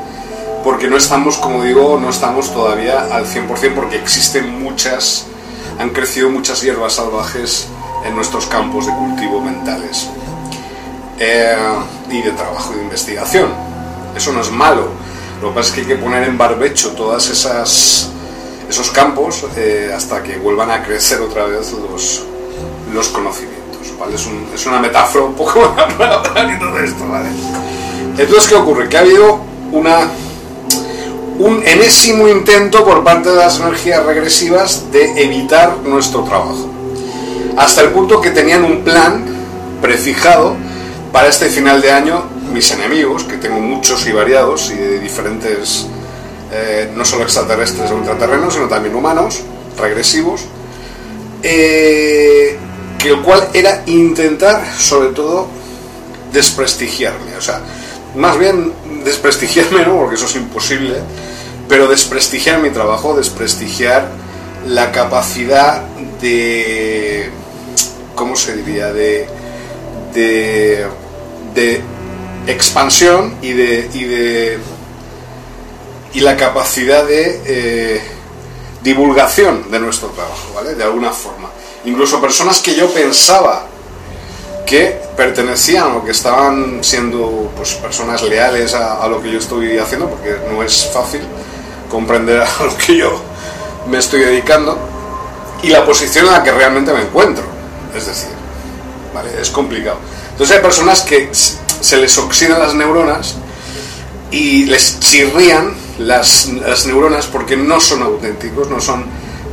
[0.64, 5.26] Porque no estamos, como digo, no estamos todavía al 100% porque existen muchas,
[5.80, 7.68] han crecido muchas hierbas salvajes
[8.06, 10.08] en nuestros campos de cultivo mentales
[11.20, 11.58] eh,
[12.10, 13.50] y de trabajo de investigación.
[14.16, 14.88] Eso no es malo.
[15.42, 18.10] Lo que pasa es que hay que poner en barbecho todas esas
[18.70, 22.24] esos campos eh, hasta que vuelvan a crecer otra vez los,
[22.94, 23.94] los conocimientos.
[24.00, 24.16] ¿vale?
[24.16, 27.08] Es, un- es una metáfora un poco para hablar y todo esto.
[27.08, 27.30] ¿vale?
[28.18, 28.88] Entonces, ¿qué ocurre?
[28.90, 29.40] Que ha habido
[29.72, 30.10] una
[31.40, 36.70] un enésimo intento por parte de las energías regresivas de evitar nuestro trabajo.
[37.58, 39.26] Hasta el punto que tenían un plan
[39.82, 40.56] prefijado
[41.12, 42.24] para este final de año
[42.54, 45.88] mis enemigos, que tengo muchos y variados y de diferentes,
[46.56, 49.42] eh, no solo extraterrestres o ultraterrenos, sino también humanos,
[49.76, 50.42] regresivos,
[51.42, 52.56] eh,
[53.00, 55.48] que el cual era intentar, sobre todo,
[56.32, 57.36] desprestigiarme.
[57.38, 57.60] O sea,
[58.16, 58.72] más bien
[59.04, 59.98] desprestigiarme, ¿no?
[59.98, 60.98] Porque eso es imposible,
[61.68, 64.10] pero desprestigiar mi trabajo, desprestigiar
[64.68, 65.82] la capacidad
[66.22, 67.30] de,
[68.14, 68.94] ¿cómo se diría?
[68.94, 69.28] De,
[70.14, 70.86] de,
[71.56, 71.82] de
[72.46, 74.60] expansión y de, y de
[76.14, 78.02] y la capacidad de eh,
[78.82, 80.76] divulgación de nuestro trabajo, ¿vale?
[80.76, 81.50] De alguna forma.
[81.86, 83.66] Incluso personas que yo pensaba
[84.66, 89.78] que pertenecían o que estaban siendo pues, personas leales a, a lo que yo estoy
[89.78, 91.22] haciendo, porque no es fácil
[91.90, 93.22] comprender a lo que yo
[93.88, 94.78] me estoy dedicando
[95.62, 97.44] y la posición en la que realmente me encuentro.
[97.96, 98.30] Es decir,
[99.14, 99.30] ¿vale?
[99.42, 99.98] Es complicado.
[100.32, 103.36] Entonces hay personas que se les oxidan las neuronas
[104.32, 109.06] y les chirrían las, las neuronas porque no son auténticos, no son,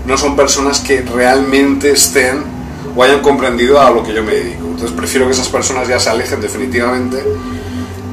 [0.07, 2.43] no son personas que realmente estén
[2.97, 4.67] o hayan comprendido a lo que yo me dedico.
[4.67, 7.23] Entonces prefiero que esas personas ya se alejen definitivamente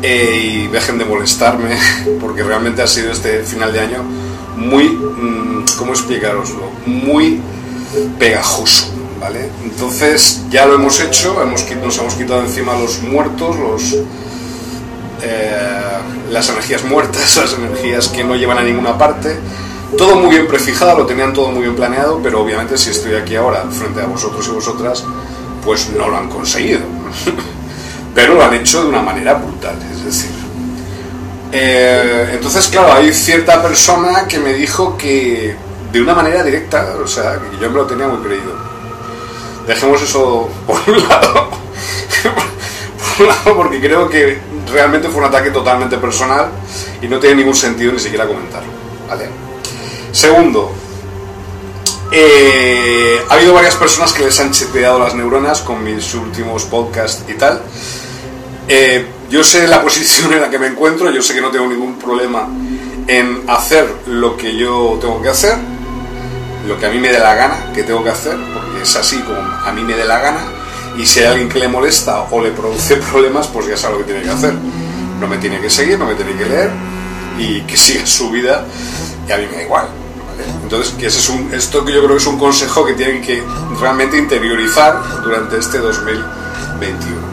[0.01, 1.77] eh, y dejen de molestarme
[2.21, 4.03] porque realmente ha sido este final de año
[4.55, 6.71] muy, mm, ¿cómo explicaroslo?
[6.85, 7.39] Muy
[8.19, 8.87] pegajoso,
[9.19, 9.49] ¿vale?
[9.63, 13.95] Entonces ya lo hemos hecho, hemos, nos hemos quitado encima los muertos, los,
[15.22, 15.52] eh,
[16.30, 19.38] las energías muertas, las energías que no llevan a ninguna parte.
[19.98, 23.35] Todo muy bien prefijado, lo tenían todo muy bien planeado, pero obviamente si estoy aquí
[23.35, 25.03] ahora frente a vosotros y vosotras,
[25.64, 26.81] pues no lo han conseguido.
[28.14, 30.31] pero lo han hecho de una manera brutal, es decir.
[31.52, 35.56] eh, entonces, claro, hay cierta persona que me dijo que
[35.91, 38.53] de una manera directa, o sea, que yo me lo tenía muy creído.
[39.65, 41.49] Dejemos eso por un lado.
[43.18, 44.38] por un lado, porque creo que
[44.72, 46.49] realmente fue un ataque totalmente personal
[47.02, 48.69] y no tiene ningún sentido ni siquiera comentarlo.
[49.07, 49.30] ¿vale?
[50.11, 50.72] Segundo,
[52.11, 57.23] eh, ha habido varias personas que les han chepeado las neuronas con mis últimos podcasts
[57.27, 57.61] y tal.
[58.68, 61.68] Eh, yo sé la posición en la que me encuentro, yo sé que no tengo
[61.68, 62.48] ningún problema
[63.07, 65.56] en hacer lo que yo tengo que hacer,
[66.68, 69.19] lo que a mí me dé la gana que tengo que hacer, porque es así
[69.19, 70.41] como a mí me dé la gana,
[70.97, 73.99] y si hay alguien que le molesta o le produce problemas, pues ya sabe lo
[73.99, 74.53] que tiene que hacer.
[75.19, 76.71] No me tiene que seguir, no me tiene que leer,
[77.37, 78.65] y que siga su vida,
[79.27, 79.87] y a mí me da igual.
[80.63, 80.93] Entonces,
[81.53, 83.41] esto que yo creo que es un consejo que tienen que
[83.79, 87.27] realmente interiorizar durante este 2021.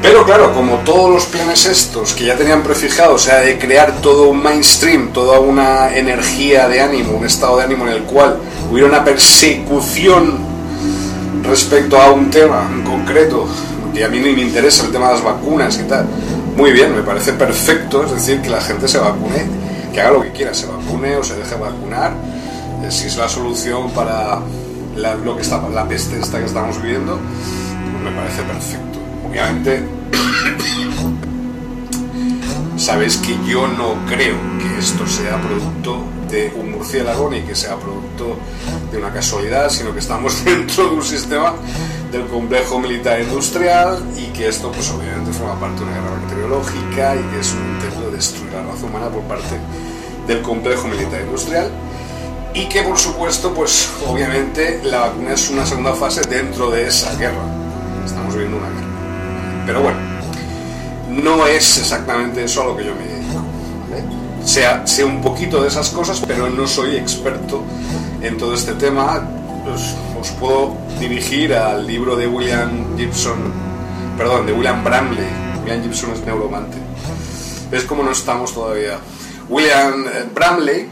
[0.00, 4.00] Pero claro, como todos los planes estos que ya tenían prefijado, o sea, de crear
[4.02, 8.38] todo un mainstream, toda una energía de ánimo, un estado de ánimo en el cual
[8.70, 10.53] hubiera una persecución
[11.44, 13.46] respecto a un tema en concreto,
[13.92, 16.06] que a mí ni me interesa, el tema de las vacunas y tal,
[16.56, 19.46] muy bien, me parece perfecto, es decir, que la gente se vacune,
[19.92, 22.12] que haga lo que quiera, se vacune o se deje vacunar,
[22.82, 24.40] eh, si es la solución para
[24.96, 27.18] la, lo que está, la peste esta que estamos viviendo,
[27.92, 28.98] pues me parece perfecto.
[29.28, 29.82] Obviamente,
[32.76, 37.76] sabéis que yo no creo que esto sea producto de un murciélago ni que sea
[37.76, 38.36] producto
[38.90, 41.54] de una casualidad, sino que estamos dentro de un sistema
[42.10, 47.16] del complejo militar industrial y que esto pues obviamente forma parte de una guerra bacteriológica
[47.16, 49.58] y que es un intento de destruir la raza humana por parte
[50.26, 51.70] del complejo militar industrial
[52.54, 57.14] y que por supuesto pues obviamente la vacuna es una segunda fase dentro de esa
[57.16, 57.42] guerra.
[58.04, 59.64] Estamos viviendo una guerra.
[59.66, 59.98] Pero bueno,
[61.08, 63.13] no es exactamente eso a lo que yo me.
[64.44, 67.62] Sea, sé un poquito de esas cosas, pero no soy experto
[68.20, 69.28] en todo este tema.
[69.72, 73.52] Os, os puedo dirigir al libro de William Gibson,
[74.16, 75.26] perdón, de William Bramley.
[75.62, 76.76] William Gibson es neuromante.
[77.70, 78.98] ¿Ves cómo no estamos todavía?
[79.48, 80.88] William eh, Bramley,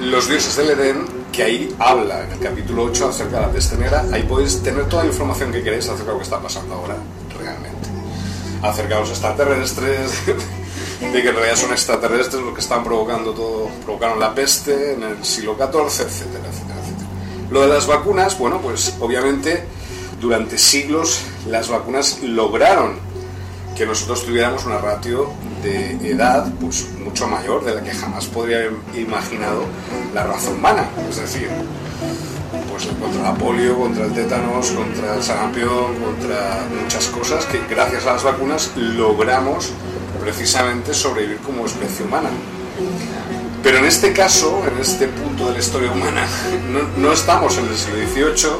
[0.00, 3.76] Los dioses del Edén, que ahí habla en el capítulo 8 acerca de la peste
[3.76, 4.04] negra.
[4.12, 6.96] Ahí podéis tener toda la información que queréis acerca de lo que está pasando ahora,
[7.38, 7.88] realmente.
[8.62, 10.12] Acerca de los extraterrestres,
[11.10, 15.02] de que en realidad son extraterrestres los que están provocando todo, provocaron la peste en
[15.02, 17.08] el siglo XIV, etcétera, etcétera, etcétera.
[17.50, 19.64] Lo de las vacunas, bueno, pues obviamente
[20.20, 22.96] durante siglos las vacunas lograron
[23.76, 28.58] que nosotros tuviéramos una ratio de edad pues mucho mayor de la que jamás podría
[28.58, 29.64] haber imaginado
[30.14, 30.88] la raza humana.
[31.08, 31.48] Es decir,
[32.70, 38.06] pues contra la polio, contra el tétanos, contra el sarampión, contra muchas cosas que gracias
[38.06, 39.72] a las vacunas logramos
[40.20, 42.30] precisamente sobrevivir como especie humana.
[43.62, 46.26] Pero en este caso, en este punto de la historia humana,
[46.96, 48.50] no, estamos en el siglo XVIII,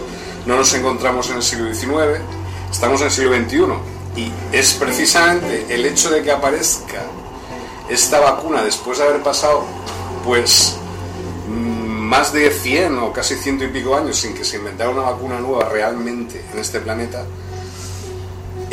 [0.47, 2.21] no nos encontramos en el siglo XIX,
[2.71, 4.21] estamos en el siglo XXI.
[4.21, 7.03] Y es precisamente el hecho de que aparezca
[7.89, 9.65] esta vacuna después de haber pasado,
[10.25, 10.77] pues,
[11.49, 15.03] mm, más de 100 o casi ciento y pico años sin que se inventara una
[15.03, 17.25] vacuna nueva realmente en este planeta,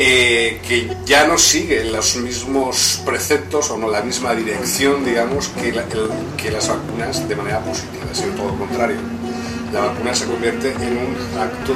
[0.02, 5.70] eh, que ya no sigue los mismos preceptos o no la misma dirección, digamos, que,
[6.50, 8.96] las vacunas de manera positiva, sino todo lo contrario.
[9.74, 11.74] La vacuna se convierte en un acto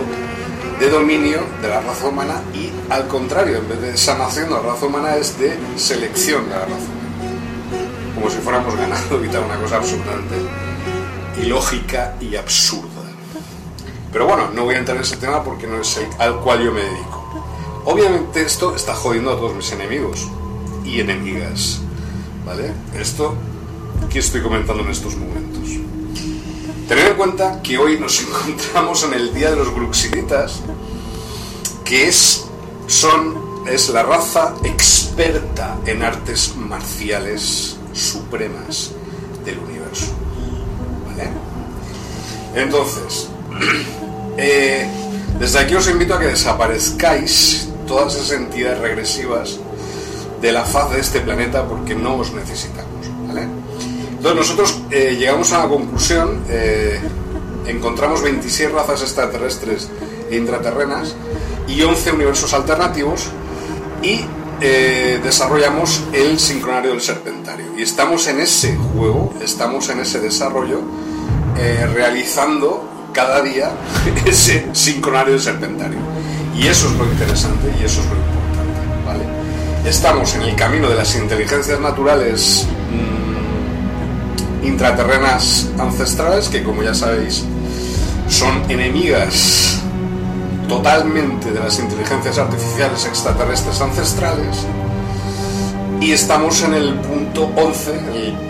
[0.80, 4.60] de dominio de la raza humana y al contrario, en vez de sanación de la
[4.60, 8.14] raza humana es de selección de la raza humana.
[8.14, 10.36] Como si fuéramos ganado y tal, una cosa absolutamente
[11.42, 13.02] ilógica y absurda.
[14.10, 16.64] Pero bueno, no voy a entrar en ese tema porque no es el al cual
[16.64, 17.23] yo me dedico.
[17.84, 20.26] Obviamente esto está jodiendo a todos mis enemigos
[20.84, 21.80] y enemigas.
[22.46, 22.72] ¿Vale?
[22.98, 23.34] Esto
[24.10, 25.68] que estoy comentando en estos momentos.
[26.88, 30.60] Tened en cuenta que hoy nos encontramos en el Día de los Gruxinitas,
[31.84, 32.46] que es,
[32.86, 38.92] son, es la raza experta en artes marciales supremas
[39.44, 40.06] del universo.
[41.06, 41.30] ¿Vale?
[42.54, 43.28] Entonces,
[44.38, 44.88] eh,
[45.38, 49.58] desde aquí os invito a que desaparezcáis todas esas entidades regresivas
[50.40, 52.94] de la faz de este planeta porque no os necesitamos.
[54.24, 56.98] Entonces nosotros eh, llegamos a la conclusión, eh,
[57.66, 59.90] encontramos 26 razas extraterrestres
[60.30, 61.14] e intraterrenas
[61.68, 63.26] y 11 universos alternativos
[64.02, 64.24] y
[64.62, 67.66] eh, desarrollamos el sincronario del serpentario.
[67.76, 70.80] Y estamos en ese juego, estamos en ese desarrollo,
[71.92, 73.72] realizando cada día
[74.24, 75.98] ese sincronario del serpentario.
[76.54, 78.80] Y eso es lo interesante y eso es lo importante.
[79.06, 79.24] ¿vale?
[79.88, 82.66] Estamos en el camino de las inteligencias naturales
[84.62, 87.44] mm, intraterrenas ancestrales, que como ya sabéis
[88.28, 89.80] son enemigas
[90.68, 94.66] totalmente de las inteligencias artificiales extraterrestres ancestrales
[96.04, 97.98] y estamos en el punto 11,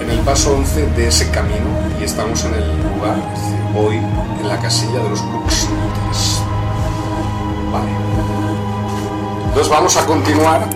[0.01, 1.67] en el, paso 11 de ese camino
[2.01, 3.17] y estamos en el lugar,
[3.77, 6.34] hoy en la casilla de los Buxnotes.
[7.75, 7.91] Vale.
[9.49, 10.69] Entonces vamos a continuar.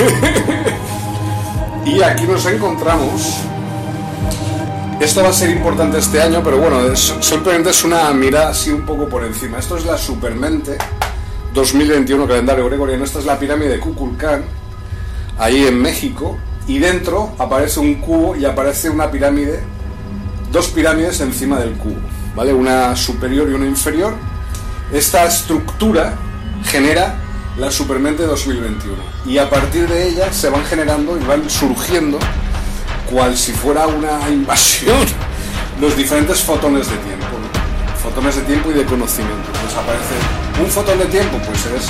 [1.84, 3.36] y aquí nos encontramos.
[5.00, 8.82] Esto va a ser importante este año, pero bueno, simplemente es una mirada así un
[8.82, 9.58] poco por encima.
[9.58, 10.76] Esto es la Supermente
[11.54, 13.04] 2021 calendario gregoriano.
[13.04, 14.44] Esta es la pirámide de Kukulcán,
[15.38, 16.36] ahí en México,
[16.66, 19.60] y dentro aparece un cubo y aparece una pirámide,
[20.52, 21.96] dos pirámides encima del cubo,
[22.36, 22.52] ¿vale?
[22.52, 24.29] Una superior y una inferior.
[24.92, 26.14] Esta estructura
[26.64, 27.14] genera
[27.56, 32.18] la Supermente 2021 y a partir de ella se van generando y van surgiendo
[33.08, 35.06] cual si fuera una invasión
[35.80, 37.26] los diferentes fotones de tiempo,
[38.02, 39.48] fotones de tiempo y de conocimiento.
[39.54, 41.88] Entonces aparece un fotón de tiempo, pues es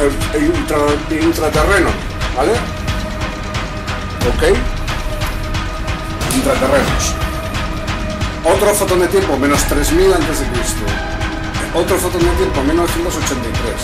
[0.00, 1.90] el, el el ultraterreno,
[2.36, 2.52] ¿vale?
[4.28, 4.56] ¿Ok?
[6.36, 7.29] Intraterrenos.
[8.44, 10.80] Otro fotón de tiempo, menos 3000 antes de Cristo.
[11.74, 13.74] Otro fotón de tiempo, 1983.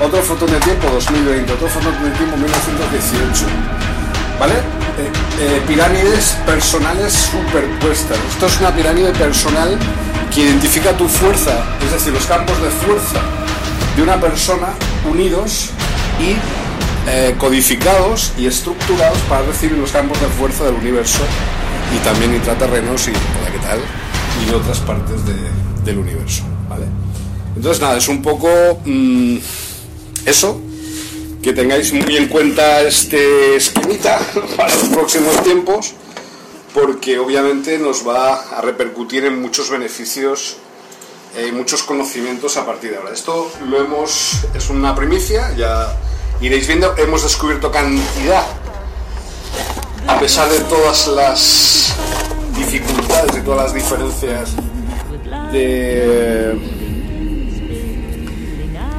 [0.00, 1.52] Otro fotón de tiempo, 2020.
[1.52, 3.44] Otro fotón de tiempo, 1918.
[4.40, 4.54] ¿Vale?
[4.54, 8.16] Eh, eh, pirámides personales superpuestas.
[8.30, 9.78] Esto es una pirámide personal
[10.34, 13.20] que identifica tu fuerza, es decir, los campos de fuerza
[13.96, 14.68] de una persona
[15.10, 15.70] unidos
[16.18, 16.36] y
[17.06, 21.20] eh, codificados y estructurados para recibir los campos de fuerza del universo
[21.94, 23.80] y también intraterrenos y hola, ¿qué tal?
[24.48, 25.50] y otras partes de-
[25.84, 26.86] del universo, ¿vale?
[27.56, 28.48] Entonces nada, es un poco
[28.84, 29.36] mm,
[30.26, 30.60] eso,
[31.42, 34.18] que tengáis muy en cuenta este esquemita
[34.56, 35.94] para los próximos tiempos,
[36.74, 40.56] porque obviamente nos va a repercutir en muchos beneficios
[41.36, 43.12] eh, y muchos conocimientos a partir de ahora.
[43.12, 45.96] Esto lo hemos, es una primicia, ya
[46.40, 48.46] iréis viendo, hemos descubierto cantidad,
[50.06, 51.94] a pesar de todas las
[52.56, 54.50] dificultades y todas las diferencias
[55.52, 56.58] de,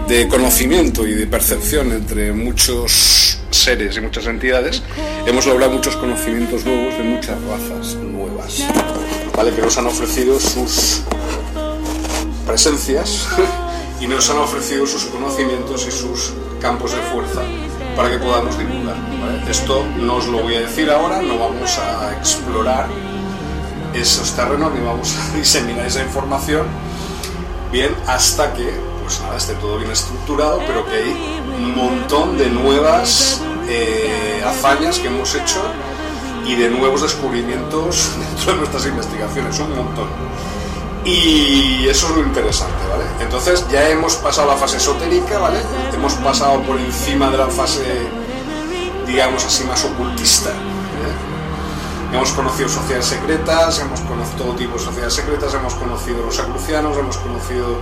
[0.07, 4.81] de conocimiento y de percepción entre muchos seres y muchas entidades,
[5.25, 8.65] hemos logrado muchos conocimientos nuevos de muchas razas nuevas,
[9.35, 9.51] ¿vale?
[9.53, 11.01] que nos han ofrecido sus
[12.47, 13.27] presencias
[14.01, 17.41] y nos han ofrecido sus conocimientos y sus campos de fuerza
[17.95, 18.95] para que podamos divulgar.
[19.49, 22.87] Esto no os lo voy a decir ahora, no vamos a explorar
[23.93, 26.65] esos terrenos ni vamos a diseminar esa información
[27.71, 28.69] bien hasta que
[29.01, 34.99] pues nada esté todo bien estructurado pero que hay un montón de nuevas eh, hazañas
[34.99, 35.61] que hemos hecho
[36.45, 40.07] y de nuevos descubrimientos dentro de nuestras investigaciones un montón
[41.03, 45.59] y eso es lo interesante vale entonces ya hemos pasado la fase esotérica vale
[45.93, 47.81] hemos pasado por encima de la fase
[49.07, 51.31] digamos así más ocultista ¿eh?
[52.13, 56.97] Hemos conocido sociedades secretas, hemos conocido todo tipo de sociedades secretas, hemos conocido los acrucianos,
[56.97, 57.79] hemos conocido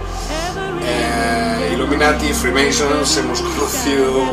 [0.84, 4.26] eh, Illuminati, Freemasons, hemos conocido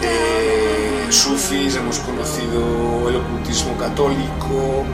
[0.00, 4.84] eh, sufis, hemos conocido el ocultismo católico,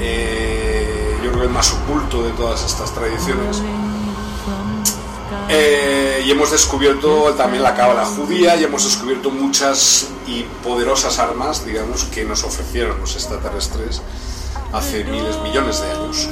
[0.00, 3.60] eh, yo creo que el más oculto de todas estas tradiciones.
[5.48, 11.64] Eh, y hemos descubierto también la cábala judía y hemos descubierto muchas y poderosas armas,
[11.66, 14.00] digamos, que nos ofrecieron los extraterrestres
[14.72, 16.28] hace miles, millones de años.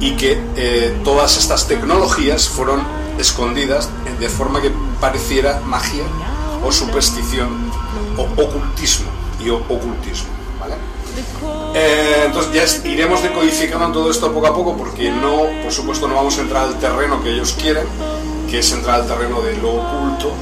[0.00, 2.82] Y que eh, todas estas tecnologías fueron
[3.18, 3.88] escondidas
[4.20, 4.70] de forma que
[5.00, 6.04] pareciera magia
[6.64, 7.70] o superstición
[8.16, 9.10] o ocultismo
[9.40, 10.28] y o- ocultismo.
[11.74, 16.14] Eh, entonces ya iremos decodificando todo esto poco a poco porque no, por supuesto, no
[16.16, 17.86] vamos a entrar al terreno que ellos quieren,
[18.50, 20.32] que es entrar al terreno de lo oculto.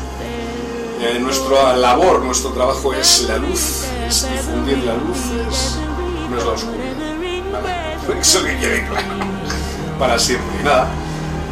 [1.01, 5.19] Eh, nuestra labor, nuestro trabajo es la luz, es difundir la luz,
[5.49, 5.77] es-
[6.31, 6.85] no es la oscuridad.
[7.53, 8.21] ¿vale?
[8.21, 9.07] Eso que quede claro
[9.99, 10.49] para siempre.
[10.61, 10.89] Y nada,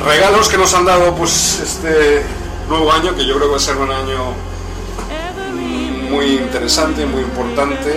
[0.04, 2.22] regalos que nos han dado pues este
[2.68, 4.34] nuevo año, que yo creo que va a ser un año
[6.10, 7.94] muy interesante, muy importante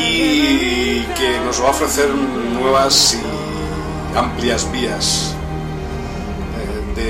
[0.00, 5.34] y que nos va a ofrecer nuevas y amplias vías
[6.58, 7.00] eh,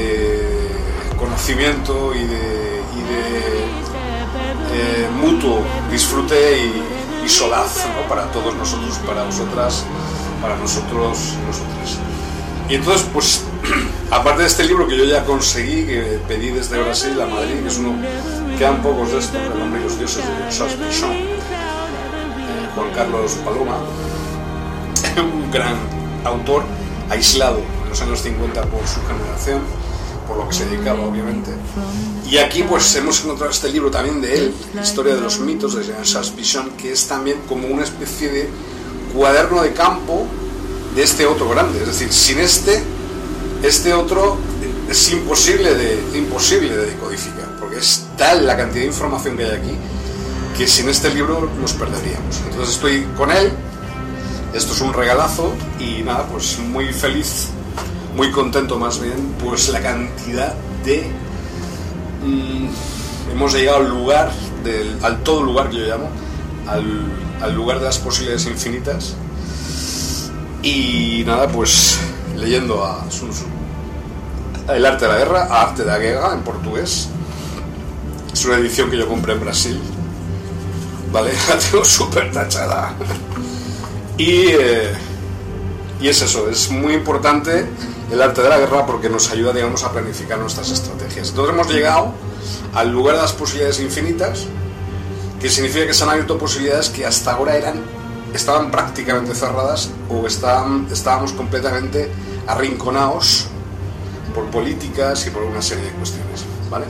[1.11, 2.71] de conocimiento y de,
[4.73, 8.09] eh, mutuo disfrute y, y solaz ¿no?
[8.09, 9.85] para todos nosotros, para vosotras,
[10.41, 11.99] para nosotros, nosotras.
[12.69, 13.43] Y entonces, pues,
[14.11, 17.69] aparte de este libro que yo ya conseguí, que pedí desde Brasil a Madrid, que
[17.69, 17.95] es uno,
[18.57, 21.17] quedan pocos de estos, El hombre y dioses de Charles Pichon,
[22.75, 23.79] Juan Carlos Paloma,
[25.19, 25.77] un gran
[26.25, 26.63] autor,
[27.09, 29.63] aislado en los años 50 por su generación,
[30.29, 31.51] por lo que se dedicaba obviamente.
[32.29, 35.85] Y aquí pues hemos encontrado este libro también de él, Historia de los mitos de
[35.85, 38.49] Jean Charles Pichon, que es también como una especie de
[39.15, 40.27] cuaderno de campo
[40.95, 41.81] de este otro grande.
[41.81, 42.81] Es decir, sin este,
[43.63, 44.39] este otro
[44.89, 49.51] es imposible de, imposible de decodificar, porque es tal la cantidad de información que hay
[49.51, 49.77] aquí
[50.57, 52.41] que sin este libro nos perderíamos.
[52.51, 53.53] Entonces estoy con él,
[54.55, 57.49] esto es un regalazo y nada, pues muy feliz,
[58.17, 60.55] muy contento más bien, pues la cantidad
[60.85, 61.11] de...
[62.25, 64.33] mm, hemos llegado al lugar,
[65.03, 66.09] al todo lugar que yo llamo,
[66.67, 66.85] al,
[67.43, 69.15] al lugar de las posibilidades infinitas
[70.63, 71.99] y nada, pues
[72.37, 73.45] leyendo a Sun Tzu.
[74.69, 77.09] El arte de la guerra, a arte de la guerra en portugués.
[78.33, 79.81] Es una edición que yo compré en Brasil.
[81.13, 81.33] ¿Vale?
[81.49, 82.95] La tengo súper tachada.
[84.17, 84.93] Y, eh,
[86.01, 87.67] y es eso, es muy importante
[88.11, 91.31] el arte de la guerra porque nos ayuda, digamos, a planificar nuestras estrategias.
[91.31, 92.13] Entonces hemos llegado
[92.75, 94.47] al lugar de las posibilidades infinitas,
[95.41, 97.83] que significa que se han abierto posibilidades que hasta ahora eran
[98.35, 102.11] estaban prácticamente cerradas o estaban, estábamos completamente
[102.47, 103.47] arrinconados
[104.35, 106.45] por políticas y por una serie de cuestiones.
[106.71, 106.87] ¿vale?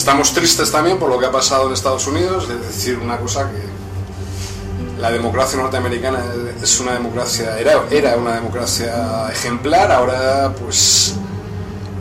[0.00, 3.50] Estamos tristes también por lo que ha pasado en Estados Unidos, es decir, una cosa
[3.50, 6.24] que la democracia norteamericana
[6.62, 11.16] es una democracia, era, era una democracia ejemplar, ahora pues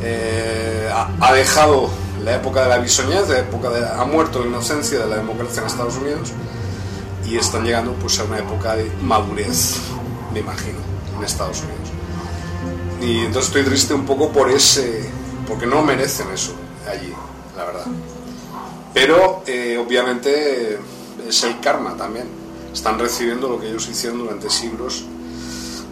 [0.01, 0.89] eh,
[1.19, 1.89] ha, dejado
[2.23, 5.59] la época de la bisoñez, la época de, ha muerto la inocencia de la democracia
[5.59, 6.31] en Estados Unidos
[7.27, 9.75] y están llegando pues a una época de madurez,
[10.33, 10.79] me imagino,
[11.17, 11.89] en Estados Unidos.
[13.01, 15.11] Y entonces estoy triste un poco por ese,
[15.45, 16.53] porque no merecen eso
[16.89, 17.13] allí,
[17.59, 17.85] la verdad.
[18.93, 20.79] Pero eh, obviamente
[21.27, 22.27] es el karma también.
[22.73, 25.03] Están recibiendo lo que ellos hicieron durante siglos,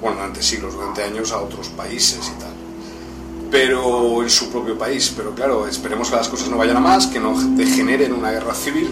[0.01, 2.53] bueno, durante siglos, durante años a otros países y tal.
[3.51, 5.13] Pero en su propio país.
[5.15, 8.53] Pero claro, esperemos que las cosas no vayan a más, que no degeneren una guerra
[8.53, 8.89] civil.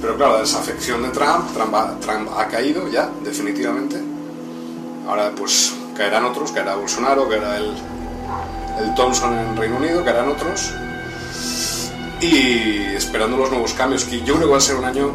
[0.00, 3.96] Pero claro, la desafección de Trump, Trump ha, caído ya, definitivamente.
[5.08, 7.72] Ahora pues caerán otros, caerá Bolsonaro, caerá el,
[8.80, 10.72] el Thompson en Reino Unido, caerán otros.
[12.22, 15.10] Y esperando los nuevos cambios, que yo creo que va a ser un año,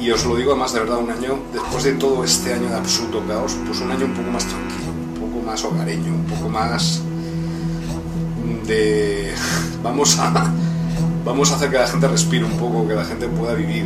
[0.00, 2.76] y os lo digo además de verdad, un año, después de todo este año de
[2.76, 6.48] absoluto caos, pues un año un poco más tranquilo, un poco más hogareño, un poco
[6.48, 7.02] más
[8.68, 9.34] de...
[9.82, 10.52] Vamos a,
[11.24, 13.84] vamos a hacer que la gente respire un poco, que la gente pueda vivir,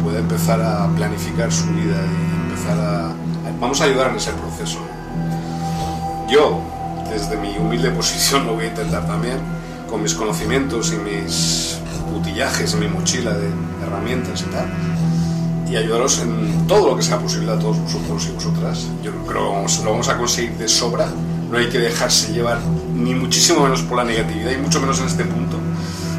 [0.00, 3.12] pueda empezar a planificar su vida y empezar a...
[3.60, 4.78] Vamos a ayudar en ese proceso.
[6.30, 6.60] Yo,
[7.10, 9.38] desde mi humilde posición, lo voy a intentar también,
[9.90, 11.80] con mis conocimientos y mis
[12.14, 13.48] putillajes y mi mochila de
[13.84, 14.66] herramientas y tal,
[15.70, 18.86] y ayudaros en todo lo que sea posible a todos vosotros y vosotras.
[19.02, 21.08] Yo creo que lo vamos a conseguir de sobra,
[21.50, 22.58] no hay que dejarse llevar
[22.94, 25.58] ni muchísimo menos por la negatividad y mucho menos en este punto,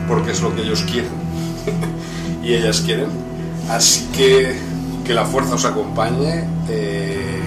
[0.08, 1.12] porque es lo que ellos quieren
[2.44, 3.10] y ellas quieren.
[3.70, 4.56] Así que
[5.06, 7.40] que la fuerza os acompañe, eh,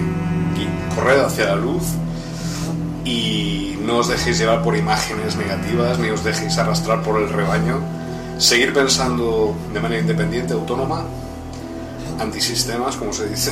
[0.55, 1.83] y corred hacia la luz
[3.03, 7.79] y no os dejéis llevar por imágenes negativas ni os dejéis arrastrar por el rebaño.
[8.39, 11.03] Seguir pensando de manera independiente, autónoma,
[12.21, 13.51] antisistemas, como se dice,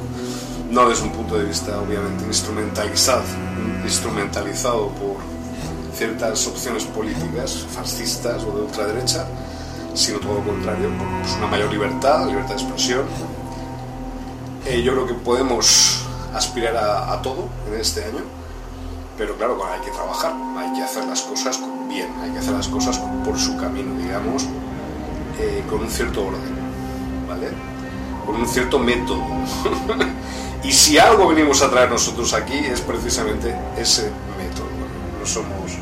[0.70, 3.22] no desde un punto de vista obviamente instrumentalizado,
[3.84, 5.16] instrumentalizado por
[5.94, 9.26] ciertas opciones políticas fascistas o de ultraderecha,
[9.92, 13.04] sino todo lo contrario, pues una mayor libertad, libertad de expresión.
[14.64, 16.02] Eh, yo creo que podemos
[16.32, 18.22] aspirar a, a todo en este año,
[19.18, 21.58] pero claro, hay que trabajar, hay que hacer las cosas
[21.94, 24.46] bien, hay que hacer las cosas por su camino, digamos,
[25.38, 26.40] eh, con un cierto orden,
[27.28, 27.48] ¿vale?
[28.26, 29.22] Con un cierto método.
[30.64, 34.66] y si algo venimos a traer nosotros aquí es precisamente ese método.
[35.20, 35.78] No somos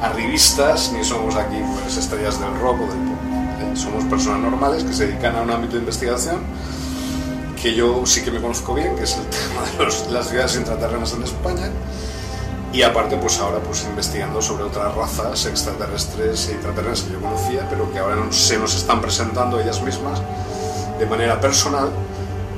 [0.00, 3.76] arribistas ni somos aquí pues, estrellas del rock o del pop.
[3.76, 6.38] Somos personas normales que se dedican a un ámbito de investigación
[7.60, 11.12] que yo sí que me conozco bien, que es el tema de las ciudades intraterrenas
[11.14, 11.70] en España.
[12.74, 17.68] Y aparte, pues ahora pues investigando sobre otras razas extraterrestres e intraterrenas que yo conocía,
[17.70, 20.20] pero que ahora se nos están presentando ellas mismas
[20.98, 21.88] de manera personal,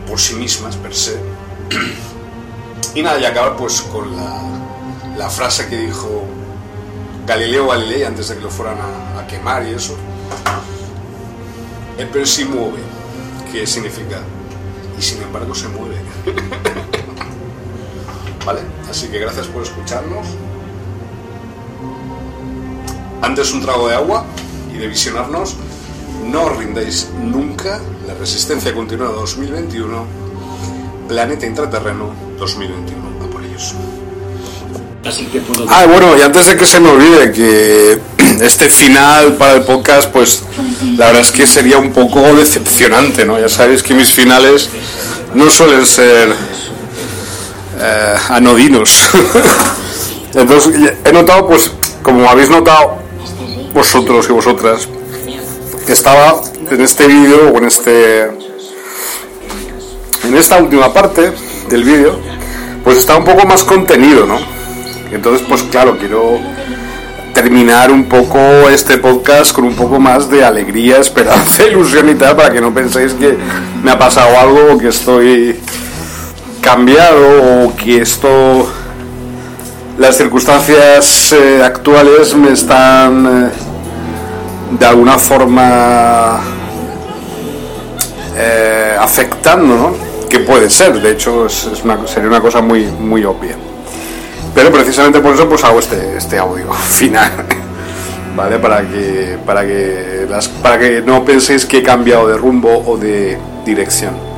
[0.08, 1.20] por sí mismas, per se.
[2.94, 4.16] Y nada, y acabar pues con
[5.18, 6.24] la, frase que dijo
[7.26, 9.96] Galileo Galilei antes de que lo fueran a, quemar y eso.
[11.98, 12.80] E per si muove,
[13.52, 14.22] que significa
[14.98, 16.00] y sin embargo se mueve.
[18.46, 18.60] ¿Vale?
[18.88, 20.24] Así que gracias por escucharnos.
[23.20, 24.24] Antes un trago de agua
[24.72, 25.56] y de visionarnos.
[26.30, 27.80] No os rindáis nunca.
[28.06, 30.06] La resistencia continua 2021.
[31.08, 33.24] Planeta intraterreno 2021.
[33.24, 33.74] A por ellos.
[35.04, 37.98] Así que puedo Ah, bueno, y antes de que se me olvide que
[38.44, 40.44] este final para el podcast, pues
[40.96, 43.40] la verdad es que sería un poco decepcionante, ¿no?
[43.40, 44.68] Ya sabéis que mis finales
[45.34, 46.34] no suelen ser
[47.78, 49.10] eh, anodinos.
[50.34, 51.70] Entonces, he notado, pues,
[52.02, 52.98] como habéis notado
[53.72, 54.88] vosotros y vosotras,
[55.88, 56.40] estaba
[56.70, 58.24] en este vídeo o en este
[60.24, 61.32] en esta última parte
[61.68, 62.18] del vídeo
[62.82, 64.38] pues está un poco más contenido no
[65.12, 66.40] entonces pues claro quiero
[67.34, 68.38] terminar un poco
[68.70, 72.74] este podcast con un poco más de alegría esperanza ilusión y tal para que no
[72.74, 73.36] penséis que
[73.82, 75.56] me ha pasado algo o que estoy
[76.66, 78.68] cambiado o que esto
[79.98, 86.40] las circunstancias eh, actuales me están eh, de alguna forma
[88.36, 89.96] eh, afectando.
[90.28, 93.54] Que puede ser, de hecho sería una cosa muy, muy obvia.
[94.52, 97.30] Pero precisamente por eso pues hago este, este audio final,
[98.34, 98.58] ¿vale?
[98.58, 102.96] Para que, para, que las, para que no penséis que he cambiado de rumbo o
[102.96, 104.35] de dirección.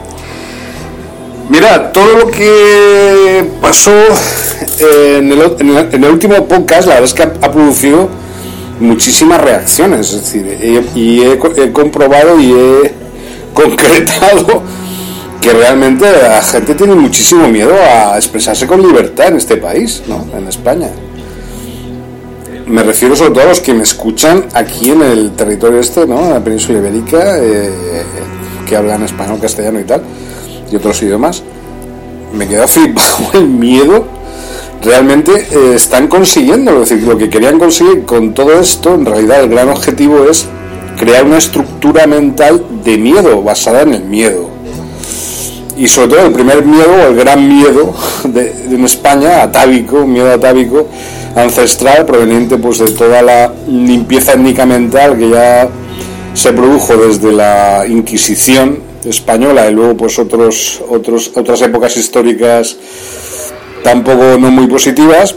[1.49, 3.91] Mira, todo lo que pasó
[4.81, 8.09] en el, último podcast, la verdad es que ha, producido
[8.81, 10.12] muchísimas reacciones.
[10.12, 12.95] Es decir, he- y he, he comprobado y he
[13.55, 14.62] concretado
[15.41, 20.27] que realmente la gente tiene muchísimo miedo a expresarse con libertad en este país, ¿no?
[20.37, 20.89] En España.
[22.66, 26.20] Me refiero sobre todo a los que me escuchan aquí en el territorio este, ¿no?
[26.25, 27.70] En la península ibérica, eh,
[28.66, 30.03] que hablan español, castellano y tal,
[30.70, 31.43] y otros idiomas.
[32.32, 34.19] Me queda flipado el miedo
[34.82, 36.82] realmente eh, están consiguiendo.
[36.82, 40.47] Es decir, lo que querían conseguir con todo esto, en realidad el gran objetivo es
[40.97, 44.51] crear una estructura mental de miedo, basada en el miedo.
[45.77, 50.32] Y sobre todo el primer miedo, el gran miedo de, de en España, atávico, miedo
[50.32, 50.89] atávico,
[51.36, 55.69] ancestral, proveniente pues de toda la limpieza étnica mental que ya
[56.35, 62.76] se produjo desde la Inquisición española y luego pues otros, otros, otras épocas históricas
[63.82, 65.35] tampoco no muy positivas,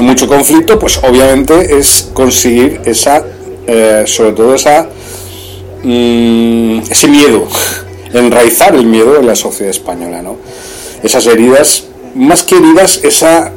[0.00, 3.24] mucho conflicto, pues obviamente es conseguir esa,
[3.66, 4.88] eh, sobre todo esa,
[5.82, 7.46] mm, ese miedo,
[8.12, 10.36] enraizar el miedo en la sociedad española, ¿no?
[11.02, 13.52] Esas heridas, más que heridas, esa,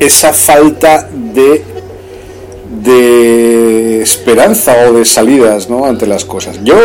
[0.00, 1.64] esa falta de
[2.82, 5.84] de esperanza o de salidas ¿no?
[5.84, 6.58] ante las cosas.
[6.64, 6.76] Yo,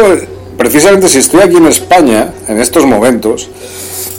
[0.58, 3.50] precisamente si estoy aquí en España, en estos momentos,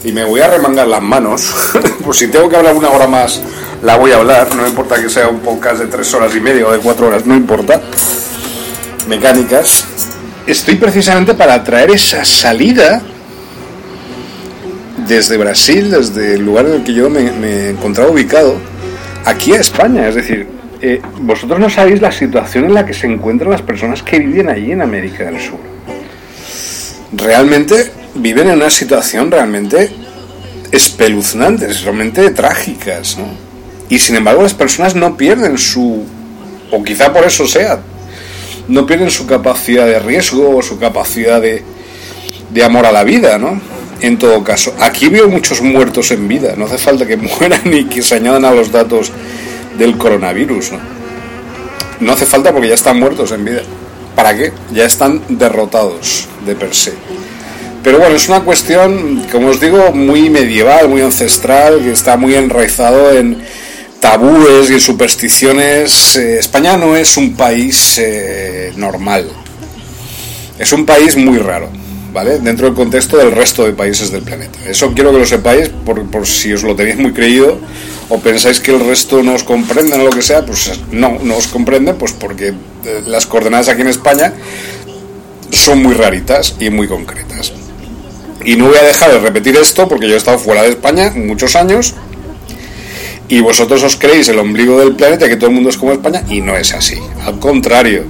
[0.05, 1.53] y me voy a remangar las manos,
[2.05, 3.43] pues si tengo que hablar una hora más,
[3.83, 6.67] la voy a hablar, no importa que sea un podcast de tres horas y media
[6.67, 7.81] o de cuatro horas, no importa,
[9.09, 9.85] mecánicas,
[10.47, 13.03] estoy precisamente para traer esa salida
[15.07, 18.57] desde Brasil, desde el lugar en el que yo me, me encontraba ubicado,
[19.25, 20.47] aquí a España, es decir,
[20.81, 24.49] eh, vosotros no sabéis la situación en la que se encuentran las personas que viven
[24.49, 25.78] allí en América del Sur.
[27.13, 29.91] Realmente viven en una situación realmente
[30.71, 33.27] espeluznante, realmente trágicas, ¿no?
[33.89, 36.05] Y sin embargo las personas no pierden su,
[36.71, 37.81] o quizá por eso sea,
[38.69, 41.63] no pierden su capacidad de riesgo o su capacidad de,
[42.51, 43.61] de amor a la vida, ¿no?
[44.01, 47.85] En todo caso, aquí veo muchos muertos en vida, no hace falta que mueran ni
[47.85, 49.11] que se añadan a los datos
[49.79, 50.79] del coronavirus, ¿no?
[52.01, 53.63] No hace falta porque ya están muertos en vida.
[54.19, 54.53] ¿Para qué?
[54.73, 56.93] Ya están derrotados de per se.
[57.85, 62.35] Pero bueno, es una cuestión, como os digo, muy medieval, muy ancestral, que está muy
[62.35, 63.41] enraizado en
[64.01, 66.17] tabúes y en supersticiones.
[66.17, 69.31] Eh, España no es un país eh, normal.
[70.59, 71.71] Es un país muy raro,
[72.13, 74.59] Dentro del contexto del resto de países del planeta.
[74.67, 77.59] Eso quiero que lo sepáis por, por si os lo tenéis muy creído
[78.09, 81.37] o pensáis que el resto no os comprenden o lo que sea, pues no, no
[81.37, 84.33] os comprenden, pues porque eh, las coordenadas aquí en España
[85.51, 87.53] son muy raritas y muy concretas.
[88.45, 91.13] Y no voy a dejar de repetir esto porque yo he estado fuera de España
[91.15, 91.95] muchos años
[93.29, 96.25] y vosotros os creéis el ombligo del planeta que todo el mundo es como España
[96.29, 96.97] y no es así.
[97.23, 98.05] Al contrario,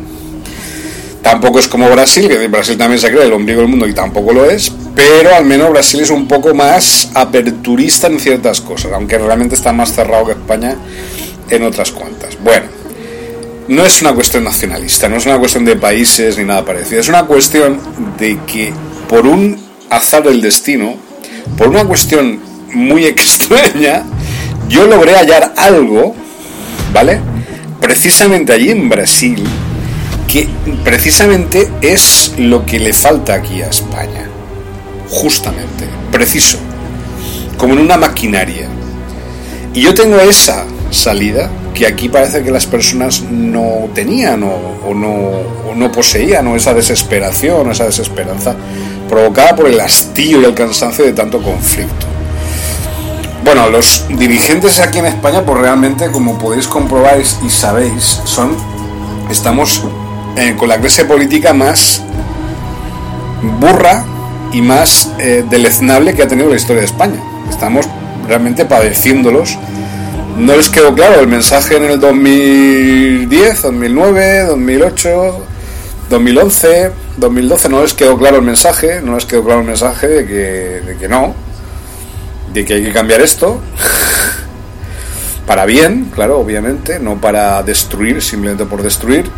[1.29, 4.33] tampoco es como Brasil, que Brasil también se cree el ombligo del mundo y tampoco
[4.33, 9.19] lo es, pero al menos Brasil es un poco más aperturista en ciertas cosas, aunque
[9.19, 10.75] realmente está más cerrado que España
[11.51, 12.39] en otras cuantas.
[12.43, 12.65] Bueno,
[13.69, 17.11] no es una cuestión nacionalista, no es una cuestión de países ni nada parecido, es
[17.11, 17.79] una cuestión
[18.19, 18.73] de que
[19.07, 19.61] por un
[19.91, 20.95] azar del destino,
[21.59, 22.41] por una cuestión
[22.73, 24.03] muy extraña,
[24.71, 26.17] yo logré hallar algo,
[26.95, 27.21] ¿vale?
[27.83, 29.45] Precisamente allí en Brasil,
[30.29, 30.49] que
[30.85, 34.29] precisamente es lo que le falta aquí a España.
[35.09, 36.59] Justamente, preciso,
[37.57, 38.69] como en una maquinaria.
[39.73, 45.15] Y yo tengo esa, salida que aquí parece que las personas no tenían o, no,
[45.71, 48.55] o no poseían, o esa desesperación, o esa desesperanza
[49.09, 52.07] provocada por el hastío y el cansancio de tanto conflicto.
[53.45, 58.57] Bueno, los dirigentes aquí en España, pues realmente, como podéis comprobar y sabéis, son
[59.31, 59.83] estamos
[60.39, 62.01] eh, con la clase política más
[63.59, 64.05] burra
[64.53, 67.21] y más eh, deleznable que ha tenido la historia de España.
[67.51, 67.87] Estamos
[68.29, 69.59] realmente padeciéndolos.
[70.37, 75.45] No les quedó claro el mensaje en el 2010, 2009, 2008,
[76.09, 77.69] 2011, 2012.
[77.69, 80.35] No les quedó claro el mensaje, no les quedó claro el mensaje de que,
[80.87, 81.35] de que no,
[82.55, 83.61] de que hay que cambiar esto.
[85.49, 89.29] para bien, claro, obviamente, no para destruir, simplemente por destruir.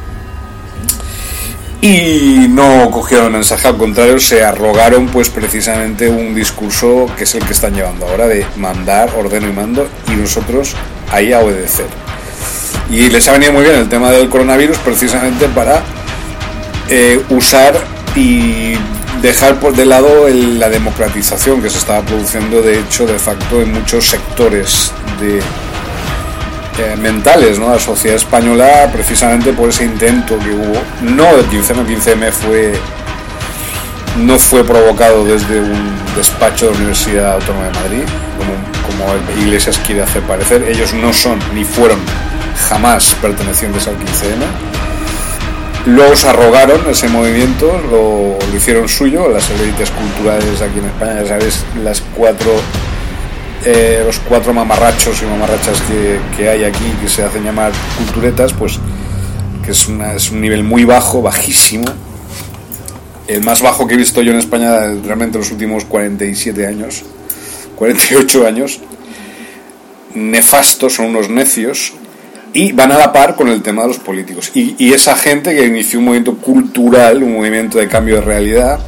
[1.83, 7.45] Y no cogieron mensaje, al contrario, se arrogaron pues precisamente un discurso que es el
[7.45, 10.75] que están llevando ahora de mandar, ordeno y mando, y nosotros
[11.11, 11.87] ahí a obedecer.
[12.91, 15.83] Y les ha venido muy bien el tema del coronavirus precisamente para
[16.91, 17.75] eh, usar
[18.15, 18.75] y
[19.23, 23.73] dejar por de lado la democratización que se estaba produciendo de hecho de facto en
[23.73, 25.41] muchos sectores de,
[26.79, 27.71] eh, mentales ¿no?
[27.71, 32.73] la sociedad española precisamente por ese intento que hubo no el 15M 15M fue
[34.19, 38.03] no fue provocado desde un despacho de la Universidad Autónoma de Madrid
[38.87, 41.99] como, el Iglesias quiere hacer parecer ellos no son ni fueron
[42.69, 44.71] jamás pertenecientes al 15M
[45.87, 51.39] Luego se arrogaron ese movimiento, lo, hicieron suyo, las élites culturales aquí en España, ya
[51.83, 52.51] las cuatro,
[53.65, 58.53] eh, los cuatro mamarrachos y mamarrachas que, que hay aquí, que se hacen llamar culturetas,
[58.53, 58.79] pues
[59.65, 61.85] que es, una- es un nivel muy bajo, bajísimo,
[63.29, 67.03] el más bajo que he visto yo en España realmente en los últimos 47 años,
[67.77, 68.81] 48 años,
[70.15, 71.93] nefastos, son unos necios,
[72.53, 74.51] y van a la par con el tema de los políticos.
[74.55, 78.81] Y, esa gente que inició un movimiento cultural, un movimiento de cambio de realidad,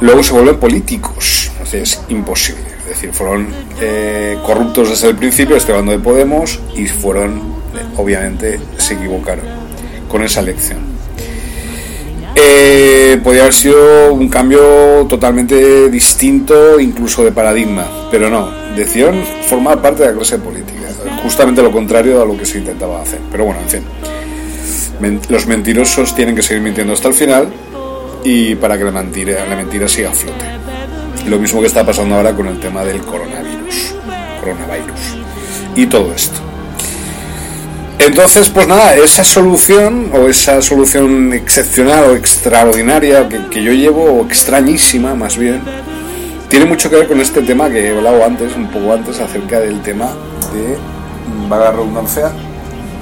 [0.00, 1.50] luego se vuelven políticos.
[1.68, 2.67] Sea, es imposible.
[2.88, 3.48] Es decir, fueron
[3.82, 9.44] eh, corruptos desde el principio, estoy hablando de Podemos, y fueron, eh, obviamente, se equivocaron
[10.08, 10.78] con esa elección.
[12.34, 19.82] Eh, podría haber sido un cambio totalmente distinto, incluso de paradigma, pero no, decidieron formar
[19.82, 20.88] parte de la clase política,
[21.22, 23.20] justamente lo contrario a lo que se intentaba hacer.
[23.30, 27.48] Pero bueno, en fin, los mentirosos tienen que seguir mintiendo hasta el final
[28.24, 30.57] y para que la mentira, la mentira siga a flote.
[31.28, 33.94] Lo mismo que está pasando ahora con el tema del coronavirus,
[34.40, 35.16] coronavirus
[35.76, 36.40] y todo esto.
[37.98, 44.24] Entonces, pues nada, esa solución o esa solución excepcional o extraordinaria que, yo llevo, o
[44.24, 45.60] extrañísima más bien,
[46.48, 49.60] tiene mucho que ver con este tema que he hablado antes, un poco antes, acerca
[49.60, 50.06] del tema
[50.54, 50.78] de,
[51.46, 52.32] valga la redundancia,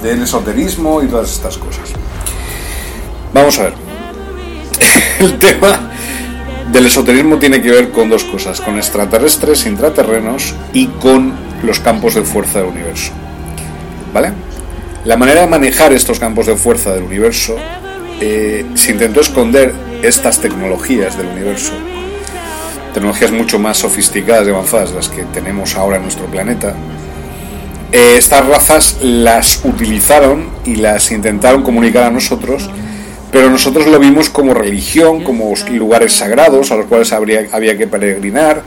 [0.03, 1.91] del esoterismo y todas estas cosas.
[3.33, 3.73] Vamos a ver.
[5.19, 5.91] El tema
[6.71, 11.33] del esoterismo tiene que ver con dos cosas, con extraterrestres, intraterrenos y con
[11.63, 13.11] los campos de fuerza del universo.
[14.13, 14.31] ¿Vale?
[15.05, 17.55] La manera de manejar estos campos de fuerza del universo
[18.19, 21.71] eh, se intentó esconder estas tecnologías del universo,
[22.93, 26.75] tecnologías mucho más sofisticadas y avanzadas las que tenemos ahora en nuestro planeta.
[27.91, 32.69] Eh, estas razas las utilizaron y las intentaron comunicar a nosotros,
[33.37, 37.85] pero nosotros lo vimos como religión, como lugares sagrados a los cuales habría, había que
[37.85, 38.63] peregrinar,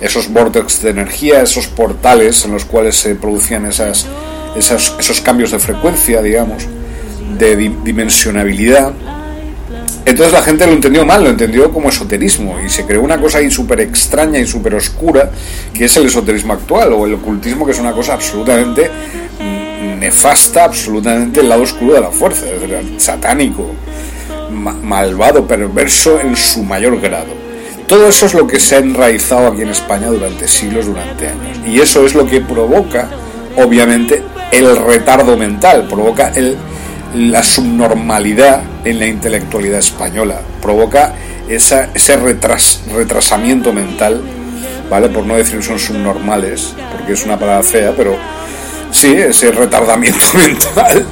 [0.00, 4.06] esos vortex de energía, esos portales en los cuales se producían esas,
[4.54, 6.68] esas- esos cambios de frecuencia, digamos,
[7.36, 8.92] de di- dimensionabilidad.
[10.06, 13.38] Entonces la gente lo entendió mal, lo entendió como esoterismo y se creó una cosa
[13.38, 15.32] ahí súper extraña y súper oscura
[15.74, 18.88] que es el esoterismo actual o el ocultismo que es una cosa absolutamente
[20.02, 23.70] nefasta, absolutamente el lado oscuro de la fuerza, es satánico,
[24.50, 27.32] ma- malvado, perverso en su mayor grado.
[27.86, 31.58] Todo eso es lo que se ha enraizado aquí en España durante siglos, durante años.
[31.66, 33.08] Y eso es lo que provoca,
[33.56, 36.32] obviamente, el retardo mental, provoca
[37.14, 41.14] la subnormalidad en la intelectualidad española, provoca
[41.48, 44.20] esa, ese retras- retrasamiento mental,
[44.90, 45.08] ¿vale?
[45.10, 48.16] Por no decir son subnormales, porque es una palabra fea, pero
[48.92, 51.06] sí, ese retardamiento mental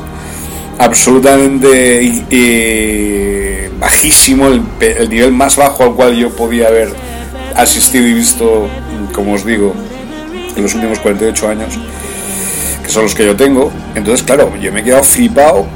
[0.81, 2.21] absolutamente
[3.79, 6.95] bajísimo, el, el nivel más bajo al cual yo podía haber
[7.55, 8.69] asistido y visto,
[9.13, 9.75] como os digo,
[10.57, 11.79] en los últimos 48 años,
[12.83, 13.71] que son los que yo tengo.
[13.95, 15.67] Entonces, claro, yo me he quedado flipado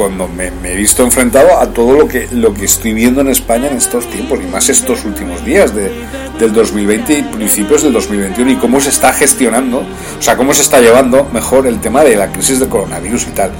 [0.00, 3.68] cuando me, he visto enfrentado a todo lo que, lo que estoy viendo en España
[3.68, 5.92] en estos tiempos, y más estos últimos días de,
[6.38, 10.62] del 2020 y principios del 2021, y cómo se está gestionando, o sea, cómo se
[10.62, 13.50] está llevando mejor el tema de la crisis del coronavirus y tal.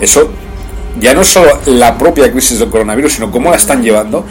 [0.00, 0.30] Eso
[0.98, 4.24] ya no solo la propia crisis del coronavirus, sino cómo la están llevando,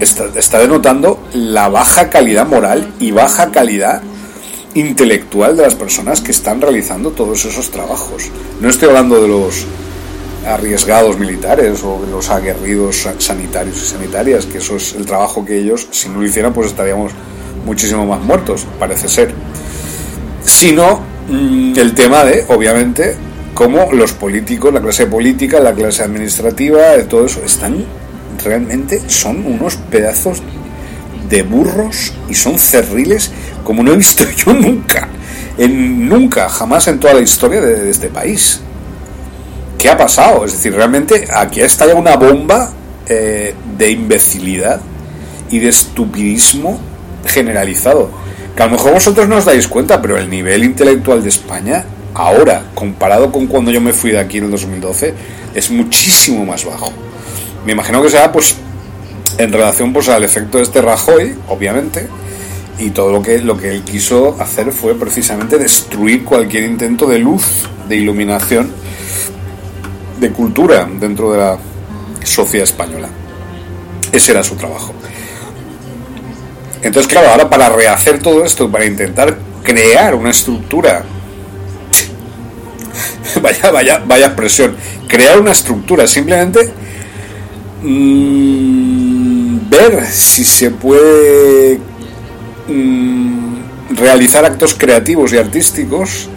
[0.00, 4.02] está denotando la baja calidad moral y baja calidad
[4.74, 8.24] intelectual de las personas que están realizando todos esos trabajos.
[8.60, 9.64] No estoy hablando de los
[10.46, 15.58] arriesgados militares o los aguerridos sa- sanitarios y sanitarias, que eso es el trabajo que
[15.58, 17.12] ellos, si no lo hicieran, pues estaríamos
[17.64, 19.32] muchísimo más muertos, parece ser.
[20.44, 23.16] Sino mm, el tema de, obviamente,
[23.54, 27.84] cómo los políticos, la clase política, la clase administrativa, todo eso, están
[28.44, 30.42] realmente, son unos pedazos
[31.28, 33.30] de burros y son cerriles
[33.62, 35.08] como no he visto yo nunca,
[35.56, 38.60] en, nunca, jamás en toda la historia de este país.
[39.84, 40.46] ¿Qué ha pasado?
[40.46, 42.72] Es decir, realmente aquí ha estallado una bomba
[43.06, 44.80] eh, de imbecilidad
[45.50, 46.80] y de estupidismo
[47.26, 48.08] generalizado.
[48.56, 51.84] Que a lo mejor vosotros no os dais cuenta, pero el nivel intelectual de España,
[52.14, 55.12] ahora, comparado con cuando yo me fui de aquí en el 2012,
[55.54, 56.90] es muchísimo más bajo.
[57.66, 58.56] Me imagino que será pues
[59.36, 62.08] en relación pues al efecto de este Rajoy, obviamente,
[62.78, 67.18] y todo lo que lo que él quiso hacer fue precisamente destruir cualquier intento de
[67.18, 68.72] luz, de iluminación,
[70.18, 71.58] de cultura dentro de la
[72.24, 73.08] sociedad española.
[74.12, 74.94] Ese era su trabajo.
[76.82, 81.02] Entonces, claro, ahora para rehacer todo esto, para intentar crear una estructura,
[83.42, 84.76] vaya, vaya, vaya expresión,
[85.08, 86.70] crear una estructura, simplemente
[87.82, 91.80] mm, ver si se puede
[92.68, 96.28] mm, realizar actos creativos y artísticos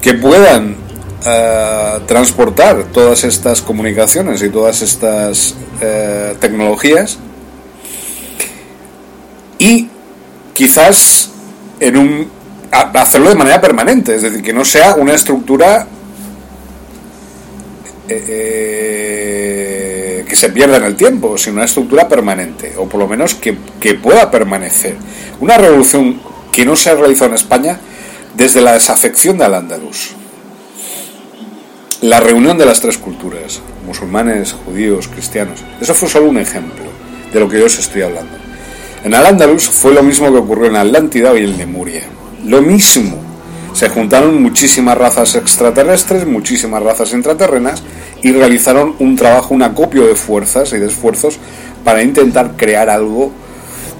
[0.00, 0.76] que puedan
[1.24, 7.18] eh, transportar todas estas comunicaciones y todas estas eh, tecnologías
[9.58, 9.88] y
[10.54, 11.30] quizás
[11.80, 12.30] en un
[12.70, 15.86] hacerlo de manera permanente, es decir, que no sea una estructura
[18.08, 23.08] eh, eh, que se pierda en el tiempo, sino una estructura permanente, o por lo
[23.08, 24.96] menos que, que pueda permanecer.
[25.40, 26.20] Una revolución
[26.52, 27.78] que no se ha realizado en España
[28.34, 30.14] desde la desafección de Al-Ándalus.
[32.02, 35.64] La reunión de las tres culturas, musulmanes, judíos, cristianos.
[35.80, 36.84] Eso fue solo un ejemplo
[37.32, 38.34] de lo que yo os estoy hablando.
[39.02, 42.04] En Al-Ándalus fue lo mismo que ocurrió en Atlántida y en Lemuria.
[42.44, 43.20] Lo mismo.
[43.72, 47.82] Se juntaron muchísimas razas extraterrestres, muchísimas razas intraterrenas
[48.22, 51.40] y realizaron un trabajo, un acopio de fuerzas y de esfuerzos
[51.82, 53.32] para intentar crear algo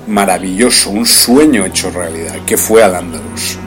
[0.07, 3.59] maravilloso, un sueño hecho realidad, que fue Al-Ándalus.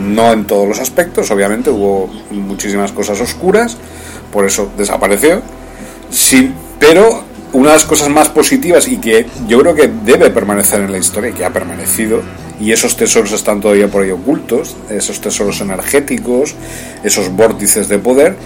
[0.00, 3.76] No en todos los aspectos, obviamente hubo muchísimas cosas oscuras,
[4.32, 5.42] por eso desapareció.
[6.10, 10.80] Sí, pero una de las cosas más positivas y que yo creo que debe permanecer
[10.80, 12.22] en la historia, que ha permanecido,
[12.60, 16.54] y esos tesoros están todavía por ahí ocultos, esos tesoros energéticos,
[17.02, 18.36] esos vórtices de poder,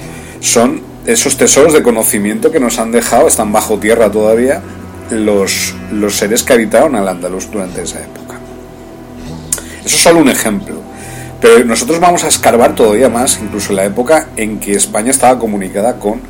[0.41, 4.62] son esos tesoros de conocimiento que nos han dejado, están bajo tierra todavía,
[5.11, 8.39] los, los seres que habitaron al Andaluz durante esa época.
[9.85, 10.80] Eso es solo un ejemplo.
[11.41, 15.39] Pero nosotros vamos a escarbar todavía más, incluso en la época en que España estaba
[15.39, 16.21] comunicada con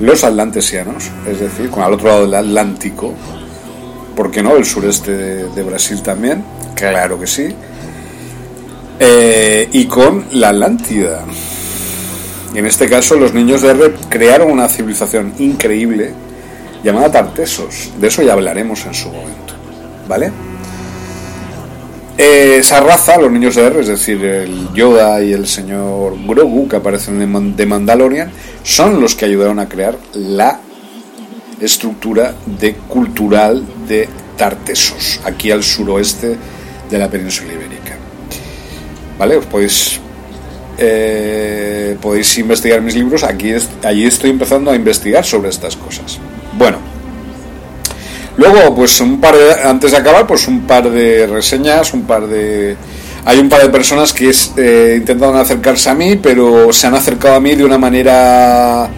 [0.00, 3.14] los atlantesianos, es decir, con al otro lado del Atlántico,
[4.14, 4.56] ¿por qué no?
[4.56, 6.44] El sureste de, Brasil también,
[6.74, 7.48] claro que sí,
[8.98, 11.24] eh, y con la Atlántida.
[12.54, 16.12] Y en este caso los niños de Rep crearon una civilización increíble
[16.84, 19.54] llamada Tartesos, de eso ya hablaremos en su momento,
[20.06, 20.30] ¿vale?
[22.16, 26.68] Eh, esa raza, los niños de R, es decir, el Yoda y el señor Grogu
[26.68, 28.30] que aparecen de, Man- de Mandalorian,
[28.62, 30.60] son los que ayudaron a crear la
[31.60, 36.36] estructura de cultural de Tartesos, aquí al suroeste
[36.90, 37.96] de la península ibérica.
[39.18, 39.36] ¿Vale?
[39.36, 40.00] Os podéis
[40.76, 43.22] eh, podéis investigar mis libros.
[43.22, 43.52] Aquí
[43.84, 46.18] allí estoy empezando a investigar sobre estas cosas.
[46.58, 46.78] Bueno,
[48.36, 52.26] luego, pues un par de, antes de acabar, pues un par de reseñas, un par
[52.26, 52.76] de.
[53.26, 57.36] Hay un par de personas que eh, intentaron acercarse a mí, pero se han acercado
[57.36, 58.88] a mí de una manera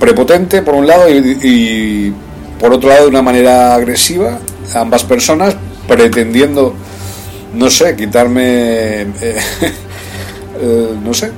[0.00, 2.12] prepotente, por un lado, y,
[2.58, 4.38] por otro lado, de una manera agresiva.
[4.74, 6.74] Ambas personas pretendiendo,
[7.54, 9.02] no sé, quitarme.
[9.20, 11.30] eh, no sé,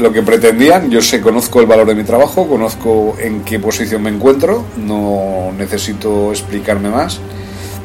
[0.00, 0.90] lo que pretendían.
[0.90, 5.52] Yo sé, conozco el valor de mi trabajo, conozco en qué posición me encuentro, no
[5.56, 7.20] necesito explicarme más.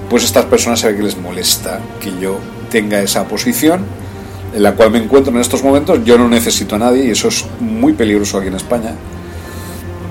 [0.09, 2.37] Pues estas personas ve que les molesta que yo
[2.69, 3.85] tenga esa posición
[4.53, 6.03] en la cual me encuentro en estos momentos.
[6.05, 8.91] Yo no necesito a nadie y eso es muy peligroso aquí en España.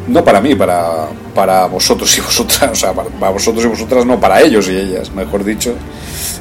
[0.09, 4.21] No para mí, para, para vosotros y vosotras, o sea, para, vosotros y vosotras, no,
[4.21, 5.75] para ellos y ellas, mejor dicho.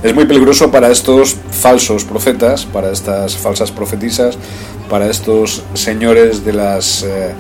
[0.02, 4.38] Es muy peligroso para estos falsos profetas, para estas falsas profetisas,
[4.90, 7.34] para estos señores de las eh,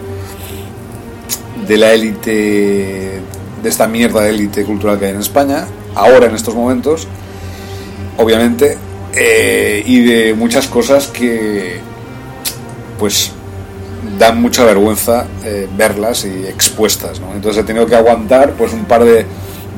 [1.67, 3.21] de la élite,
[3.61, 7.07] de esta mierda de élite cultural que hay en España, ahora en estos momentos,
[8.17, 8.77] obviamente,
[9.13, 11.79] eh, y de muchas cosas que,
[12.99, 13.31] pues,
[14.17, 17.33] dan mucha vergüenza eh, verlas y expuestas, ¿no?
[17.33, 19.25] Entonces he tenido que aguantar, pues, un par de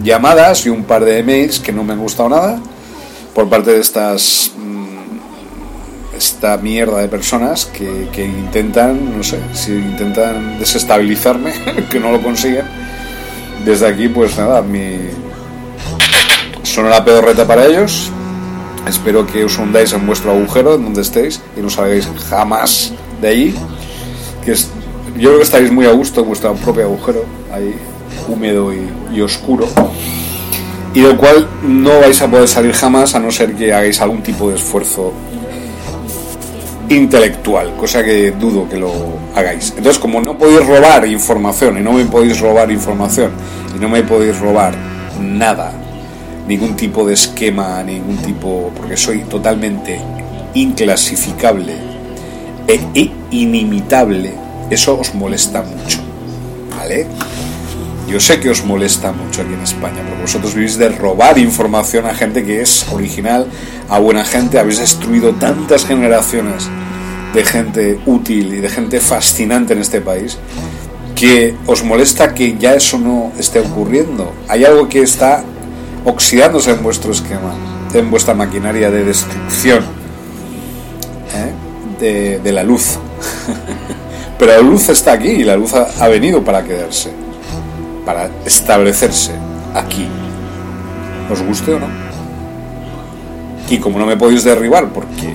[0.04, 2.60] llamadas y un par de emails que no me han gustado nada
[3.34, 9.74] por parte de estas mm, esta mierda de personas que, que intentan, no sé, si
[9.74, 11.54] intentan desestabilizarme,
[11.90, 12.66] que no lo consiguen.
[13.66, 14.98] Desde aquí, pues nada, mi
[16.64, 18.12] sonora pedorreta para ellos.
[18.88, 23.28] Espero que os hundáis en vuestro agujero, en donde estéis, y no salgáis jamás de
[23.28, 23.56] ahí.
[24.46, 24.70] Que es-
[25.18, 27.76] yo creo que estaréis muy a gusto en vuestro propio agujero, ahí
[28.28, 29.68] húmedo y, y oscuro
[30.94, 34.22] y del cual no vais a poder salir jamás a no ser que hagáis algún
[34.24, 35.12] tipo de esfuerzo
[36.90, 38.92] intelectual, cosa que dudo que lo
[39.36, 39.70] hagáis.
[39.76, 43.32] Entonces, como no podéis robar información y no me podéis robar información
[43.76, 44.74] y no me podéis robar
[45.20, 45.72] nada,
[46.48, 50.00] ningún tipo de esquema, ningún tipo, porque soy totalmente
[50.54, 51.74] inclasificable
[52.68, 54.34] e inimitable,
[54.70, 56.00] eso os molesta mucho,
[56.78, 57.08] ¿vale?
[58.08, 62.06] Yo sé que os molesta mucho aquí en España, porque vosotros vivís de robar información
[62.06, 63.48] a gente que es original,
[63.90, 66.70] a buena gente, habéis destruido tantas generaciones
[67.34, 70.38] de gente útil y de gente fascinante en este país,
[71.16, 74.34] que os molesta que ya eso no esté ocurriendo.
[74.48, 75.44] Hay algo que está
[76.04, 77.56] oxidándose en vuestro esquema,
[77.94, 79.84] en vuestra maquinaria de destrucción.
[82.00, 82.98] De, la luz.
[84.40, 87.12] Pero la luz está aquí y la luz ha- ha venido para quedarse
[88.06, 89.32] para establecerse
[89.74, 90.08] aquí,
[91.32, 91.88] os guste o no.
[93.68, 95.34] Y como no me podéis derribar porque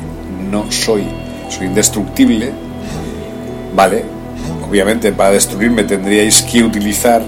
[0.51, 1.03] no soy,
[1.49, 2.53] soy indestructible,
[3.75, 4.05] vale,
[4.69, 7.23] obviamente para destruirme tendríais que utilizar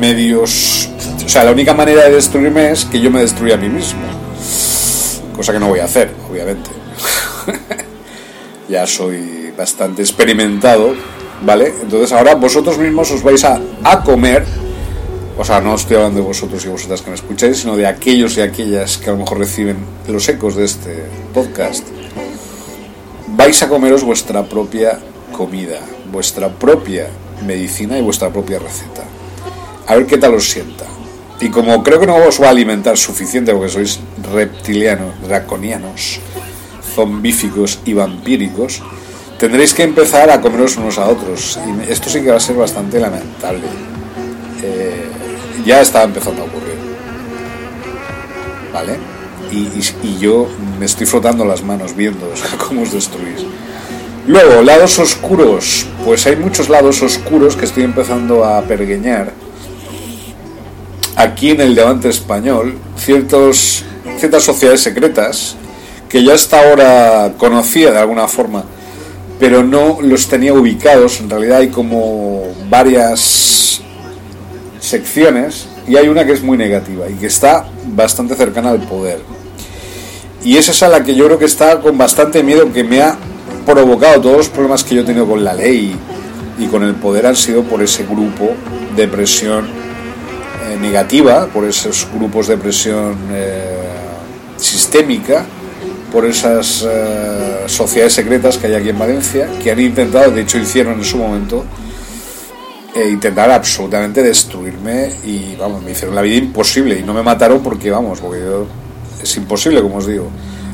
[0.00, 0.88] medios,
[1.22, 4.00] o sea, la única manera de destruirme es que yo me destruya a mí mismo,
[5.36, 6.70] cosa que no voy a hacer, obviamente.
[8.72, 10.94] ya soy bastante experimentado,
[11.44, 11.74] ¿vale?
[11.82, 14.46] Entonces ahora vosotros mismos os vais a, a comer,
[15.36, 18.38] o sea, no estoy hablando de vosotros y vosotras que me escucháis, sino de aquellos
[18.38, 19.76] y aquellas que a lo mejor reciben
[20.08, 21.04] los ecos de este
[21.34, 21.86] podcast.
[23.36, 24.98] Vais a comeros vuestra propia
[25.32, 25.80] comida,
[26.10, 27.08] vuestra propia
[27.46, 29.04] medicina y vuestra propia receta.
[29.86, 30.86] A ver qué tal os sienta.
[31.40, 34.00] Y como creo que no os va a alimentar suficiente porque sois
[34.32, 36.20] reptilianos, draconianos,
[36.94, 38.82] zombíficos y vampíricos,
[39.38, 41.58] tendréis que empezar a comeros unos a otros.
[41.66, 43.64] Y esto sí que va a ser bastante lamentable.
[44.62, 45.06] Eh,
[45.64, 46.76] ya está empezando a ocurrir.
[48.72, 48.98] ¿Vale?
[49.50, 50.48] Y, yo
[50.78, 52.32] me estoy frotando las manos viendo
[52.66, 53.44] cómo os destruís.
[54.26, 55.86] Luego, lados oscuros.
[56.04, 59.32] Pues hay muchos lados oscuros que estoy empezando a pergueñar.
[61.16, 63.84] Aquí en el Levante español, ciertos,
[64.18, 65.56] ciertas sociedades secretas
[66.12, 68.62] que ya hasta ahora conocía de alguna forma,
[69.40, 71.20] pero no los tenía ubicados.
[71.20, 73.80] En realidad hay como varias
[74.78, 79.20] secciones y hay una que es muy negativa y que está bastante cercana al poder.
[80.44, 83.00] Y esa es a la que yo creo que está con bastante miedo, que me
[83.00, 83.16] ha
[83.64, 85.96] provocado todos los problemas que yo he tenido con la ley
[86.58, 88.50] y con el poder han sido por ese grupo
[88.94, 93.78] de presión eh, negativa, por esos grupos de presión eh,
[94.58, 95.46] sistémica,
[96.12, 100.58] por esas eh, sociedades secretas que hay aquí en Valencia, que han intentado, de hecho
[100.58, 101.64] hicieron en su momento,
[102.94, 107.62] eh, intentar absolutamente destruirme y vamos, me hicieron la vida imposible y no me mataron
[107.62, 108.66] porque vamos, porque yo,
[109.22, 110.28] es imposible como os digo.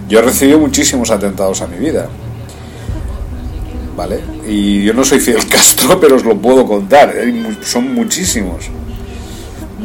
[0.08, 2.08] Yo he recibido muchísimos atentados a mi vida.
[3.96, 4.20] ¿Vale?
[4.46, 7.14] Y yo no soy Fidel Castro, pero os lo puedo contar.
[7.26, 8.66] mu- Son muchísimos.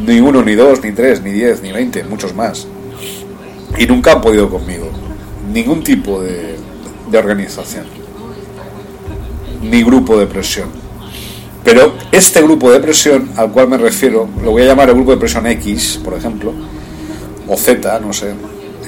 [0.05, 2.67] Ni uno, ni dos, ni tres, ni diez, ni veinte, muchos más.
[3.77, 4.89] Y nunca han podido conmigo.
[5.51, 6.57] Ningún tipo de,
[7.09, 7.85] de organización.
[9.61, 10.69] Ni grupo de presión.
[11.63, 15.11] Pero este grupo de presión al cual me refiero, lo voy a llamar el grupo
[15.11, 16.53] de presión X, por ejemplo,
[17.47, 18.33] o Z, no sé,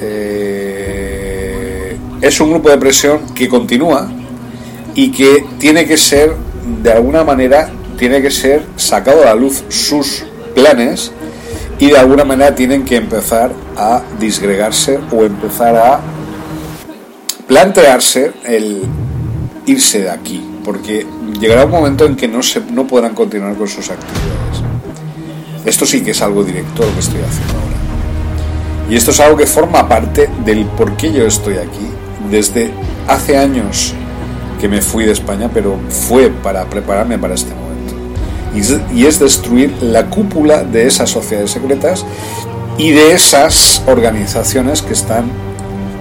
[0.02, 4.10] eh, es un grupo de presión que continúa
[4.94, 6.34] y que tiene que ser,
[6.84, 11.12] de alguna manera, tiene que ser sacado a la luz sus planes
[11.80, 16.02] y de alguna manera tienen que empezar a disgregarse o empezar a
[17.48, 18.84] plantearse el
[19.66, 21.06] irse de aquí porque
[21.40, 24.64] llegará un momento en que no, se, no podrán continuar con sus actividades.
[25.66, 27.76] Esto sí que es algo directo lo que estoy haciendo ahora.
[28.90, 31.88] Y esto es algo que forma parte del por qué yo estoy aquí.
[32.30, 32.72] Desde
[33.08, 33.94] hace años
[34.60, 37.66] que me fui de España, pero fue para prepararme para este momento.
[38.94, 42.06] Y es, destruir la cúpula de esas sociedades secretas
[42.78, 45.26] y de esas organizaciones que están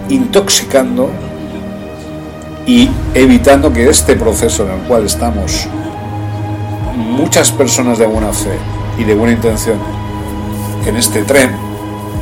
[0.08, 1.10] intoxicando
[2.66, 5.68] y evitando que este proceso en el cual estamos
[6.96, 8.56] muchas personas de buena fe
[8.98, 9.78] y de buena intención
[10.86, 11.50] en este tren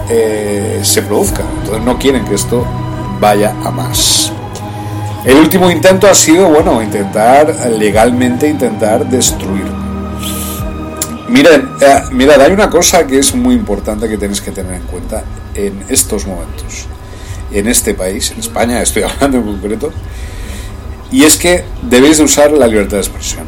[0.08, 1.42] eh, se produzca.
[1.60, 2.66] Entonces no quieren que esto
[3.20, 4.32] vaya a más.
[5.24, 9.64] El último intento ha sido, bueno, intentar legalmente intentar destruir.
[11.28, 14.82] Miren, eh, mirad, hay una cosa que es muy importante que tenéis que tener en
[14.82, 15.22] cuenta
[15.54, 16.86] en estos momentos,
[17.52, 19.92] en este país, en España, estoy hablando en concreto,
[21.12, 23.44] y es que debéis de usar la libertad de expresión.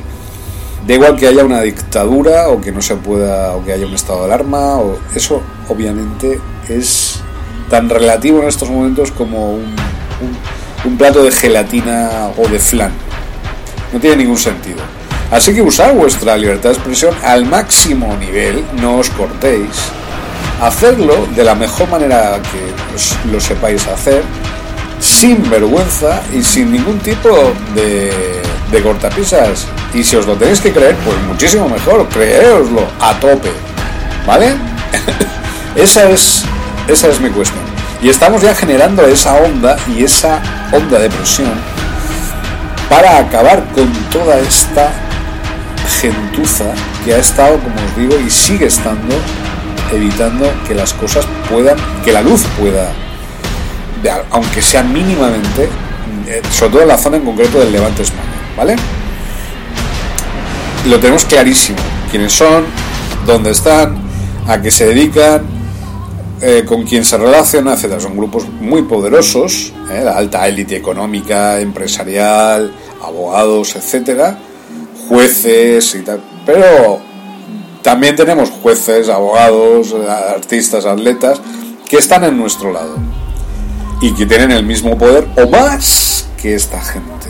[0.87, 3.95] Da igual que haya una dictadura o que no se pueda, o que haya un
[3.95, 7.21] estado de alarma, o eso obviamente es
[7.71, 10.37] tan relativo en estos momentos como un, un-
[10.85, 12.93] un plato de gelatina o de flan.
[13.93, 14.77] No tiene ningún sentido.
[15.31, 19.71] Así que usad vuestra libertad de expresión al máximo nivel, no os cortéis.
[20.61, 24.23] Hacerlo de la mejor manera que os- lo sepáis hacer,
[25.05, 27.29] sin vergüenza y sin ningún tipo
[27.75, 28.43] de,
[28.83, 29.67] cortapisas.
[29.93, 33.53] Y si os lo tenéis que creer, pues muchísimo mejor, creéoslo a tope.
[34.27, 34.55] ¿Vale?
[35.77, 36.45] esa, es,
[36.89, 37.63] esa es mi cuestión.
[38.03, 40.43] Y estamos ya generando esa onda y esa
[40.73, 41.53] onda de presión
[42.89, 44.91] para acabar con toda esta
[46.01, 46.73] gentuza
[47.05, 49.15] que ha estado, como os digo, y sigue estando
[49.93, 52.91] evitando que las cosas puedan, que la luz pueda
[54.31, 55.69] aunque sea mínimamente,
[56.27, 58.23] eh, sobre todo en la zona en concreto del Levante España,
[58.57, 58.77] ¿vale?
[60.89, 61.79] Lo tenemos clarísimo,
[62.11, 62.65] quiénes son,
[63.27, 63.97] dónde están,
[64.47, 65.43] a qué se dedican,
[66.43, 68.01] eh, con quién se relaciona, etcétera.
[68.01, 70.03] Son grupos muy poderosos, ¿eh?
[70.05, 74.39] la alta élite económica, empresarial, abogados, etcétera,
[75.09, 76.21] jueces y tal.
[76.45, 77.01] Pero
[77.83, 81.41] también tenemos jueces, abogados, artistas, atletas
[81.89, 83.24] que están en nuestro lado
[84.01, 87.29] y que tienen el mismo poder o más que esta gente.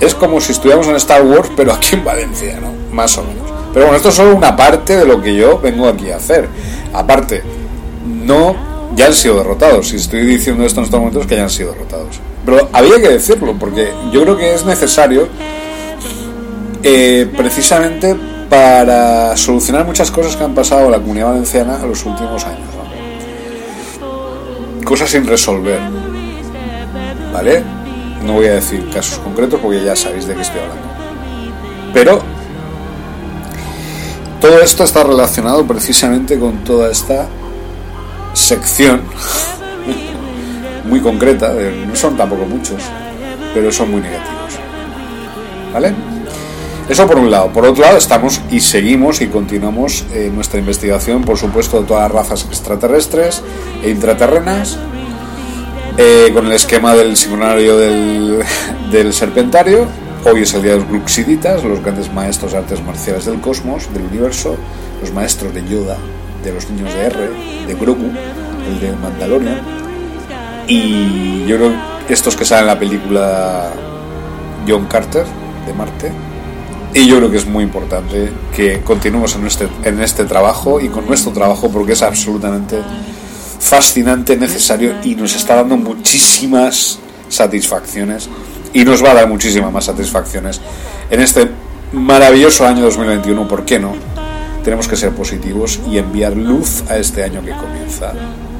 [0.00, 2.72] Es como si estuviéramos en Star Wars, pero aquí en Valencia, ¿no?
[2.94, 3.50] Más o menos.
[3.72, 6.48] Pero bueno, esto es solo una parte de lo que yo vengo aquí a hacer.
[6.92, 7.42] Aparte,
[8.04, 8.56] no,
[8.94, 9.88] ya han sido derrotados.
[9.88, 12.20] Si estoy diciendo esto en estos momentos, es que ya han sido derrotados.
[12.44, 15.28] Pero había que decirlo, porque yo creo que es necesario
[16.82, 18.16] eh, precisamente
[18.48, 22.75] para solucionar muchas cosas que han pasado en la comunidad valenciana en los últimos años.
[24.86, 25.80] Cosas sin resolver.
[27.32, 27.64] ¿Vale?
[28.24, 30.86] No voy a decir casos concretos porque ya sabéis de qué estoy hablando.
[31.92, 32.22] Pero
[34.40, 37.26] todo esto está relacionado precisamente con toda esta
[38.32, 39.02] sección
[40.84, 42.80] muy concreta, no son tampoco muchos,
[43.52, 44.52] pero son muy negativos.
[45.72, 46.15] ¿Vale?
[46.88, 47.48] Eso por un lado.
[47.48, 52.04] Por otro lado, estamos y seguimos y continuamos eh, nuestra investigación, por supuesto, de todas
[52.04, 53.42] las razas extraterrestres
[53.82, 54.78] e intraterrenas,
[55.98, 58.40] eh, con el esquema del sincronario del,
[58.92, 59.88] del serpentario.
[60.24, 63.92] Hoy es el día de los Gruxiditas, los grandes maestros de artes marciales del cosmos,
[63.92, 64.56] del universo,
[65.00, 65.96] los maestros de Yoda,
[66.44, 67.30] de los niños de R,
[67.66, 68.12] de Grogu,
[68.68, 69.60] el de Mandalorian.
[70.68, 71.72] Y yo creo
[72.06, 73.72] que estos que salen en la película
[74.68, 75.26] John Carter
[75.66, 76.25] de Marte.
[76.96, 80.88] Y yo creo que es muy importante que continuemos en este, en este trabajo y
[80.88, 82.78] con nuestro trabajo porque es absolutamente
[83.60, 88.30] fascinante, necesario y nos está dando muchísimas satisfacciones
[88.72, 90.60] y nos va a dar muchísimas más satisfacciones
[91.10, 91.50] en este
[91.92, 93.94] maravilloso año 2021, ¿por qué no?
[94.64, 98.12] Tenemos que ser positivos y enviar luz a este año que comienza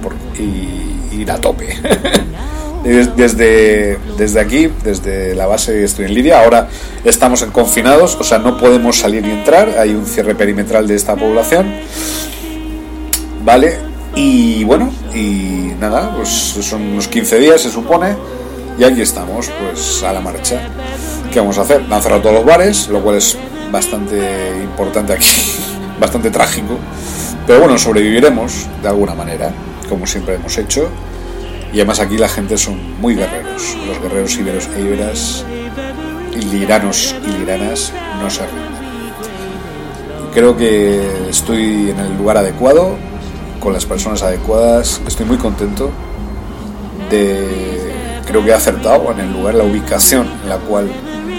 [0.03, 1.75] por- y ir a tope.
[2.87, 6.69] Des- Desde, aquí, desde la base estoy en Lidia, ahora
[7.05, 10.95] estamos en confinados, o sea, no podemos salir ni entrar, hay un cierre perimetral de
[10.95, 11.67] esta población,
[13.45, 13.79] ¿vale?
[14.15, 18.15] Y bueno, y nada, pues son unos 15 días se supone,
[18.79, 20.61] y aquí estamos, pues a la marcha.
[21.33, 21.83] ¿Qué vamos a hacer?
[21.91, 23.37] Han cerrado todos los bares, lo cual es
[23.71, 24.17] bastante
[24.63, 25.27] importante aquí,
[26.01, 26.79] bastante trágico,
[27.47, 29.51] pero bueno, sobreviviremos de alguna manera,
[29.89, 30.89] como siempre hemos hecho.
[31.73, 33.77] Y además aquí la gente son muy guerreros.
[33.87, 35.45] Los guerreros iberos e iberas,
[36.51, 38.77] liranos y liranas, no se rinden.
[40.33, 42.97] Creo que estoy en el lugar adecuado,
[43.61, 45.01] con las personas adecuadas.
[45.07, 45.91] Estoy muy contento
[47.11, 47.93] de...
[48.27, 50.91] Creo que he acertado en el lugar, la ubicación en la cual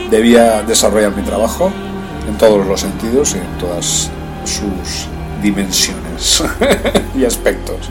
[0.10, 1.72] debía desarrollar mi trabajo
[2.28, 4.10] en todos los sentidos y en todas
[4.46, 5.08] sus
[5.42, 6.44] dimensiones
[7.16, 7.90] y aspectos.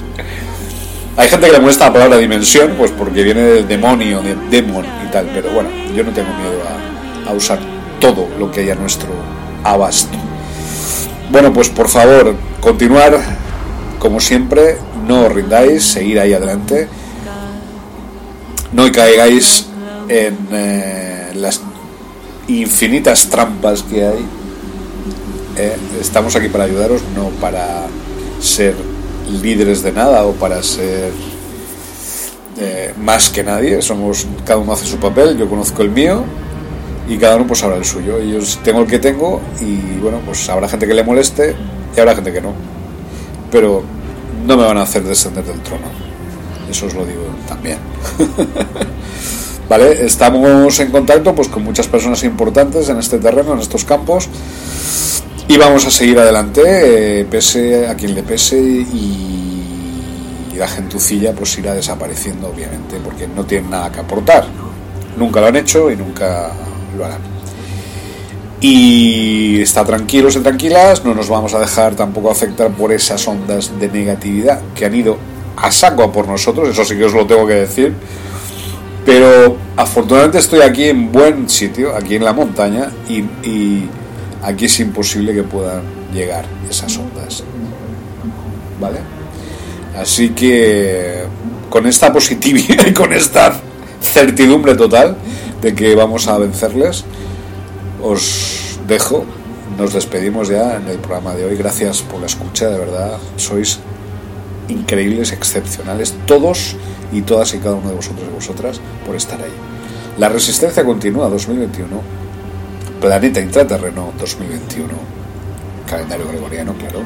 [1.18, 4.84] Hay gente que le molesta la palabra dimensión, pues porque viene del demonio, de demon
[4.84, 6.62] y tal, pero bueno, yo no tengo miedo
[7.26, 7.58] a, usar
[7.98, 9.08] todo lo que hay a nuestro
[9.64, 10.16] abasto.
[11.30, 13.18] Bueno, pues por favor, continuar
[13.98, 14.76] como siempre,
[15.08, 16.86] no os rindáis, seguir ahí adelante,
[18.72, 19.66] no caigáis
[20.08, 21.62] en eh, las
[22.46, 24.26] infinitas trampas que hay.
[25.56, 27.86] Eh, estamos aquí para ayudaros, no para
[28.38, 28.74] ser
[29.28, 31.12] líderes de nada o para ser
[32.58, 33.82] eh, más que nadie.
[33.82, 35.36] Somos cada uno hace su papel.
[35.36, 36.24] Yo conozco el mío
[37.08, 38.18] y cada uno pues sabrá el suyo.
[38.20, 41.54] Yo tengo el que tengo y bueno pues habrá gente que le moleste
[41.96, 42.52] y habrá gente que no.
[43.50, 43.82] Pero
[44.46, 45.86] no me van a hacer descender del trono.
[46.70, 47.78] Eso os lo digo también.
[49.68, 54.28] Vale, estamos en contacto pues con muchas personas importantes en este terreno, en estos campos.
[55.48, 59.62] Y vamos a seguir adelante, eh, pese a quien le pese y,
[60.52, 64.46] y la gentucilla pues irá desapareciendo obviamente porque no tienen nada que aportar.
[65.16, 66.50] Nunca lo han hecho y nunca
[66.96, 67.20] lo harán.
[68.60, 73.78] Y está tranquilos y tranquilas, no nos vamos a dejar tampoco afectar por esas ondas
[73.78, 75.18] de negatividad que han ido
[75.56, 77.94] a saco a por nosotros, eso sí que os lo tengo que decir.
[79.04, 83.18] Pero afortunadamente estoy aquí en buen sitio, aquí en la montaña, y,
[83.48, 83.88] y
[84.42, 85.82] aquí es imposible que puedan
[86.12, 87.42] llegar esas ondas.
[88.80, 88.98] ¿Vale?
[89.96, 91.24] Así que
[91.70, 93.60] con esta positividad y con esta
[94.00, 95.16] certidumbre total
[95.60, 97.04] de que vamos a vencerles,
[98.02, 99.24] os dejo.
[99.78, 101.56] Nos despedimos ya en el programa de hoy.
[101.56, 103.18] Gracias por la escucha, de verdad.
[103.36, 103.80] Sois
[104.68, 106.76] increíbles, excepcionales, todos
[107.12, 109.52] y todas y cada uno de vosotros y vosotras por estar ahí.
[110.18, 112.00] La resistencia continúa 2021,
[113.00, 114.88] planeta intraterreno 2021,
[115.86, 117.00] calendario gregoriano, claro,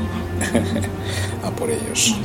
[1.45, 2.17] a por ellos.